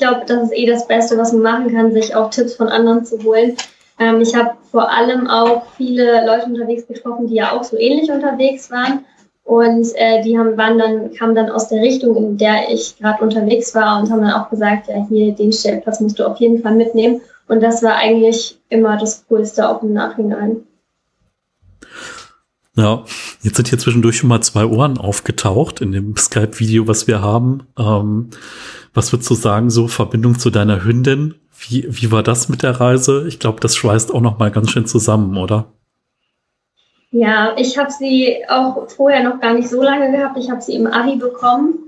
Glaube, 0.00 0.22
das 0.26 0.44
ist 0.44 0.56
eh 0.56 0.66
das 0.66 0.88
Beste, 0.88 1.16
was 1.16 1.32
man 1.32 1.42
machen 1.42 1.74
kann, 1.74 1.92
sich 1.92 2.14
auch 2.14 2.30
Tipps 2.30 2.56
von 2.56 2.68
anderen 2.68 3.04
zu 3.04 3.22
holen. 3.22 3.56
Ähm, 3.98 4.20
ich 4.20 4.34
habe 4.34 4.56
vor 4.70 4.90
allem 4.90 5.28
auch 5.28 5.62
viele 5.76 6.26
Leute 6.26 6.46
unterwegs 6.46 6.88
getroffen, 6.88 7.28
die 7.28 7.36
ja 7.36 7.52
auch 7.52 7.62
so 7.62 7.78
ähnlich 7.78 8.10
unterwegs 8.10 8.70
waren. 8.70 9.04
Und 9.44 9.88
äh, 9.96 10.22
die 10.22 10.38
haben, 10.38 10.56
waren 10.56 10.78
dann, 10.78 11.12
kamen 11.12 11.34
dann 11.34 11.50
aus 11.50 11.68
der 11.68 11.82
Richtung, 11.82 12.16
in 12.16 12.38
der 12.38 12.70
ich 12.70 12.96
gerade 12.98 13.22
unterwegs 13.22 13.74
war 13.74 14.00
und 14.00 14.10
haben 14.10 14.22
dann 14.22 14.32
auch 14.32 14.48
gesagt, 14.48 14.88
ja, 14.88 15.04
hier 15.08 15.32
den 15.32 15.52
Stellplatz 15.52 16.00
musst 16.00 16.18
du 16.18 16.26
auf 16.26 16.38
jeden 16.38 16.62
Fall 16.62 16.74
mitnehmen. 16.74 17.20
Und 17.48 17.62
das 17.62 17.82
war 17.82 17.96
eigentlich 17.96 18.58
immer 18.68 18.96
das 18.96 19.26
Coolste 19.28 19.68
auch 19.68 19.82
im 19.82 19.92
Nachhinein. 19.92 20.64
Ja, 22.76 23.04
jetzt 23.42 23.56
sind 23.56 23.68
hier 23.68 23.78
zwischendurch 23.78 24.18
schon 24.18 24.28
mal 24.28 24.42
zwei 24.42 24.64
Ohren 24.64 24.96
aufgetaucht 24.96 25.80
in 25.80 25.92
dem 25.92 26.16
Skype-Video, 26.16 26.86
was 26.86 27.06
wir 27.06 27.20
haben. 27.20 27.66
Ähm, 27.78 28.30
was 28.94 29.12
würdest 29.12 29.28
du 29.30 29.34
sagen, 29.34 29.70
so 29.70 29.88
Verbindung 29.88 30.38
zu 30.38 30.50
deiner 30.50 30.84
Hündin? 30.84 31.34
Wie, 31.68 31.86
wie 31.88 32.12
war 32.12 32.22
das 32.22 32.48
mit 32.48 32.62
der 32.62 32.80
Reise? 32.80 33.26
Ich 33.28 33.38
glaube, 33.38 33.60
das 33.60 33.76
schweißt 33.76 34.14
auch 34.14 34.20
noch 34.20 34.38
mal 34.38 34.50
ganz 34.50 34.70
schön 34.70 34.86
zusammen, 34.86 35.36
oder? 35.36 35.66
Ja, 37.10 37.56
ich 37.56 37.76
habe 37.76 37.90
sie 37.90 38.36
auch 38.48 38.88
vorher 38.88 39.28
noch 39.28 39.40
gar 39.40 39.54
nicht 39.54 39.68
so 39.68 39.82
lange 39.82 40.12
gehabt. 40.12 40.38
Ich 40.38 40.48
habe 40.48 40.62
sie 40.62 40.74
im 40.74 40.86
Abi 40.86 41.16
bekommen. 41.16 41.78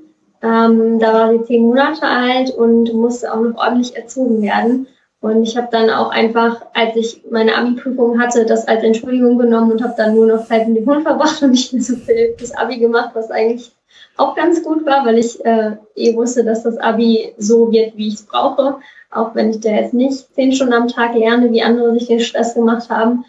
Ähm, 0.42 0.98
da 0.98 1.14
war 1.14 1.32
sie 1.32 1.44
zehn 1.44 1.62
Monate 1.62 2.02
alt 2.02 2.50
und 2.50 2.92
musste 2.92 3.32
auch 3.32 3.40
noch 3.40 3.56
ordentlich 3.56 3.94
erzogen 3.94 4.42
werden. 4.42 4.88
Und 5.22 5.44
ich 5.44 5.56
habe 5.56 5.68
dann 5.70 5.88
auch 5.88 6.10
einfach, 6.10 6.62
als 6.74 6.96
ich 6.96 7.22
meine 7.30 7.56
Abi-Prüfung 7.56 8.20
hatte, 8.20 8.44
das 8.44 8.68
als 8.68 8.82
Entschuldigung 8.82 9.38
genommen 9.38 9.72
und 9.72 9.82
habe 9.82 9.94
dann 9.96 10.14
nur 10.14 10.26
noch 10.26 10.44
Zeit 10.44 10.68
mit 10.68 10.76
dem 10.76 10.86
Hund 10.86 11.04
verbracht 11.04 11.42
und 11.42 11.52
nicht 11.52 11.72
mehr 11.72 11.82
so 11.82 11.96
viel 11.96 12.34
fürs 12.36 12.54
Abi 12.54 12.78
gemacht, 12.78 13.12
was 13.14 13.30
eigentlich 13.30 13.72
auch 14.16 14.34
ganz 14.34 14.62
gut 14.62 14.84
war, 14.84 15.06
weil 15.06 15.18
ich 15.18 15.42
äh, 15.44 15.76
eh 15.94 16.14
wusste, 16.14 16.44
dass 16.44 16.64
das 16.64 16.76
Abi 16.76 17.32
so 17.38 17.72
wird, 17.72 17.96
wie 17.96 18.08
ich 18.08 18.14
es 18.14 18.22
brauche. 18.24 18.76
Auch 19.10 19.34
wenn 19.34 19.50
ich 19.50 19.60
da 19.60 19.70
jetzt 19.70 19.94
nicht 19.94 20.34
zehn 20.34 20.52
Stunden 20.52 20.74
am 20.74 20.88
Tag 20.88 21.14
lerne, 21.14 21.50
wie 21.52 21.62
andere 21.62 21.92
sich 21.94 22.08
den 22.08 22.20
Stress 22.20 22.54
gemacht 22.54 22.90
haben. 22.90 23.24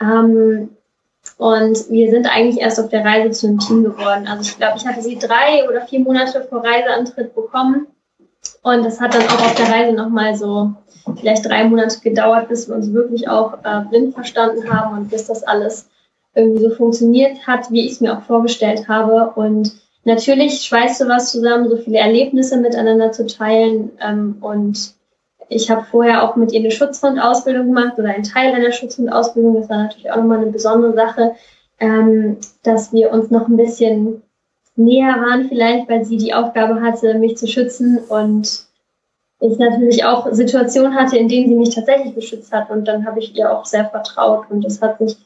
Ähm, 0.00 0.70
Und 1.36 1.90
wir 1.90 2.10
sind 2.10 2.26
eigentlich 2.26 2.58
erst 2.58 2.80
auf 2.80 2.88
der 2.88 3.04
Reise 3.04 3.30
zu 3.30 3.46
einem 3.46 3.58
Team 3.58 3.84
geworden. 3.84 4.26
Also 4.26 4.42
ich 4.42 4.56
glaube, 4.56 4.78
ich 4.78 4.86
hatte 4.86 5.02
sie 5.02 5.18
drei 5.18 5.68
oder 5.68 5.82
vier 5.82 6.00
Monate 6.00 6.40
vor 6.48 6.64
Reiseantritt 6.64 7.34
bekommen. 7.34 7.86
Und 8.62 8.84
das 8.84 9.00
hat 9.00 9.14
dann 9.14 9.22
auch 9.22 9.40
auf 9.40 9.54
der 9.54 9.68
Reise 9.68 9.92
nochmal 9.94 10.34
so 10.34 10.72
vielleicht 11.16 11.46
drei 11.46 11.64
Monate 11.64 12.00
gedauert, 12.00 12.48
bis 12.48 12.68
wir 12.68 12.74
uns 12.74 12.92
wirklich 12.92 13.28
auch 13.28 13.54
äh, 13.64 13.84
blind 13.88 14.14
verstanden 14.14 14.72
haben 14.72 14.96
und 14.96 15.10
bis 15.10 15.26
das 15.26 15.42
alles 15.42 15.88
irgendwie 16.34 16.62
so 16.62 16.70
funktioniert 16.70 17.46
hat, 17.46 17.70
wie 17.70 17.86
ich 17.86 17.92
es 17.92 18.00
mir 18.00 18.16
auch 18.16 18.22
vorgestellt 18.22 18.88
habe. 18.88 19.32
Und 19.34 19.72
natürlich 20.04 20.62
schweißt 20.62 21.00
du 21.00 21.08
was 21.08 21.32
zusammen, 21.32 21.68
so 21.68 21.76
viele 21.76 21.98
Erlebnisse 21.98 22.58
miteinander 22.58 23.12
zu 23.12 23.26
teilen. 23.26 23.90
Ähm, 24.00 24.36
und 24.40 24.94
ich 25.48 25.70
habe 25.70 25.84
vorher 25.90 26.22
auch 26.22 26.36
mit 26.36 26.52
ihr 26.52 26.60
eine 26.60 26.70
Schutzhundausbildung 26.70 27.66
gemacht 27.66 27.98
oder 27.98 28.10
einen 28.10 28.24
Teil 28.24 28.54
einer 28.54 28.72
Schutzhundausbildung. 28.72 29.54
Das 29.54 29.68
war 29.68 29.84
natürlich 29.84 30.10
auch 30.10 30.16
nochmal 30.16 30.38
eine 30.38 30.52
besondere 30.52 30.94
Sache, 30.94 31.34
ähm, 31.80 32.36
dass 32.62 32.92
wir 32.92 33.12
uns 33.12 33.30
noch 33.30 33.48
ein 33.48 33.56
bisschen 33.56 34.22
näher 34.76 35.16
waren 35.20 35.48
vielleicht, 35.48 35.88
weil 35.88 36.04
sie 36.04 36.16
die 36.16 36.34
Aufgabe 36.34 36.80
hatte, 36.80 37.18
mich 37.18 37.36
zu 37.36 37.46
schützen 37.46 37.98
und 38.08 38.67
ich 39.40 39.58
natürlich 39.58 40.04
auch 40.04 40.26
Situationen 40.32 40.94
hatte, 40.94 41.16
in 41.16 41.28
denen 41.28 41.48
sie 41.48 41.54
mich 41.54 41.74
tatsächlich 41.74 42.14
beschützt 42.14 42.52
hat 42.52 42.70
und 42.70 42.86
dann 42.86 43.06
habe 43.06 43.20
ich 43.20 43.36
ihr 43.36 43.52
auch 43.52 43.64
sehr 43.64 43.84
vertraut 43.84 44.46
und 44.50 44.64
das 44.64 44.80
hat 44.82 44.98
sich 44.98 45.16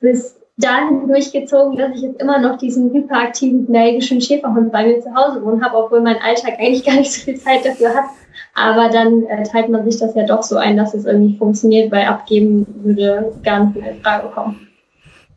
bis 0.00 0.36
dahin 0.56 1.06
durchgezogen, 1.06 1.78
dass 1.78 1.94
ich 1.94 2.02
jetzt 2.02 2.20
immer 2.20 2.38
noch 2.38 2.58
diesen 2.58 2.92
hyperaktiven 2.92 3.66
belgischen 3.66 4.20
Schäferhund 4.20 4.72
bei 4.72 4.86
mir 4.86 5.00
zu 5.00 5.14
Hause 5.14 5.42
wohnen 5.44 5.64
habe, 5.64 5.76
obwohl 5.76 6.00
mein 6.00 6.20
Alltag 6.20 6.54
eigentlich 6.58 6.84
gar 6.86 6.96
nicht 6.96 7.12
so 7.12 7.22
viel 7.22 7.36
Zeit 7.36 7.64
dafür 7.64 7.94
hat. 7.94 8.04
Aber 8.54 8.88
dann 8.88 9.24
äh, 9.24 9.44
teilt 9.44 9.68
man 9.68 9.88
sich 9.88 10.00
das 10.00 10.14
ja 10.16 10.24
doch 10.24 10.42
so 10.42 10.56
ein, 10.56 10.76
dass 10.76 10.94
es 10.94 11.04
irgendwie 11.04 11.36
funktioniert, 11.36 11.92
weil 11.92 12.06
abgeben 12.06 12.66
würde 12.82 13.32
gar 13.44 13.66
nicht 13.66 13.76
mehr 13.76 13.92
in 13.92 14.00
Frage 14.00 14.28
kommen. 14.28 14.68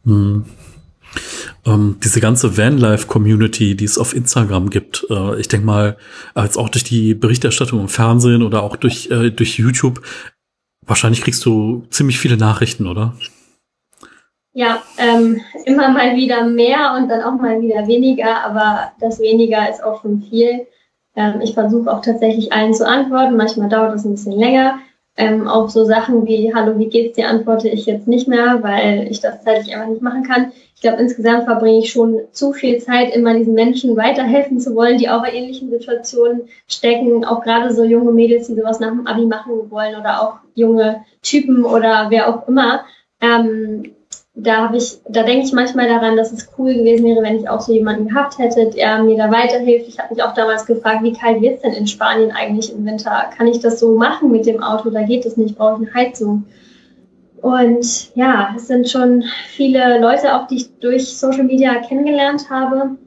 Hm. 0.05 0.45
Ähm, 1.65 1.97
diese 2.03 2.21
ganze 2.21 2.57
Vanlife-Community, 2.57 3.75
die 3.75 3.85
es 3.85 3.97
auf 3.97 4.15
Instagram 4.15 4.69
gibt, 4.69 5.05
äh, 5.09 5.39
ich 5.39 5.47
denke 5.47 5.65
mal, 5.65 5.97
als 6.33 6.57
auch 6.57 6.69
durch 6.69 6.83
die 6.83 7.13
Berichterstattung 7.13 7.79
im 7.79 7.87
Fernsehen 7.87 8.41
oder 8.41 8.63
auch 8.63 8.75
durch, 8.75 9.11
äh, 9.11 9.29
durch 9.29 9.59
YouTube, 9.59 10.01
wahrscheinlich 10.85 11.21
kriegst 11.21 11.45
du 11.45 11.85
ziemlich 11.89 12.17
viele 12.17 12.37
Nachrichten, 12.37 12.87
oder? 12.87 13.13
Ja, 14.53 14.81
ähm, 14.97 15.39
immer 15.65 15.89
mal 15.89 16.15
wieder 16.15 16.45
mehr 16.45 16.95
und 16.97 17.07
dann 17.09 17.21
auch 17.21 17.39
mal 17.39 17.61
wieder 17.61 17.87
weniger, 17.87 18.43
aber 18.43 18.91
das 18.99 19.19
weniger 19.19 19.69
ist 19.69 19.83
auch 19.83 20.01
schon 20.01 20.23
viel. 20.23 20.67
Ähm, 21.15 21.41
ich 21.41 21.53
versuche 21.53 21.91
auch 21.91 22.01
tatsächlich 22.01 22.51
allen 22.51 22.73
zu 22.73 22.87
antworten. 22.87 23.37
Manchmal 23.37 23.69
dauert 23.69 23.95
es 23.95 24.03
ein 24.03 24.11
bisschen 24.11 24.33
länger. 24.33 24.79
Ähm, 25.17 25.47
auf 25.47 25.69
so 25.69 25.83
Sachen 25.83 26.25
wie 26.25 26.53
Hallo, 26.53 26.79
wie 26.79 26.87
geht's 26.87 27.15
dir, 27.15 27.27
antworte 27.27 27.67
ich 27.67 27.85
jetzt 27.85 28.07
nicht 28.07 28.27
mehr, 28.29 28.59
weil 28.63 29.07
ich 29.11 29.19
das 29.19 29.43
zeitlich 29.43 29.75
einfach 29.75 29.89
nicht 29.89 30.01
machen 30.01 30.23
kann. 30.23 30.53
Ich 30.73 30.81
glaube, 30.81 31.01
insgesamt 31.01 31.43
verbringe 31.43 31.79
ich 31.79 31.91
schon 31.91 32.21
zu 32.31 32.53
viel 32.53 32.79
Zeit, 32.79 33.13
immer 33.13 33.35
diesen 33.35 33.53
Menschen 33.53 33.95
weiterhelfen 33.97 34.59
zu 34.59 34.73
wollen, 34.73 34.97
die 34.97 35.09
auch 35.09 35.23
in 35.25 35.35
ähnlichen 35.35 35.69
Situationen 35.69 36.49
stecken. 36.67 37.23
Auch 37.23 37.43
gerade 37.43 37.73
so 37.73 37.83
junge 37.83 38.11
Mädels, 38.11 38.47
die 38.47 38.55
sowas 38.55 38.79
nach 38.79 38.89
dem 38.89 39.05
Abi 39.05 39.25
machen 39.25 39.69
wollen 39.69 39.95
oder 39.99 40.21
auch 40.21 40.35
junge 40.55 41.03
Typen 41.21 41.65
oder 41.65 42.07
wer 42.09 42.29
auch 42.29 42.47
immer. 42.47 42.85
Ähm, 43.21 43.91
da 44.33 44.67
habe 44.67 44.77
ich, 44.77 44.99
da 45.09 45.23
denke 45.23 45.45
ich 45.45 45.53
manchmal 45.53 45.87
daran, 45.87 46.15
dass 46.15 46.31
es 46.31 46.49
cool 46.57 46.73
gewesen 46.73 47.05
wäre, 47.05 47.21
wenn 47.21 47.37
ich 47.37 47.49
auch 47.49 47.59
so 47.59 47.73
jemanden 47.73 48.07
gehabt 48.07 48.37
hätte, 48.37 48.69
der 48.69 49.03
mir 49.03 49.17
da 49.17 49.29
weiterhilft. 49.29 49.87
Ich 49.89 49.99
habe 49.99 50.13
mich 50.13 50.23
auch 50.23 50.33
damals 50.33 50.65
gefragt, 50.65 51.03
wie 51.03 51.13
kalt 51.13 51.41
wird 51.41 51.55
es 51.55 51.61
denn 51.61 51.73
in 51.73 51.87
Spanien 51.87 52.31
eigentlich 52.31 52.73
im 52.73 52.85
Winter? 52.85 53.29
Kann 53.35 53.47
ich 53.47 53.59
das 53.59 53.79
so 53.79 53.97
machen 53.97 54.31
mit 54.31 54.45
dem 54.45 54.63
Auto? 54.63 54.89
Da 54.89 55.03
geht 55.03 55.25
es 55.25 55.35
nicht, 55.35 55.57
brauche 55.57 55.83
ich 55.83 55.89
eine 55.89 55.93
Heizung. 55.93 56.45
Und 57.41 58.15
ja, 58.15 58.53
es 58.55 58.67
sind 58.67 58.87
schon 58.87 59.23
viele 59.47 59.99
Leute, 59.99 60.33
auch 60.35 60.47
die 60.47 60.57
ich 60.57 60.79
durch 60.79 61.17
Social 61.17 61.43
Media 61.43 61.81
kennengelernt 61.81 62.49
habe. 62.49 62.97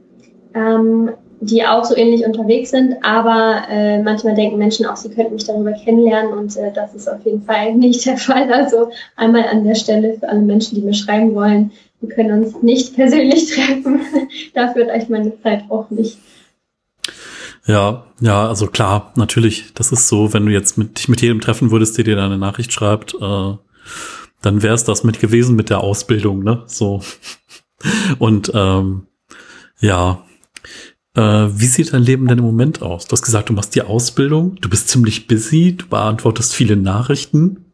Ähm, 0.54 1.10
die 1.40 1.64
auch 1.64 1.84
so 1.84 1.96
ähnlich 1.96 2.24
unterwegs 2.24 2.70
sind, 2.70 2.96
aber 3.02 3.62
äh, 3.68 4.02
manchmal 4.02 4.34
denken 4.34 4.58
Menschen 4.58 4.86
auch, 4.86 4.96
sie 4.96 5.10
könnten 5.10 5.34
mich 5.34 5.44
darüber 5.44 5.72
kennenlernen 5.72 6.32
und 6.32 6.56
äh, 6.56 6.72
das 6.72 6.94
ist 6.94 7.08
auf 7.08 7.24
jeden 7.24 7.42
Fall 7.42 7.74
nicht 7.76 8.04
der 8.06 8.16
Fall. 8.16 8.52
Also 8.52 8.90
einmal 9.16 9.44
an 9.48 9.64
der 9.64 9.74
Stelle 9.74 10.18
für 10.18 10.28
alle 10.28 10.40
Menschen, 10.40 10.74
die 10.74 10.82
mir 10.82 10.94
schreiben 10.94 11.34
wollen, 11.34 11.72
wir 12.00 12.08
können 12.14 12.44
uns 12.44 12.62
nicht 12.62 12.94
persönlich 12.94 13.50
treffen. 13.54 14.00
Dafür 14.54 14.88
reicht 14.88 15.10
meine 15.10 15.40
Zeit 15.42 15.64
auch 15.68 15.90
nicht. 15.90 16.18
Ja, 17.66 18.04
ja, 18.20 18.46
also 18.46 18.66
klar, 18.66 19.12
natürlich, 19.16 19.72
das 19.74 19.90
ist 19.90 20.08
so, 20.08 20.34
wenn 20.34 20.44
du 20.44 20.52
jetzt 20.52 20.76
mit, 20.76 20.98
dich 20.98 21.08
mit 21.08 21.22
jedem 21.22 21.40
treffen 21.40 21.70
würdest, 21.70 21.96
der 21.96 22.04
dir 22.04 22.18
eine 22.18 22.36
Nachricht 22.36 22.72
schreibt, 22.72 23.14
äh, 23.14 23.54
dann 24.42 24.62
wäre 24.62 24.74
es 24.74 24.84
das 24.84 25.04
mit 25.04 25.20
gewesen 25.20 25.56
mit 25.56 25.70
der 25.70 25.80
Ausbildung, 25.80 26.42
ne? 26.42 26.64
So. 26.66 27.00
Und 28.18 28.52
ähm, 28.54 29.06
ja, 29.80 30.24
äh, 31.14 31.20
wie 31.20 31.66
sieht 31.66 31.92
dein 31.92 32.02
Leben 32.02 32.26
denn 32.26 32.38
im 32.38 32.44
Moment 32.44 32.82
aus? 32.82 33.06
Du 33.06 33.12
hast 33.12 33.22
gesagt, 33.22 33.48
du 33.48 33.52
machst 33.52 33.74
die 33.74 33.82
Ausbildung, 33.82 34.56
du 34.60 34.68
bist 34.68 34.88
ziemlich 34.88 35.26
busy, 35.26 35.76
du 35.76 35.86
beantwortest 35.86 36.54
viele 36.54 36.76
Nachrichten, 36.76 37.72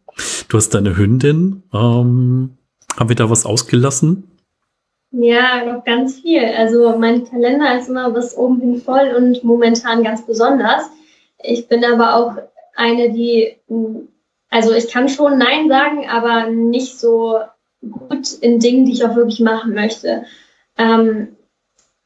du 0.49 0.57
hast 0.57 0.74
deine 0.74 0.97
Hündin. 0.97 1.62
Ähm, 1.72 2.59
haben 2.97 3.09
wir 3.09 3.16
da 3.16 3.30
was 3.30 3.47
ausgelassen? 3.47 4.30
Ja, 5.12 5.64
noch 5.64 5.84
ganz 5.84 6.20
viel. 6.20 6.45
Also 6.45 6.97
mein 6.99 7.24
Kalender 7.28 7.78
ist 7.78 7.88
immer 7.88 8.11
bis 8.11 8.36
oben 8.36 8.61
hin 8.61 8.80
voll 8.80 9.14
und 9.16 9.43
momentan 9.43 10.05
ganz 10.05 10.24
besonders. 10.24 10.84
Ich 11.43 11.66
bin 11.68 11.84
aber 11.84 12.14
auch 12.16 12.36
eine, 12.76 13.11
die, 13.12 13.57
also 14.51 14.72
ich 14.72 14.88
kann 14.88 15.09
schon 15.09 15.38
Nein 15.38 15.68
sagen, 15.68 16.09
aber 16.09 16.47
nicht 16.51 16.99
so 16.99 17.38
gut 17.80 18.32
in 18.41 18.61
Dingen, 18.61 18.84
die 18.84 18.93
ich 18.93 19.05
auch 19.05 19.16
wirklich 19.16 19.41
machen 19.41 19.74
möchte. 19.74 20.24
Ähm, 20.78 21.36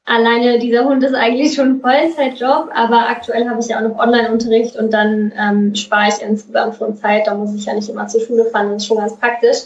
alleine 0.05 0.59
dieser 0.59 0.85
Hund 0.85 1.03
ist 1.03 1.15
eigentlich 1.15 1.55
schon 1.55 1.81
Vollzeitjob, 1.81 2.71
aber 2.75 3.09
aktuell 3.09 3.49
habe 3.49 3.61
ich 3.61 3.69
ja 3.69 3.79
auch 3.79 3.89
noch 3.89 3.99
Online-Unterricht 3.99 4.77
und 4.77 4.93
dann 4.93 5.33
ähm, 5.39 5.75
spare 5.75 6.09
ich 6.09 6.23
insgesamt 6.27 6.77
schon 6.77 6.97
Zeit. 6.97 7.27
Da 7.27 7.35
muss 7.35 7.55
ich 7.55 7.65
ja 7.65 7.75
nicht 7.75 7.89
immer 7.89 8.07
zur 8.07 8.21
Schule 8.21 8.45
fahren, 8.47 8.73
das 8.73 8.83
ist 8.83 8.89
schon 8.89 8.99
ganz 8.99 9.17
praktisch. 9.17 9.59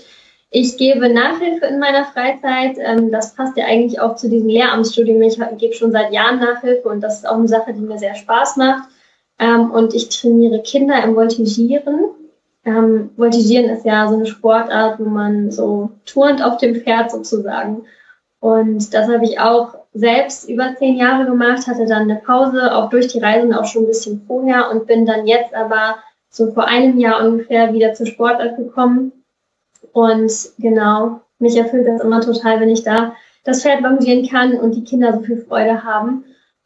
Ich 0.51 0.79
gebe 0.79 1.13
Nachhilfe 1.13 1.67
in 1.67 1.79
meiner 1.79 2.07
Freizeit. 2.07 2.77
Ähm, 2.79 3.11
das 3.11 3.35
passt 3.35 3.57
ja 3.57 3.67
eigentlich 3.67 4.01
auch 4.01 4.17
zu 4.17 4.31
diesem 4.31 4.49
Lehramtsstudium. 4.49 5.21
Ich 5.23 5.39
gebe 5.59 5.75
schon 5.75 5.93
seit 5.93 6.13
Jahren 6.13 6.41
Nachhilfe 6.41 6.89
und 6.89 7.03
das 7.03 7.19
ist 7.19 7.29
auch 7.29 7.37
eine 7.37 7.49
Sache, 7.49 7.75
die 7.75 7.81
mir 7.81 7.99
sehr 7.99 8.15
Spaß 8.15 8.57
macht. 8.57 8.89
Ähm, 9.39 9.71
und 9.71 9.95
ich 9.95 10.09
trainiere 10.09 10.63
Kinder 10.63 11.03
im 11.05 11.15
Voltigieren. 11.17 12.01
Ähm, 12.65 13.11
Voltigieren 13.17 13.69
ist 13.69 13.85
ja 13.85 14.09
so 14.09 14.15
eine 14.15 14.27
Sportart, 14.27 14.99
wo 14.99 15.05
man 15.05 15.51
so 15.51 15.91
turnt 16.07 16.43
auf 16.43 16.57
dem 16.57 16.77
Pferd 16.77 17.11
sozusagen. 17.11 17.85
Und 18.41 18.95
das 18.95 19.09
habe 19.09 19.25
ich 19.25 19.41
auch 19.41 19.75
selbst 19.95 20.49
über 20.49 20.75
zehn 20.77 20.97
Jahre 20.97 21.27
gemacht, 21.27 21.67
hatte 21.67 21.87
dann 21.87 22.03
eine 22.03 22.17
Pause, 22.17 22.75
auch 22.75 22.89
durch 22.89 23.09
die 23.09 23.19
Reisen 23.19 23.53
auch 23.53 23.65
schon 23.65 23.85
ein 23.85 23.89
bisschen 23.89 24.23
vorher 24.27 24.71
und 24.71 24.87
bin 24.87 25.07
dann 25.07 25.27
jetzt 25.27 25.55
aber 25.55 25.97
so 26.31 26.53
vor 26.53 26.67
einem 26.67 26.99
Jahr 26.99 27.27
ungefähr 27.27 27.73
wieder 27.73 27.95
zur 27.95 28.07
Sportart 28.07 28.57
gekommen. 28.57 29.13
Und 29.93 30.33
genau, 30.59 31.21
mich 31.39 31.57
erfüllt 31.57 31.89
das 31.89 32.03
immer 32.03 32.21
total, 32.21 32.61
wenn 32.61 32.69
ich 32.69 32.85
da 32.85 33.15
das 33.45 33.63
Pferd 33.63 33.81
longieren 33.81 34.29
kann 34.29 34.55
und 34.55 34.75
die 34.75 34.85
Kinder 34.85 35.13
so 35.13 35.21
viel 35.21 35.45
Freude 35.49 35.83
haben. 35.83 36.25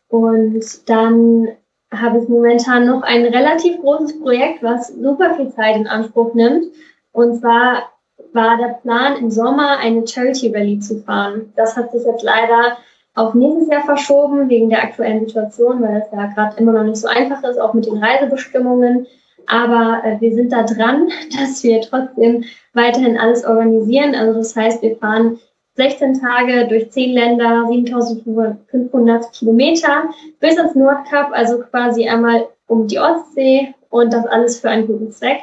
Und 0.09 0.89
dann 0.91 1.49
habe 1.91 2.19
ich 2.19 2.29
momentan 2.29 2.87
noch 2.87 3.03
ein 3.03 3.25
relativ 3.25 3.81
großes 3.81 4.21
Projekt, 4.21 4.63
was 4.63 4.89
super 4.89 5.35
viel 5.37 5.51
Zeit 5.51 5.77
in 5.77 5.87
Anspruch 5.87 6.35
nimmt. 6.35 6.67
Und 7.13 7.41
zwar 7.41 7.92
war 8.35 8.57
der 8.57 8.79
Plan, 8.83 9.17
im 9.17 9.31
Sommer 9.31 9.79
eine 9.79 10.07
Charity 10.07 10.55
Rally 10.55 10.79
zu 10.79 11.01
fahren. 11.03 11.53
Das 11.57 11.77
hat 11.77 11.93
sich 11.93 12.05
jetzt 12.05 12.23
leider 12.23 12.79
auf 13.15 13.35
nächstes 13.35 13.69
Jahr 13.69 13.85
verschoben, 13.85 14.49
wegen 14.49 14.71
der 14.71 14.83
aktuellen 14.83 15.27
Situation, 15.27 15.83
weil 15.83 16.03
es 16.03 16.13
ja 16.13 16.27
gerade 16.27 16.57
immer 16.59 16.73
noch 16.73 16.85
nicht 16.85 16.97
so 16.97 17.09
einfach 17.09 17.43
ist, 17.45 17.61
auch 17.61 17.75
mit 17.75 17.87
den 17.87 18.03
Reisebestimmungen. 18.03 19.07
Aber 19.47 20.03
äh, 20.05 20.21
wir 20.21 20.35
sind 20.35 20.53
da 20.53 20.63
dran, 20.63 21.09
dass 21.39 21.63
wir 21.63 21.81
trotzdem 21.83 22.45
weiterhin 22.73 23.19
alles 23.19 23.45
organisieren. 23.45 24.15
Also 24.15 24.39
das 24.39 24.57
heißt, 24.57 24.83
wir 24.83 24.97
fahren 24.97 25.39
16 25.75 26.21
Tage 26.21 26.69
durch 26.69 26.91
10 26.91 27.13
Länder, 27.13 27.67
7500 27.69 29.33
Kilometer 29.33 30.05
bis 30.39 30.57
ins 30.57 30.75
Nordkap, 30.75 31.31
also 31.33 31.61
quasi 31.61 32.09
einmal 32.09 32.49
um 32.67 32.87
die 32.87 32.99
Ostsee 32.99 33.75
und 33.89 34.13
das 34.13 34.27
alles 34.27 34.61
für 34.61 34.71
einen 34.71 34.87
guten 34.87 35.11
Zweck. 35.11 35.41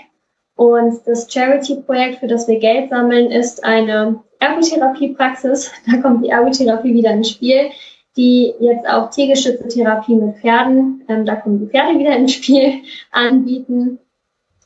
Und 0.59 0.99
das 1.05 1.31
Charity-Projekt, 1.31 2.19
für 2.19 2.27
das 2.27 2.49
wir 2.49 2.59
Geld 2.59 2.89
sammeln, 2.89 3.31
ist 3.31 3.63
eine 3.63 4.19
Ergotherapiepraxis. 4.39 5.71
Da 5.89 6.01
kommt 6.01 6.25
die 6.25 6.31
Ergotherapie 6.31 6.93
wieder 6.93 7.11
ins 7.11 7.29
Spiel, 7.29 7.69
die 8.17 8.53
jetzt 8.59 8.85
auch 8.85 9.09
tiergestützte 9.09 9.69
Therapie 9.69 10.15
mit 10.15 10.35
Pferden, 10.39 11.05
ähm, 11.07 11.25
da 11.25 11.37
kommen 11.37 11.61
die 11.61 11.67
Pferde 11.67 11.97
wieder 11.97 12.13
ins 12.13 12.33
Spiel, 12.33 12.81
anbieten. 13.11 13.99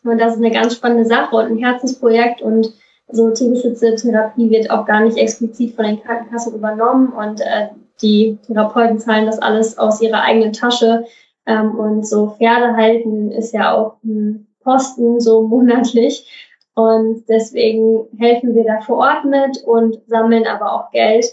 Und 0.03 0.19
das 0.19 0.33
ist 0.33 0.39
eine 0.39 0.49
ganz 0.49 0.73
spannende 0.73 1.05
Sache 1.05 1.35
und 1.35 1.45
ein 1.45 1.57
Herzensprojekt. 1.59 2.41
Und 2.41 2.73
so 3.11 3.29
tiergestützte 3.29 3.93
Therapie 3.93 4.49
wird 4.49 4.71
auch 4.71 4.87
gar 4.87 5.01
nicht 5.01 5.17
explizit 5.17 5.75
von 5.75 5.85
den 5.85 6.01
Krankenkassen 6.01 6.55
übernommen. 6.55 7.13
Und 7.13 7.39
äh, 7.41 7.67
die 8.01 8.39
Therapeuten 8.47 8.97
zahlen 8.97 9.27
das 9.27 9.37
alles 9.37 9.77
aus 9.77 10.01
ihrer 10.01 10.23
eigenen 10.23 10.53
Tasche. 10.53 11.05
Ähm, 11.45 11.77
und 11.77 12.07
so 12.07 12.31
Pferde 12.31 12.75
halten 12.75 13.29
ist 13.29 13.53
ja 13.53 13.75
auch 13.75 13.97
ein 14.03 14.47
Posten 14.63 15.19
so 15.19 15.47
monatlich. 15.47 16.27
Und 16.75 17.25
deswegen 17.29 18.07
helfen 18.17 18.55
wir 18.55 18.63
da 18.63 18.81
vor 18.81 18.97
Ort 18.97 19.25
mit 19.25 19.63
und 19.65 19.99
sammeln 20.07 20.47
aber 20.47 20.73
auch 20.73 20.91
Geld, 20.91 21.25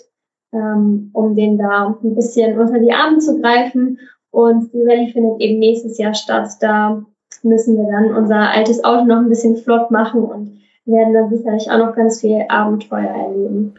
ähm, 0.52 1.10
um 1.14 1.34
den 1.34 1.56
da 1.56 1.96
ein 2.02 2.14
bisschen 2.14 2.58
unter 2.58 2.78
die 2.78 2.92
Arme 2.92 3.18
zu 3.18 3.40
greifen. 3.40 3.98
Und 4.30 4.72
die 4.72 4.82
Rallye 4.82 5.12
findet 5.12 5.40
eben 5.40 5.58
nächstes 5.58 5.98
Jahr 5.98 6.14
statt. 6.14 6.50
Da 6.60 7.02
müssen 7.42 7.76
wir 7.76 7.90
dann 7.90 8.14
unser 8.14 8.50
altes 8.50 8.84
Auto 8.84 9.04
noch 9.04 9.16
ein 9.16 9.28
bisschen 9.28 9.56
flott 9.56 9.90
machen 9.90 10.22
und 10.22 10.60
werden 10.84 11.14
dann 11.14 11.30
sicherlich 11.30 11.70
auch 11.70 11.78
noch 11.78 11.94
ganz 11.94 12.20
viel 12.20 12.44
Abenteuer 12.48 13.08
erleben. 13.08 13.74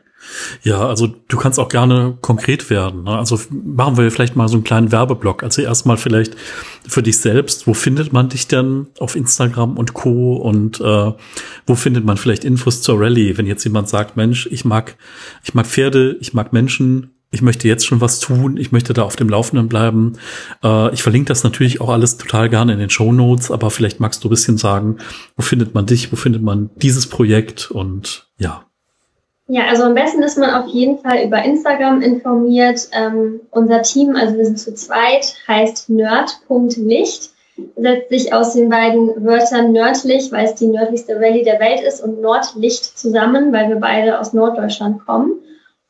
Ja, 0.63 0.87
also 0.87 1.07
du 1.27 1.37
kannst 1.37 1.59
auch 1.59 1.69
gerne 1.69 2.17
konkret 2.21 2.69
werden. 2.69 3.03
Ne? 3.03 3.17
Also 3.17 3.39
machen 3.49 3.97
wir 3.97 4.09
vielleicht 4.11 4.35
mal 4.35 4.47
so 4.47 4.55
einen 4.55 4.63
kleinen 4.63 4.91
Werbeblock. 4.91 5.43
Also 5.43 5.61
erstmal 5.61 5.97
vielleicht 5.97 6.35
für 6.87 7.03
dich 7.03 7.19
selbst. 7.19 7.67
Wo 7.67 7.73
findet 7.73 8.13
man 8.13 8.29
dich 8.29 8.47
denn 8.47 8.87
auf 8.99 9.15
Instagram 9.15 9.77
und 9.77 9.93
Co. 9.93 10.35
Und 10.35 10.79
äh, 10.79 11.13
wo 11.65 11.75
findet 11.75 12.05
man 12.05 12.17
vielleicht 12.17 12.43
Infos 12.43 12.81
zur 12.81 12.99
Rallye, 12.99 13.37
wenn 13.37 13.47
jetzt 13.47 13.63
jemand 13.63 13.89
sagt, 13.89 14.17
Mensch, 14.17 14.47
ich 14.51 14.65
mag, 14.65 14.97
ich 15.43 15.53
mag 15.53 15.67
Pferde, 15.67 16.17
ich 16.19 16.33
mag 16.33 16.53
Menschen, 16.53 17.11
ich 17.31 17.41
möchte 17.41 17.67
jetzt 17.67 17.87
schon 17.87 18.01
was 18.01 18.19
tun, 18.19 18.57
ich 18.57 18.71
möchte 18.71 18.93
da 18.93 19.03
auf 19.03 19.15
dem 19.15 19.29
Laufenden 19.29 19.69
bleiben. 19.69 20.13
Äh, 20.63 20.93
ich 20.93 21.01
verlinke 21.01 21.29
das 21.29 21.43
natürlich 21.43 21.79
auch 21.81 21.89
alles 21.89 22.17
total 22.17 22.49
gerne 22.49 22.73
in 22.73 22.79
den 22.79 22.89
Show 22.89 23.13
Notes, 23.13 23.51
aber 23.51 23.71
vielleicht 23.71 23.99
magst 23.99 24.23
du 24.23 24.27
ein 24.27 24.31
bisschen 24.31 24.57
sagen, 24.57 24.97
wo 25.37 25.41
findet 25.41 25.73
man 25.73 25.85
dich, 25.85 26.11
wo 26.11 26.17
findet 26.17 26.43
man 26.43 26.69
dieses 26.75 27.07
Projekt 27.07 27.71
und 27.71 28.27
ja. 28.37 28.65
Ja, 29.53 29.65
also 29.67 29.83
am 29.83 29.95
besten 29.95 30.23
ist 30.23 30.37
man 30.37 30.49
auf 30.51 30.67
jeden 30.67 30.99
Fall 30.99 31.25
über 31.25 31.43
Instagram 31.43 32.01
informiert. 32.01 32.87
Ähm, 32.93 33.41
unser 33.51 33.81
Team, 33.81 34.15
also 34.15 34.37
wir 34.37 34.45
sind 34.45 34.57
zu 34.57 34.73
zweit, 34.73 35.35
heißt 35.45 35.89
nerd.licht. 35.89 37.31
Setzt 37.75 38.09
sich 38.09 38.33
aus 38.33 38.53
den 38.53 38.69
beiden 38.69 39.09
Wörtern 39.25 39.73
nördlich, 39.73 40.31
weil 40.31 40.45
es 40.45 40.55
die 40.55 40.67
nördlichste 40.67 41.17
Rallye 41.17 41.43
der 41.43 41.59
Welt 41.59 41.81
ist, 41.81 42.01
und 42.01 42.21
Nordlicht 42.21 42.97
zusammen, 42.97 43.51
weil 43.51 43.67
wir 43.67 43.75
beide 43.75 44.21
aus 44.21 44.31
Norddeutschland 44.31 45.05
kommen. 45.05 45.33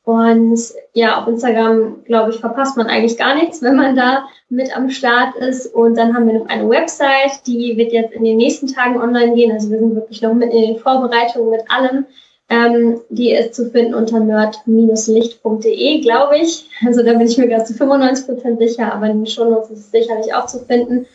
Und 0.06 0.60
ja, 0.94 1.22
auf 1.22 1.28
Instagram, 1.28 2.04
glaube 2.06 2.32
ich, 2.32 2.40
verpasst 2.40 2.78
man 2.78 2.88
eigentlich 2.88 3.16
gar 3.16 3.36
nichts, 3.36 3.62
wenn 3.62 3.76
man 3.76 3.96
da 3.96 4.26
mit 4.50 4.76
am 4.76 4.90
Start 4.90 5.36
ist. 5.36 5.68
Und 5.68 6.00
dann 6.00 6.16
haben 6.16 6.26
wir 6.26 6.34
noch 6.34 6.48
eine 6.48 6.68
Website, 6.68 7.46
die 7.46 7.78
wird 7.78 7.92
jetzt 7.92 8.14
in 8.14 8.24
den 8.24 8.38
nächsten 8.38 8.66
Tagen 8.66 9.00
online 9.00 9.36
gehen. 9.36 9.52
Also 9.52 9.70
wir 9.70 9.78
sind 9.78 9.94
wirklich 9.94 10.24
noch 10.24 10.34
mit 10.34 10.52
in 10.52 10.62
den 10.64 10.78
Vorbereitungen 10.80 11.52
mit 11.52 11.62
allem. 11.70 12.08
Ähm, 12.52 13.00
die 13.08 13.32
ist 13.32 13.56
zu 13.56 13.70
finden 13.70 13.94
unter 13.94 14.20
nerd-licht.de, 14.20 16.02
glaube 16.02 16.38
ich. 16.38 16.70
Also 16.86 17.02
da 17.02 17.14
bin 17.14 17.22
ich 17.22 17.38
mir 17.38 17.48
gerade 17.48 17.64
zu 17.64 17.74
95 17.74 18.26
Prozent 18.26 18.60
sicher, 18.60 18.94
aber 18.94 19.06
in 19.06 19.20
den 19.20 19.26
Shownotes 19.26 19.70
ist 19.70 19.80
es 19.80 19.92
sicherlich 19.92 20.34
auch 20.34 20.48
zu 20.48 20.60
finden. 20.60 21.06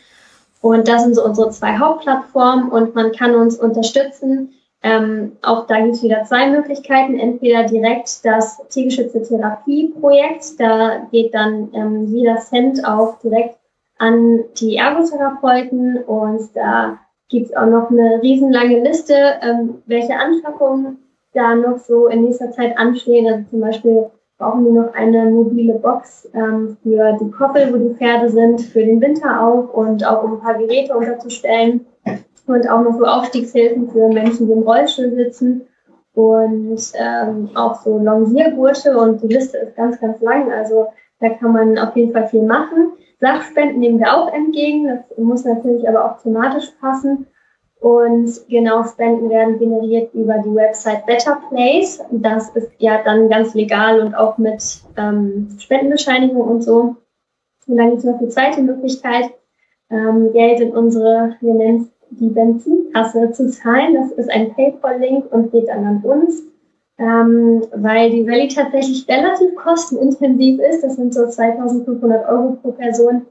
Und 0.61 0.87
das 0.87 1.03
sind 1.03 1.13
so 1.13 1.23
unsere 1.23 1.51
zwei 1.51 1.77
Hauptplattformen 1.77 2.69
und 2.69 2.95
man 2.95 3.11
kann 3.11 3.35
uns 3.35 3.55
unterstützen. 3.55 4.55
Ähm, 4.81 5.33
auch 5.43 5.67
da 5.67 5.79
gibt 5.81 5.97
es 5.97 6.03
wieder 6.03 6.23
zwei 6.23 6.49
Möglichkeiten. 6.49 7.19
Entweder 7.19 7.65
direkt 7.65 8.25
das 8.25 8.57
Tiergeschütze 8.69 9.21
Therapie-Projekt. 9.21 10.59
Da 10.59 11.07
geht 11.11 11.35
dann 11.35 11.69
ähm, 11.73 12.07
jeder 12.15 12.37
Cent 12.37 12.83
auch 12.83 13.19
direkt 13.19 13.59
an 13.99 14.43
die 14.59 14.77
Ergotherapeuten 14.77 15.97
und 16.03 16.49
da 16.55 16.97
gibt 17.29 17.51
es 17.51 17.55
auch 17.55 17.67
noch 17.67 17.91
eine 17.91 18.23
riesenlange 18.23 18.81
Liste, 18.81 19.35
ähm, 19.43 19.83
welche 19.85 20.17
Anschaffungen 20.17 20.97
da 21.33 21.55
noch 21.55 21.77
so 21.77 22.07
in 22.07 22.23
nächster 22.23 22.51
Zeit 22.51 22.77
anstehen. 22.77 23.27
Also 23.27 23.49
zum 23.49 23.61
Beispiel 23.61 24.09
brauchen 24.37 24.65
wir 24.65 24.83
noch 24.83 24.93
eine 24.93 25.25
mobile 25.31 25.75
Box 25.75 26.29
ähm, 26.33 26.77
für 26.83 27.17
die 27.19 27.31
Koppel, 27.31 27.73
wo 27.73 27.77
die 27.77 27.95
Pferde 27.95 28.29
sind, 28.29 28.61
für 28.61 28.83
den 28.83 29.01
Winter 29.01 29.41
auch 29.41 29.73
und 29.73 30.05
auch 30.05 30.23
um 30.23 30.33
ein 30.33 30.39
paar 30.39 30.57
Geräte 30.57 30.95
unterzustellen 30.95 31.85
und 32.45 32.69
auch 32.69 32.81
noch 32.81 32.97
so 32.97 33.05
Aufstiegshilfen 33.05 33.89
für 33.89 34.07
Menschen, 34.09 34.47
die 34.47 34.53
im 34.53 34.63
Rollstuhl 34.63 35.11
sitzen 35.15 35.67
und 36.13 36.79
ähm, 36.95 37.49
auch 37.55 37.75
so 37.75 37.97
Longiergurte 37.97 38.97
und 38.97 39.21
die 39.21 39.27
Liste 39.27 39.57
ist 39.57 39.75
ganz, 39.75 39.99
ganz 39.99 40.21
lang. 40.21 40.51
Also 40.51 40.87
da 41.19 41.29
kann 41.29 41.53
man 41.53 41.77
auf 41.77 41.95
jeden 41.95 42.13
Fall 42.13 42.27
viel 42.27 42.43
machen. 42.43 42.93
Sachspenden 43.19 43.79
nehmen 43.79 43.99
wir 43.99 44.15
auch 44.15 44.31
entgegen. 44.31 44.87
Das 44.87 45.17
muss 45.17 45.45
natürlich 45.45 45.87
aber 45.87 46.05
auch 46.05 46.21
thematisch 46.21 46.71
passen. 46.79 47.27
Und 47.79 48.31
genau 48.49 48.83
Spenden 48.83 49.29
werden 49.29 49.59
generiert 49.59 50.13
über 50.13 50.39
die 50.39 50.53
Website 50.53 51.05
Better 51.05 51.39
Place. 51.49 52.01
Das 52.11 52.49
ist 52.55 52.71
ja 52.79 53.03
dann 53.03 53.29
ganz 53.29 53.53
legal 53.53 54.01
und 54.01 54.15
auch 54.15 54.37
mit 54.37 54.63
ähm, 54.97 55.47
Spendenbescheinigung 55.59 56.41
und 56.41 56.63
so. 56.63 56.95
Und 57.67 57.77
dann 57.77 57.89
gibt 57.89 57.99
es 57.99 58.05
noch 58.05 58.19
die 58.19 58.29
zweite 58.29 58.61
Möglichkeit, 58.61 59.31
ähm, 59.91 60.33
Geld 60.33 60.59
in 60.59 60.71
unsere, 60.71 61.35
wir 61.39 61.53
nennen 61.53 61.81
es 61.81 62.17
die 62.19 62.29
Benzinkasse 62.29 63.31
zu 63.31 63.49
zahlen. 63.49 63.93
Das 63.93 64.11
ist 64.13 64.31
ein 64.31 64.53
PayPal-Link 64.55 65.31
und 65.31 65.51
geht 65.51 65.67
dann 65.67 65.85
an 65.85 66.01
uns. 66.03 66.43
Ähm, 66.99 67.63
weil 67.75 68.09
die 68.09 68.27
Rallye 68.27 68.47
tatsächlich 68.47 69.07
relativ 69.07 69.55
kostenintensiv 69.55 70.59
ist. 70.59 70.83
Das 70.83 70.95
sind 70.95 71.13
so 71.13 71.27
2500 71.27 72.27
Euro 72.27 72.57
pro 72.59 72.71
Person. 72.71 73.27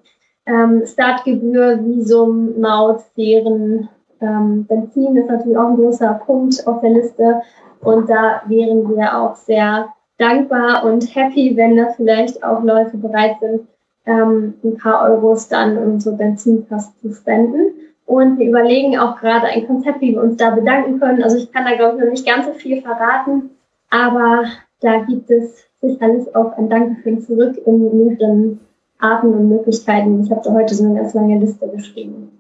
Ähm, 0.47 0.87
Startgebühr, 0.87 1.85
Visum, 1.85 2.61
Maut, 2.61 3.01
Fähren, 3.17 3.89
ähm, 4.21 4.65
Benzin 4.67 5.17
ist 5.17 5.29
natürlich 5.29 5.57
auch 5.57 5.69
ein 5.69 5.77
großer 5.77 6.21
Punkt 6.27 6.67
auf 6.67 6.81
der 6.81 6.91
Liste 6.91 7.43
und 7.81 8.09
da 8.09 8.43
wären 8.47 8.89
wir 8.89 9.19
auch 9.19 9.37
sehr 9.37 9.89
dankbar 10.19 10.85
und 10.85 11.15
happy, 11.15 11.57
wenn 11.57 11.77
da 11.77 11.89
vielleicht 11.91 12.43
auch 12.43 12.63
Leute 12.63 12.97
bereit 12.97 13.37
sind, 13.41 13.63
ähm, 14.07 14.55
ein 14.65 14.77
paar 14.77 15.11
Euros 15.11 15.49
dann 15.49 15.77
in 15.77 15.93
unsere 15.93 16.17
Benzinkasse 16.17 16.93
zu 17.01 17.13
spenden. 17.13 17.75
Und 18.07 18.39
wir 18.39 18.49
überlegen 18.49 18.99
auch 18.99 19.17
gerade 19.17 19.47
ein 19.47 19.67
Konzept, 19.67 20.01
wie 20.01 20.13
wir 20.13 20.23
uns 20.23 20.37
da 20.37 20.51
bedanken 20.51 21.01
können. 21.01 21.25
Also 21.25 21.37
ich 21.37 21.51
kann 21.53 21.65
da, 21.65 21.75
glaube 21.75 21.97
ich, 21.97 22.05
noch 22.05 22.11
nicht 22.11 22.27
ganz 22.27 22.47
so 22.47 22.53
viel 22.53 22.81
verraten, 22.81 23.51
aber 23.91 24.45
da 24.81 25.01
gibt 25.01 25.31
es 25.31 25.67
sicherlich 25.81 26.35
auch 26.37 26.57
ein 26.57 26.69
Dankeschön 26.69 27.21
zurück 27.21 27.57
in 27.67 28.07
mehreren 28.07 28.61
Arten 28.99 29.35
und 29.35 29.49
Möglichkeiten. 29.49 30.23
Ich 30.23 30.31
habe 30.31 30.43
da 30.45 30.53
heute 30.53 30.75
so 30.75 30.85
eine 30.85 30.95
ganz 30.95 31.15
lange 31.15 31.39
Liste 31.39 31.69
geschrieben. 31.69 32.36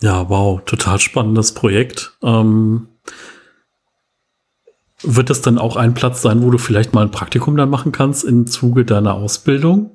Ja, 0.00 0.28
wow, 0.28 0.60
total 0.64 0.98
spannendes 0.98 1.52
Projekt. 1.52 2.16
Ähm, 2.22 2.88
wird 5.02 5.30
das 5.30 5.42
dann 5.42 5.58
auch 5.58 5.76
ein 5.76 5.94
Platz 5.94 6.22
sein, 6.22 6.42
wo 6.42 6.50
du 6.50 6.58
vielleicht 6.58 6.94
mal 6.94 7.02
ein 7.02 7.10
Praktikum 7.10 7.56
dann 7.56 7.70
machen 7.70 7.92
kannst 7.92 8.24
im 8.24 8.46
Zuge 8.46 8.84
deiner 8.84 9.14
Ausbildung? 9.14 9.90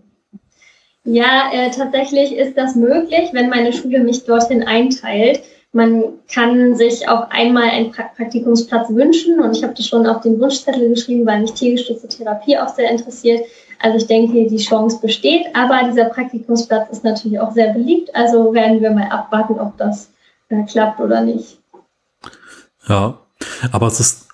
Ja, 1.04 1.50
äh, 1.52 1.72
tatsächlich 1.72 2.36
ist 2.36 2.58
das 2.58 2.76
möglich, 2.76 3.30
wenn 3.32 3.50
meine 3.50 3.74
Schule 3.74 4.04
mich 4.04 4.26
dorthin 4.26 4.64
einteilt. 4.64 5.42
Man 5.72 6.04
kann 6.32 6.76
sich 6.76 7.08
auch 7.08 7.30
einmal 7.30 7.70
einen 7.70 7.92
pra 7.92 8.04
Praktikumsplatz 8.16 8.90
wünschen 8.90 9.40
und 9.40 9.56
ich 9.56 9.64
habe 9.64 9.74
das 9.76 9.88
schon 9.88 10.06
auf 10.08 10.22
den 10.22 10.40
Wunschzettel 10.40 10.90
geschrieben, 10.90 11.26
weil 11.26 11.42
mich 11.42 11.54
tiergestützte 11.54 12.08
Therapie 12.08 12.58
auch 12.58 12.70
sehr 12.70 12.92
interessiert. 12.92 13.42
Also 13.80 13.98
ich 13.98 14.08
denke, 14.08 14.48
die 14.48 14.58
Chance 14.58 15.00
besteht, 15.02 15.46
aber 15.54 15.88
dieser 15.90 16.06
Praktikumsplatz 16.06 16.90
ist 16.92 17.04
natürlich 17.04 17.40
auch 17.40 17.52
sehr 17.52 17.74
beliebt. 17.74 18.14
Also 18.14 18.54
werden 18.54 18.82
wir 18.82 18.92
mal 18.92 19.10
abwarten, 19.10 19.60
ob 19.60 19.78
das 19.78 20.12
äh, 20.50 20.64
klappt 20.64 21.00
oder 21.00 21.22
nicht. 21.22 21.60
Ja, 22.88 23.20
aber 23.72 23.88
es 23.88 24.00
ist, 24.00 24.28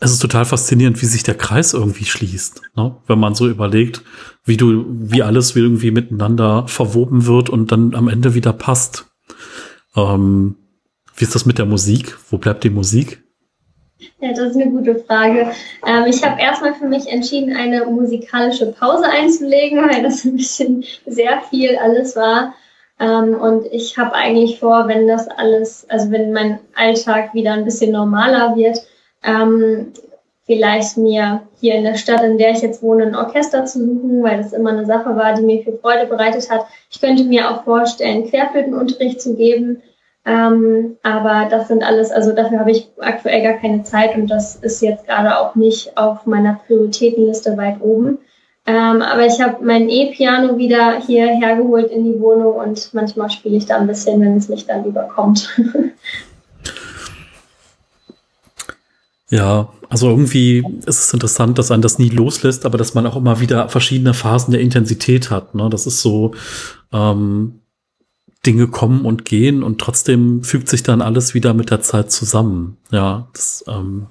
es 0.00 0.10
ist 0.10 0.18
total 0.20 0.44
faszinierend, 0.44 1.00
wie 1.00 1.06
sich 1.06 1.22
der 1.22 1.36
Kreis 1.36 1.74
irgendwie 1.74 2.04
schließt, 2.04 2.62
ne? 2.74 2.96
wenn 3.06 3.20
man 3.20 3.34
so 3.34 3.48
überlegt, 3.48 4.02
wie 4.44 4.56
du, 4.56 4.84
wie 4.88 5.22
alles 5.22 5.54
irgendwie 5.54 5.92
miteinander 5.92 6.66
verwoben 6.66 7.26
wird 7.26 7.50
und 7.50 7.70
dann 7.70 7.94
am 7.94 8.08
Ende 8.08 8.34
wieder 8.34 8.52
passt. 8.52 9.06
Ähm, 9.94 10.56
wie 11.14 11.24
ist 11.24 11.34
das 11.34 11.46
mit 11.46 11.58
der 11.58 11.66
Musik? 11.66 12.16
Wo 12.30 12.38
bleibt 12.38 12.64
die 12.64 12.70
Musik? 12.70 13.22
Ja, 14.20 14.30
das 14.32 14.50
ist 14.50 14.56
eine 14.56 14.70
gute 14.70 14.96
Frage. 14.96 15.50
Ähm, 15.86 16.04
ich 16.06 16.24
habe 16.24 16.40
erstmal 16.40 16.74
für 16.74 16.86
mich 16.86 17.08
entschieden, 17.08 17.56
eine 17.56 17.84
musikalische 17.86 18.72
Pause 18.72 19.06
einzulegen, 19.06 19.78
weil 19.88 20.02
das 20.02 20.24
ein 20.24 20.36
bisschen 20.36 20.84
sehr 21.06 21.40
viel 21.50 21.76
alles 21.76 22.14
war. 22.14 22.54
Ähm, 23.00 23.34
und 23.34 23.66
ich 23.66 23.98
habe 23.98 24.14
eigentlich 24.14 24.58
vor, 24.60 24.88
wenn 24.88 25.08
das 25.08 25.28
alles, 25.28 25.88
also 25.88 26.10
wenn 26.10 26.32
mein 26.32 26.60
Alltag 26.74 27.34
wieder 27.34 27.52
ein 27.52 27.64
bisschen 27.64 27.92
normaler 27.92 28.56
wird, 28.56 28.78
ähm, 29.24 29.92
vielleicht 30.46 30.96
mir 30.96 31.42
hier 31.60 31.74
in 31.74 31.84
der 31.84 31.96
Stadt, 31.96 32.22
in 32.22 32.38
der 32.38 32.52
ich 32.52 32.62
jetzt 32.62 32.82
wohne, 32.82 33.04
ein 33.04 33.16
Orchester 33.16 33.64
zu 33.66 33.80
suchen, 33.80 34.22
weil 34.22 34.38
das 34.38 34.52
immer 34.52 34.70
eine 34.70 34.86
Sache 34.86 35.14
war, 35.16 35.34
die 35.34 35.42
mir 35.42 35.62
viel 35.62 35.78
Freude 35.78 36.06
bereitet 36.06 36.50
hat. 36.50 36.66
Ich 36.90 37.00
könnte 37.00 37.24
mir 37.24 37.50
auch 37.50 37.64
vorstellen, 37.64 38.28
Querflötenunterricht 38.28 39.20
zu 39.20 39.36
geben 39.36 39.82
ähm, 40.28 40.98
aber 41.02 41.48
das 41.48 41.68
sind 41.68 41.82
alles, 41.82 42.10
also 42.10 42.32
dafür 42.32 42.60
habe 42.60 42.70
ich 42.70 42.90
aktuell 42.98 43.42
gar 43.42 43.54
keine 43.54 43.82
Zeit 43.84 44.14
und 44.14 44.26
das 44.26 44.56
ist 44.56 44.82
jetzt 44.82 45.06
gerade 45.06 45.38
auch 45.38 45.54
nicht 45.54 45.96
auf 45.96 46.26
meiner 46.26 46.60
Prioritätenliste 46.66 47.56
weit 47.56 47.80
oben. 47.80 48.18
Ähm, 48.66 49.00
aber 49.00 49.24
ich 49.24 49.40
habe 49.40 49.64
mein 49.64 49.88
E-Piano 49.88 50.58
wieder 50.58 51.00
hierher 51.00 51.56
geholt 51.56 51.90
in 51.90 52.04
die 52.04 52.20
Wohnung 52.20 52.56
und 52.56 52.92
manchmal 52.92 53.30
spiele 53.30 53.56
ich 53.56 53.64
da 53.64 53.78
ein 53.78 53.86
bisschen, 53.86 54.20
wenn 54.20 54.36
es 54.36 54.50
mich 54.50 54.66
dann 54.66 54.84
überkommt. 54.84 55.48
ja, 59.30 59.70
also 59.88 60.10
irgendwie 60.10 60.62
ist 60.84 61.00
es 61.00 61.14
interessant, 61.14 61.58
dass 61.58 61.70
einen 61.70 61.80
das 61.80 61.98
nie 61.98 62.10
loslässt, 62.10 62.66
aber 62.66 62.76
dass 62.76 62.92
man 62.92 63.06
auch 63.06 63.16
immer 63.16 63.40
wieder 63.40 63.70
verschiedene 63.70 64.12
Phasen 64.12 64.52
der 64.52 64.60
Intensität 64.60 65.30
hat. 65.30 65.54
Ne? 65.54 65.70
Das 65.70 65.86
ist 65.86 66.02
so, 66.02 66.32
ähm, 66.92 67.60
Dinge 68.46 68.68
kommen 68.68 69.04
und 69.04 69.24
gehen 69.24 69.62
und 69.62 69.80
trotzdem 69.80 70.42
fügt 70.42 70.68
sich 70.68 70.82
dann 70.82 71.02
alles 71.02 71.34
wieder 71.34 71.54
mit 71.54 71.70
der 71.70 71.80
Zeit 71.80 72.12
zusammen. 72.12 72.76
Ja, 72.90 73.28
das 73.32 73.64
ähm, 73.66 74.06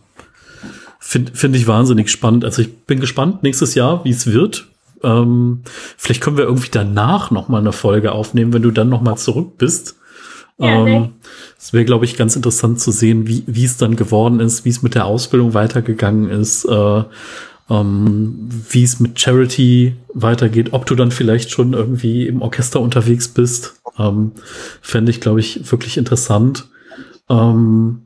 finde 0.99 1.33
find 1.33 1.55
ich 1.55 1.67
wahnsinnig 1.67 2.11
spannend. 2.11 2.43
Also 2.43 2.61
ich 2.61 2.85
bin 2.85 2.99
gespannt 2.99 3.43
nächstes 3.43 3.73
Jahr, 3.73 4.03
wie 4.03 4.09
es 4.09 4.27
wird. 4.27 4.67
Ähm, 5.03 5.61
vielleicht 5.97 6.21
können 6.21 6.37
wir 6.37 6.45
irgendwie 6.45 6.69
danach 6.71 7.31
noch 7.31 7.47
mal 7.47 7.59
eine 7.59 7.71
Folge 7.71 8.11
aufnehmen, 8.11 8.53
wenn 8.53 8.63
du 8.63 8.71
dann 8.71 8.89
noch 8.89 9.01
mal 9.01 9.15
zurück 9.15 9.57
bist. 9.57 9.95
Ja, 10.59 10.85
ähm, 10.85 11.13
es 11.57 11.71
wäre, 11.71 11.85
glaube 11.85 12.05
ich, 12.05 12.17
ganz 12.17 12.35
interessant 12.35 12.79
zu 12.79 12.91
sehen, 12.91 13.27
wie, 13.27 13.63
es 13.63 13.77
dann 13.77 13.95
geworden 13.95 14.39
ist, 14.39 14.65
wie 14.65 14.69
es 14.69 14.81
mit 14.81 14.95
der 14.95 15.05
Ausbildung 15.05 15.53
weitergegangen 15.53 16.29
ist, 16.29 16.65
äh, 16.65 17.03
ähm, 17.69 18.49
wie 18.69 18.83
es 18.83 18.99
mit 18.99 19.19
Charity 19.19 19.95
weitergeht, 20.13 20.73
ob 20.73 20.85
du 20.85 20.95
dann 20.95 21.11
vielleicht 21.11 21.51
schon 21.51 21.73
irgendwie 21.73 22.27
im 22.27 22.41
Orchester 22.41 22.79
unterwegs 22.79 23.27
bist. 23.27 23.81
Ähm, 23.97 24.31
Fände 24.81 25.11
ich, 25.11 25.21
glaube 25.21 25.39
ich, 25.39 25.71
wirklich 25.71 25.97
interessant. 25.97 26.69
Ähm, 27.29 28.03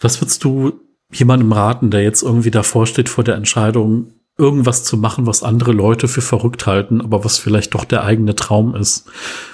was 0.00 0.20
würdest 0.20 0.44
du 0.44 0.80
jemandem 1.12 1.52
raten, 1.52 1.90
der 1.90 2.02
jetzt 2.02 2.22
irgendwie 2.22 2.50
davor 2.50 2.86
steht 2.86 3.08
vor 3.08 3.24
der 3.24 3.36
Entscheidung, 3.36 4.12
irgendwas 4.36 4.84
zu 4.84 4.96
machen, 4.96 5.26
was 5.26 5.42
andere 5.42 5.72
Leute 5.72 6.08
für 6.08 6.20
verrückt 6.20 6.66
halten, 6.66 7.00
aber 7.00 7.24
was 7.24 7.38
vielleicht 7.38 7.74
doch 7.74 7.84
der 7.84 8.04
eigene 8.04 8.34
Traum 8.34 8.74
ist? 8.74 9.06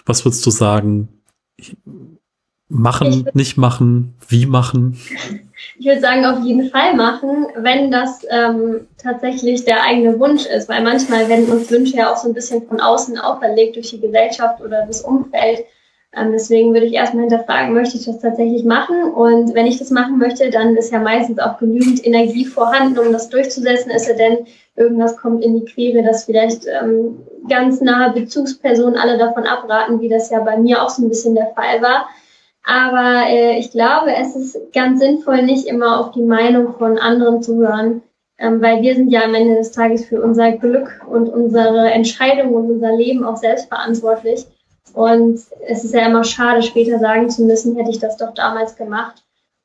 Was 0.07 0.25
würdest 0.25 0.45
du 0.47 0.51
sagen? 0.51 1.09
Machen, 2.69 3.29
nicht 3.35 3.57
machen, 3.57 4.15
wie 4.29 4.47
machen? 4.47 4.97
Ich 5.79 5.87
würde 5.87 6.01
sagen, 6.01 6.25
auf 6.25 6.45
jeden 6.45 6.71
Fall 6.71 6.95
machen, 6.95 7.47
wenn 7.57 7.91
das 7.91 8.27
ähm, 8.29 8.89
tatsächlich 9.03 9.65
der 9.65 9.83
eigene 9.83 10.19
Wunsch 10.19 10.47
ist, 10.47 10.69
weil 10.69 10.83
manchmal 10.83 11.29
werden 11.29 11.51
uns 11.51 11.71
Wünsche 11.71 11.97
ja 11.97 12.13
auch 12.13 12.17
so 12.17 12.29
ein 12.29 12.35
bisschen 12.35 12.67
von 12.67 12.81
außen 12.81 13.19
auferlegt 13.19 13.77
durch 13.77 13.91
die 13.91 14.01
Gesellschaft 14.01 14.61
oder 14.61 14.87
das 14.87 15.03
Umfeld. 15.03 15.65
Ähm, 16.13 16.33
deswegen 16.33 16.73
würde 16.73 16.87
ich 16.87 16.95
erstmal 16.95 17.23
hinterfragen, 17.23 17.73
möchte 17.73 17.97
ich 17.97 18.05
das 18.05 18.19
tatsächlich 18.19 18.65
machen? 18.65 19.13
Und 19.13 19.55
wenn 19.55 19.67
ich 19.67 19.79
das 19.79 19.91
machen 19.91 20.19
möchte, 20.19 20.51
dann 20.51 20.77
ist 20.77 20.93
ja 20.93 20.99
meistens 20.99 21.39
auch 21.39 21.59
genügend 21.59 22.05
Energie 22.05 22.45
vorhanden, 22.45 22.99
um 22.99 23.13
das 23.13 23.29
durchzusetzen, 23.29 23.91
ist 23.91 24.09
ja 24.09 24.15
denn 24.15 24.39
irgendwas 24.75 25.17
kommt 25.17 25.45
in 25.45 25.61
die 25.61 25.67
Quere, 25.67 26.03
dass 26.03 26.25
vielleicht 26.25 26.67
ähm, 26.67 27.21
ganz 27.49 27.81
nahe 27.81 28.13
Bezugspersonen 28.13 28.97
alle 28.97 29.19
davon 29.19 29.45
abraten, 29.45 30.01
wie 30.01 30.09
das 30.09 30.31
ja 30.31 30.41
bei 30.41 30.57
mir 30.57 30.83
auch 30.83 30.91
so 30.91 31.03
ein 31.03 31.09
bisschen 31.09 31.37
der 31.37 31.53
Fall 31.55 31.81
war. 31.81 32.09
Aber 32.65 33.25
äh, 33.29 33.59
ich 33.59 33.71
glaube, 33.71 34.15
es 34.15 34.37
ist 34.37 34.73
ganz 34.73 35.01
sinnvoll, 35.01 35.43
nicht 35.43 35.67
immer 35.67 35.99
auf 36.01 36.13
die 36.13 36.23
Meinung 36.23 36.75
von 36.75 36.99
anderen 36.99 37.43
zu 37.43 37.57
hören, 37.57 38.03
ähm, 38.39 38.61
weil 38.61 38.83
wir 38.83 38.95
sind 38.95 39.11
ja 39.11 39.23
am 39.23 39.35
Ende 39.35 39.57
des 39.57 39.73
Tages 39.73 40.05
für 40.07 40.23
unser 40.23 40.53
Glück 40.53 41.01
und 41.09 41.29
unsere 41.29 41.91
Entscheidungen 41.91 42.55
und 42.55 42.71
unser 42.71 42.95
Leben 42.95 43.25
auch 43.25 43.37
selbst 43.37 43.69
verantwortlich. 43.69 44.47
Und 44.93 45.41
es 45.67 45.85
ist 45.85 45.95
ja 45.95 46.07
immer 46.07 46.25
schade, 46.25 46.63
später 46.63 46.99
sagen 46.99 47.31
zu 47.31 47.45
müssen, 47.45 47.77
hätte 47.77 47.91
ich 47.91 47.99
das 47.99 48.17
doch 48.17 48.35
damals 48.35 48.77
gemacht. 48.77 49.23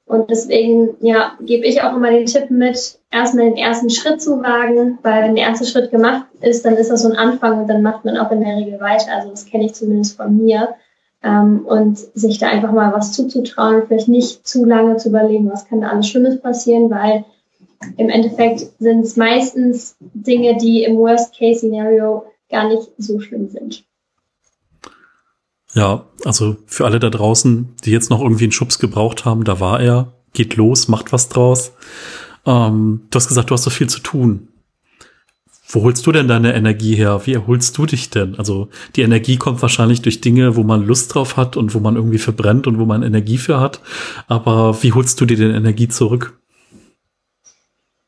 Und 0.07 0.29
deswegen, 0.29 0.95
ja, 0.99 1.33
gebe 1.41 1.65
ich 1.65 1.81
auch 1.81 1.95
immer 1.95 2.11
den 2.11 2.27
Tipp 2.27 2.51
mit, 2.51 2.99
erstmal 3.09 3.45
den 3.45 3.57
ersten 3.57 3.89
Schritt 3.89 4.21
zu 4.21 4.41
wagen, 4.43 4.99
weil 5.01 5.23
wenn 5.23 5.35
der 5.35 5.45
erste 5.45 5.65
Schritt 5.65 5.89
gemacht 5.89 6.27
ist, 6.41 6.63
dann 6.63 6.75
ist 6.75 6.91
das 6.91 7.01
so 7.01 7.09
ein 7.09 7.17
Anfang 7.17 7.61
und 7.61 7.67
dann 7.67 7.81
macht 7.81 8.05
man 8.05 8.17
auch 8.17 8.31
in 8.31 8.41
der 8.41 8.55
Regel 8.55 8.79
weiter. 8.79 9.15
Also 9.15 9.31
das 9.31 9.47
kenne 9.47 9.65
ich 9.65 9.73
zumindest 9.73 10.15
von 10.15 10.37
mir 10.37 10.75
ähm, 11.25 11.65
und 11.65 11.97
sich 11.97 12.37
da 12.37 12.47
einfach 12.47 12.71
mal 12.71 12.93
was 12.93 13.11
zuzutrauen, 13.11 13.83
vielleicht 13.87 14.07
nicht 14.07 14.47
zu 14.47 14.63
lange 14.63 14.97
zu 14.97 15.09
überlegen, 15.09 15.49
was 15.51 15.67
kann 15.67 15.81
da 15.81 15.89
alles 15.89 16.07
Schlimmes 16.07 16.39
passieren, 16.39 16.89
weil 16.91 17.25
im 17.97 18.09
Endeffekt 18.09 18.67
sind 18.79 19.01
es 19.01 19.17
meistens 19.17 19.95
Dinge, 19.99 20.57
die 20.57 20.83
im 20.83 20.97
Worst-Case-Szenario 20.97 22.23
gar 22.49 22.67
nicht 22.69 22.89
so 22.97 23.19
schlimm 23.19 23.49
sind. 23.49 23.83
Ja, 25.73 26.05
also 26.23 26.55
für 26.67 26.85
alle 26.85 26.99
da 26.99 27.09
draußen, 27.09 27.73
die 27.83 27.91
jetzt 27.91 28.09
noch 28.09 28.21
irgendwie 28.21 28.45
einen 28.45 28.53
Schubs 28.53 28.79
gebraucht 28.79 29.25
haben, 29.25 29.43
da 29.43 29.59
war 29.59 29.81
er, 29.81 30.13
geht 30.33 30.55
los, 30.55 30.87
macht 30.87 31.11
was 31.11 31.27
draus. 31.27 31.73
Ähm, 32.45 33.01
du 33.09 33.15
hast 33.15 33.27
gesagt, 33.27 33.49
du 33.49 33.53
hast 33.53 33.63
so 33.63 33.71
viel 33.71 33.87
zu 33.87 33.99
tun. 33.99 34.47
Wo 35.67 35.83
holst 35.83 36.05
du 36.05 36.11
denn 36.11 36.27
deine 36.27 36.53
Energie 36.53 36.95
her? 36.95 37.21
Wie 37.25 37.33
erholst 37.33 37.77
du 37.77 37.85
dich 37.85 38.11
denn? 38.11 38.35
Also 38.37 38.69
die 38.95 39.01
Energie 39.01 39.37
kommt 39.37 39.61
wahrscheinlich 39.61 40.01
durch 40.01 40.21
Dinge, 40.21 40.55
wo 40.55 40.63
man 40.63 40.85
Lust 40.85 41.13
drauf 41.13 41.37
hat 41.37 41.57
und 41.57 41.73
wo 41.73 41.79
man 41.79 41.95
irgendwie 41.95 42.19
verbrennt 42.19 42.67
und 42.67 42.79
wo 42.79 42.85
man 42.85 43.01
Energie 43.01 43.37
für 43.37 43.59
hat. 43.59 43.79
Aber 44.27 44.83
wie 44.83 44.93
holst 44.93 45.19
du 45.19 45.25
dir 45.25 45.37
denn 45.37 45.55
Energie 45.55 45.87
zurück? 45.87 46.39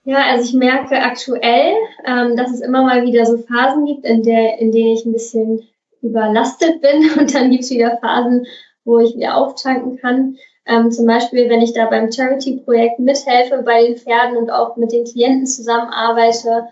Ja, 0.04 0.24
also 0.30 0.46
ich 0.46 0.54
merke 0.54 1.02
aktuell, 1.02 1.74
ähm, 2.06 2.38
dass 2.38 2.52
es 2.52 2.62
immer 2.62 2.84
mal 2.84 3.04
wieder 3.06 3.26
so 3.26 3.38
Phasen 3.40 3.86
gibt, 3.86 4.06
in, 4.06 4.24
der, 4.24 4.60
in 4.60 4.72
denen 4.72 4.94
ich 4.94 5.06
ein 5.06 5.12
bisschen 5.12 5.64
überlastet 6.02 6.80
bin 6.82 7.10
und 7.20 7.34
dann 7.34 7.50
gibt 7.50 7.64
es 7.64 7.72
wieder 7.72 7.98
Phasen, 7.98 8.46
wo 8.86 9.00
ich 9.00 9.16
wieder 9.16 9.36
auftanken 9.36 9.98
kann. 9.98 10.38
Ähm, 10.66 10.92
zum 10.92 11.08
Beispiel, 11.08 11.50
wenn 11.50 11.62
ich 11.62 11.74
da 11.74 11.88
beim 11.88 12.12
Charity-Projekt 12.12 13.00
mithelfe 13.00 13.64
bei 13.64 13.86
den 13.86 13.98
Pferden 13.98 14.38
und 14.38 14.50
auch 14.50 14.78
mit 14.78 14.92
den 14.92 15.06
Klienten 15.06 15.46
zusammenarbeite, 15.46 16.68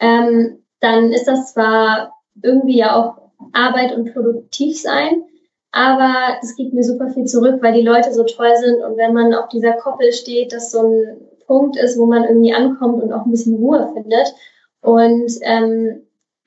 ähm, 0.00 0.62
dann 0.80 1.12
ist 1.12 1.26
das 1.26 1.52
zwar 1.52 2.14
irgendwie 2.42 2.78
ja 2.78 2.96
auch 2.96 3.30
Arbeit 3.52 3.94
und 3.94 4.12
produktiv 4.12 4.80
sein, 4.80 5.24
aber 5.72 6.38
es 6.42 6.56
gibt 6.56 6.74
mir 6.74 6.82
super 6.82 7.08
viel 7.10 7.26
zurück, 7.26 7.58
weil 7.62 7.74
die 7.74 7.86
Leute 7.86 8.12
so 8.12 8.24
toll 8.24 8.56
sind 8.56 8.82
und 8.82 8.96
wenn 8.96 9.12
man 9.12 9.34
auf 9.34 9.48
dieser 9.48 9.72
Koppel 9.72 10.12
steht, 10.12 10.52
dass 10.52 10.72
so 10.72 10.82
ein 10.82 11.16
Punkt 11.46 11.76
ist, 11.76 11.98
wo 11.98 12.06
man 12.06 12.24
irgendwie 12.24 12.54
ankommt 12.54 13.02
und 13.02 13.12
auch 13.12 13.24
ein 13.24 13.30
bisschen 13.32 13.56
Ruhe 13.56 13.90
findet. 13.92 14.34
Und 14.82 15.32
ähm, 15.42 16.06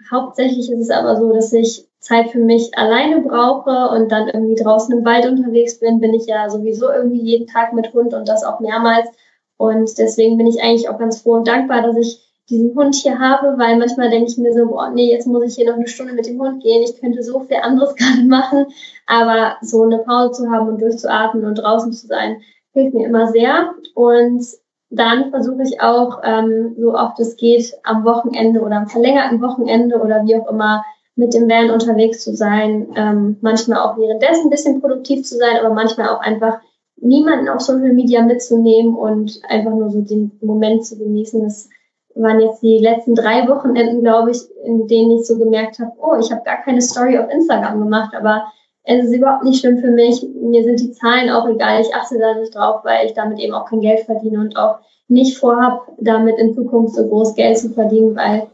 hauptsächlich 0.09 0.71
ist 0.71 0.79
es 0.79 0.89
aber 0.89 1.17
so, 1.17 1.33
dass 1.33 1.51
ich 1.51 1.85
Zeit 1.99 2.29
für 2.29 2.39
mich 2.39 2.77
alleine 2.77 3.21
brauche 3.21 3.89
und 3.95 4.11
dann 4.11 4.29
irgendwie 4.29 4.55
draußen 4.55 4.97
im 4.97 5.05
Wald 5.05 5.25
unterwegs 5.25 5.79
bin, 5.79 5.99
bin 5.99 6.13
ich 6.13 6.25
ja 6.25 6.49
sowieso 6.49 6.89
irgendwie 6.89 7.21
jeden 7.21 7.47
Tag 7.47 7.73
mit 7.73 7.93
Hund 7.93 8.13
und 8.13 8.29
das 8.29 8.45
auch 8.45 8.61
mehrmals. 8.61 9.09
Und 9.57 9.97
deswegen 9.97 10.37
bin 10.37 10.47
ich 10.47 10.61
eigentlich 10.61 10.87
auch 10.87 10.97
ganz 10.97 11.21
froh 11.21 11.33
und 11.33 11.47
dankbar, 11.47 11.81
dass 11.81 11.97
ich 11.97 12.21
diesen 12.49 12.75
Hund 12.75 12.95
hier 12.95 13.19
habe, 13.19 13.57
weil 13.57 13.77
manchmal 13.77 14.09
denke 14.09 14.29
ich 14.29 14.37
mir 14.37 14.53
so, 14.53 14.67
boah, 14.67 14.89
nee, 14.89 15.09
jetzt 15.09 15.27
muss 15.27 15.43
ich 15.43 15.55
hier 15.55 15.69
noch 15.69 15.77
eine 15.77 15.87
Stunde 15.87 16.13
mit 16.13 16.27
dem 16.27 16.39
Hund 16.41 16.61
gehen. 16.61 16.83
Ich 16.83 16.99
könnte 16.99 17.23
so 17.23 17.39
viel 17.41 17.57
anderes 17.57 17.95
gerade 17.95 18.23
machen. 18.27 18.67
Aber 19.07 19.57
so 19.61 19.83
eine 19.83 19.99
Pause 19.99 20.43
zu 20.43 20.51
haben 20.51 20.67
und 20.67 20.81
durchzuatmen 20.81 21.45
und 21.45 21.55
draußen 21.55 21.93
zu 21.93 22.07
sein, 22.07 22.41
hilft 22.73 22.93
mir 22.93 23.07
immer 23.07 23.27
sehr. 23.27 23.73
Und 23.95 24.45
dann 24.89 25.31
versuche 25.31 25.63
ich 25.63 25.81
auch, 25.81 26.21
ähm, 26.23 26.75
so 26.77 26.93
oft 26.93 27.19
es 27.19 27.35
geht, 27.37 27.73
am 27.83 28.03
Wochenende 28.03 28.61
oder 28.61 28.77
am 28.77 28.87
verlängerten 28.87 29.41
Wochenende 29.41 29.99
oder 29.99 30.23
wie 30.25 30.35
auch 30.35 30.49
immer 30.49 30.83
mit 31.15 31.33
dem 31.33 31.49
Van 31.49 31.69
unterwegs 31.69 32.23
zu 32.23 32.35
sein, 32.35 32.87
ähm, 32.95 33.37
manchmal 33.41 33.79
auch 33.79 33.97
währenddessen 33.97 34.47
ein 34.47 34.49
bisschen 34.49 34.81
produktiv 34.81 35.25
zu 35.25 35.37
sein, 35.37 35.57
aber 35.59 35.73
manchmal 35.73 36.09
auch 36.09 36.21
einfach 36.21 36.59
niemanden 36.97 37.49
auf 37.49 37.61
Social 37.61 37.93
Media 37.93 38.21
mitzunehmen 38.21 38.95
und 38.95 39.39
einfach 39.47 39.71
nur 39.71 39.89
so 39.89 40.01
den 40.01 40.31
Moment 40.41 40.85
zu 40.85 40.97
genießen. 40.97 41.43
Das 41.43 41.69
waren 42.15 42.39
jetzt 42.39 42.61
die 42.61 42.79
letzten 42.79 43.15
drei 43.15 43.47
Wochenenden, 43.47 44.01
glaube 44.01 44.31
ich, 44.31 44.39
in 44.65 44.87
denen 44.87 45.11
ich 45.11 45.25
so 45.25 45.37
gemerkt 45.37 45.79
habe, 45.79 45.91
oh, 45.99 46.15
ich 46.19 46.31
habe 46.31 46.43
gar 46.43 46.61
keine 46.63 46.81
Story 46.81 47.17
auf 47.17 47.29
Instagram 47.29 47.79
gemacht, 47.79 48.13
aber 48.15 48.43
es 48.83 49.05
ist 49.05 49.15
überhaupt 49.15 49.43
nicht 49.43 49.59
schlimm 49.59 49.79
für 49.79 49.91
mich. 49.91 50.25
Mir 50.41 50.63
sind 50.63 50.79
die 50.79 50.91
Zahlen 50.91 51.29
auch 51.29 51.47
egal. 51.47 51.81
Ich 51.81 51.93
achte 51.95 52.19
da 52.19 52.35
nicht 52.35 52.53
drauf, 52.53 52.81
weil 52.83 53.05
ich 53.05 53.13
damit 53.13 53.39
eben 53.39 53.53
auch 53.53 53.65
kein 53.65 53.81
Geld 53.81 54.01
verdiene 54.01 54.39
und 54.39 54.57
auch 54.57 54.79
nicht 55.07 55.37
vorhab, 55.37 55.87
damit 55.99 56.37
in 56.37 56.53
Zukunft 56.53 56.95
so 56.95 57.07
groß 57.07 57.35
Geld 57.35 57.57
zu 57.57 57.69
verdienen, 57.69 58.15
weil 58.15 58.47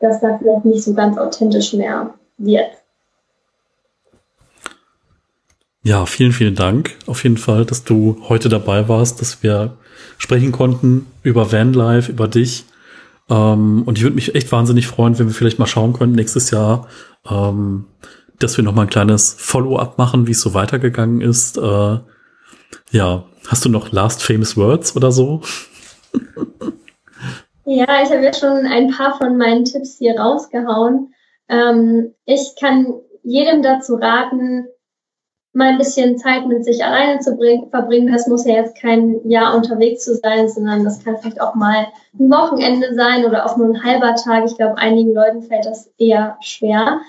das 0.00 0.20
dann 0.20 0.38
vielleicht 0.38 0.64
nicht 0.64 0.82
so 0.82 0.94
ganz 0.94 1.16
authentisch 1.16 1.72
mehr 1.72 2.14
wird. 2.38 2.70
Ja, 5.84 6.06
vielen, 6.06 6.32
vielen 6.32 6.54
Dank 6.54 6.96
auf 7.06 7.24
jeden 7.24 7.38
Fall, 7.38 7.64
dass 7.64 7.82
du 7.82 8.22
heute 8.28 8.48
dabei 8.48 8.88
warst, 8.88 9.20
dass 9.20 9.42
wir 9.42 9.76
sprechen 10.18 10.52
konnten 10.52 11.06
über 11.22 11.50
Vanlife, 11.50 12.12
über 12.12 12.28
dich. 12.28 12.64
Ähm, 13.32 13.84
und 13.86 13.96
ich 13.96 14.04
würde 14.04 14.14
mich 14.14 14.34
echt 14.34 14.52
wahnsinnig 14.52 14.86
freuen, 14.86 15.18
wenn 15.18 15.26
wir 15.26 15.34
vielleicht 15.34 15.58
mal 15.58 15.66
schauen 15.66 15.94
können 15.94 16.12
nächstes 16.12 16.50
Jahr, 16.50 16.88
ähm, 17.28 17.86
dass 18.38 18.56
wir 18.58 18.64
noch 18.64 18.74
mal 18.74 18.82
ein 18.82 18.90
kleines 18.90 19.34
Follow-up 19.38 19.96
machen, 19.96 20.26
wie 20.26 20.32
es 20.32 20.42
so 20.42 20.52
weitergegangen 20.52 21.22
ist. 21.22 21.56
Äh, 21.56 21.98
ja, 22.90 23.24
hast 23.48 23.64
du 23.64 23.70
noch 23.70 23.90
Last 23.90 24.22
Famous 24.22 24.56
Words 24.56 24.96
oder 24.96 25.10
so? 25.12 25.40
Ja, 27.64 28.02
ich 28.02 28.10
habe 28.10 28.24
ja 28.24 28.34
schon 28.34 28.66
ein 28.66 28.90
paar 28.90 29.16
von 29.18 29.38
meinen 29.38 29.64
Tipps 29.64 29.98
hier 29.98 30.18
rausgehauen. 30.18 31.14
Ähm, 31.48 32.12
ich 32.24 32.54
kann 32.58 32.92
jedem 33.22 33.62
dazu 33.62 33.94
raten, 33.94 34.66
mal 35.52 35.68
ein 35.68 35.78
bisschen 35.78 36.16
Zeit 36.16 36.46
mit 36.46 36.64
sich 36.64 36.82
alleine 36.84 37.20
zu 37.20 37.36
bring, 37.36 37.68
verbringen. 37.68 38.12
Das 38.12 38.26
muss 38.26 38.46
ja 38.46 38.54
jetzt 38.54 38.76
kein 38.76 39.26
Jahr 39.28 39.54
unterwegs 39.54 40.04
zu 40.04 40.16
sein, 40.16 40.48
sondern 40.48 40.84
das 40.84 41.04
kann 41.04 41.18
vielleicht 41.18 41.40
auch 41.40 41.54
mal 41.54 41.88
ein 42.18 42.30
Wochenende 42.30 42.94
sein 42.94 43.24
oder 43.26 43.44
auch 43.44 43.56
nur 43.56 43.68
ein 43.68 43.84
halber 43.84 44.14
Tag. 44.14 44.44
Ich 44.46 44.56
glaube, 44.56 44.78
einigen 44.78 45.12
Leuten 45.12 45.42
fällt 45.42 45.66
das 45.66 45.92
eher 45.98 46.38
schwer, 46.40 47.00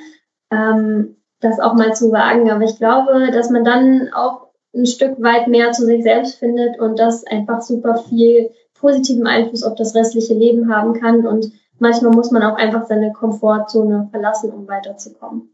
ähm, 0.51 1.15
das 1.39 1.59
auch 1.59 1.73
mal 1.73 1.93
zu 1.93 2.11
wagen. 2.11 2.51
Aber 2.51 2.63
ich 2.63 2.77
glaube, 2.77 3.31
dass 3.31 3.49
man 3.49 3.63
dann 3.63 4.09
auch 4.13 4.47
ein 4.75 4.85
Stück 4.85 5.21
weit 5.21 5.47
mehr 5.47 5.71
zu 5.71 5.85
sich 5.85 6.03
selbst 6.03 6.39
findet 6.39 6.79
und 6.79 6.99
das 6.99 7.25
einfach 7.25 7.61
super 7.61 8.03
viel 8.09 8.49
positiven 8.73 9.27
Einfluss 9.27 9.63
auf 9.63 9.75
das 9.75 9.95
restliche 9.95 10.33
Leben 10.33 10.73
haben 10.73 10.99
kann. 10.99 11.25
Und 11.25 11.49
manchmal 11.79 12.11
muss 12.11 12.31
man 12.31 12.43
auch 12.43 12.57
einfach 12.57 12.87
seine 12.87 13.13
Komfortzone 13.13 14.09
verlassen, 14.11 14.51
um 14.51 14.67
weiterzukommen. 14.67 15.49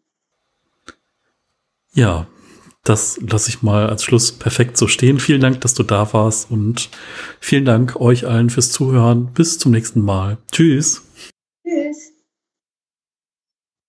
Ja, 1.91 2.25
das 2.83 3.19
lasse 3.21 3.49
ich 3.49 3.61
mal 3.61 3.87
als 3.87 4.03
Schluss 4.03 4.31
perfekt 4.31 4.77
so 4.77 4.87
stehen. 4.87 5.19
Vielen 5.19 5.41
Dank, 5.41 5.61
dass 5.61 5.73
du 5.73 5.83
da 5.83 6.11
warst 6.13 6.49
und 6.49 6.89
vielen 7.39 7.65
Dank 7.65 7.97
euch 7.97 8.25
allen 8.25 8.49
fürs 8.49 8.71
Zuhören. 8.71 9.31
Bis 9.33 9.59
zum 9.59 9.71
nächsten 9.71 10.01
Mal. 10.01 10.37
Tschüss. 10.51 11.03
Tschüss. 11.63 12.18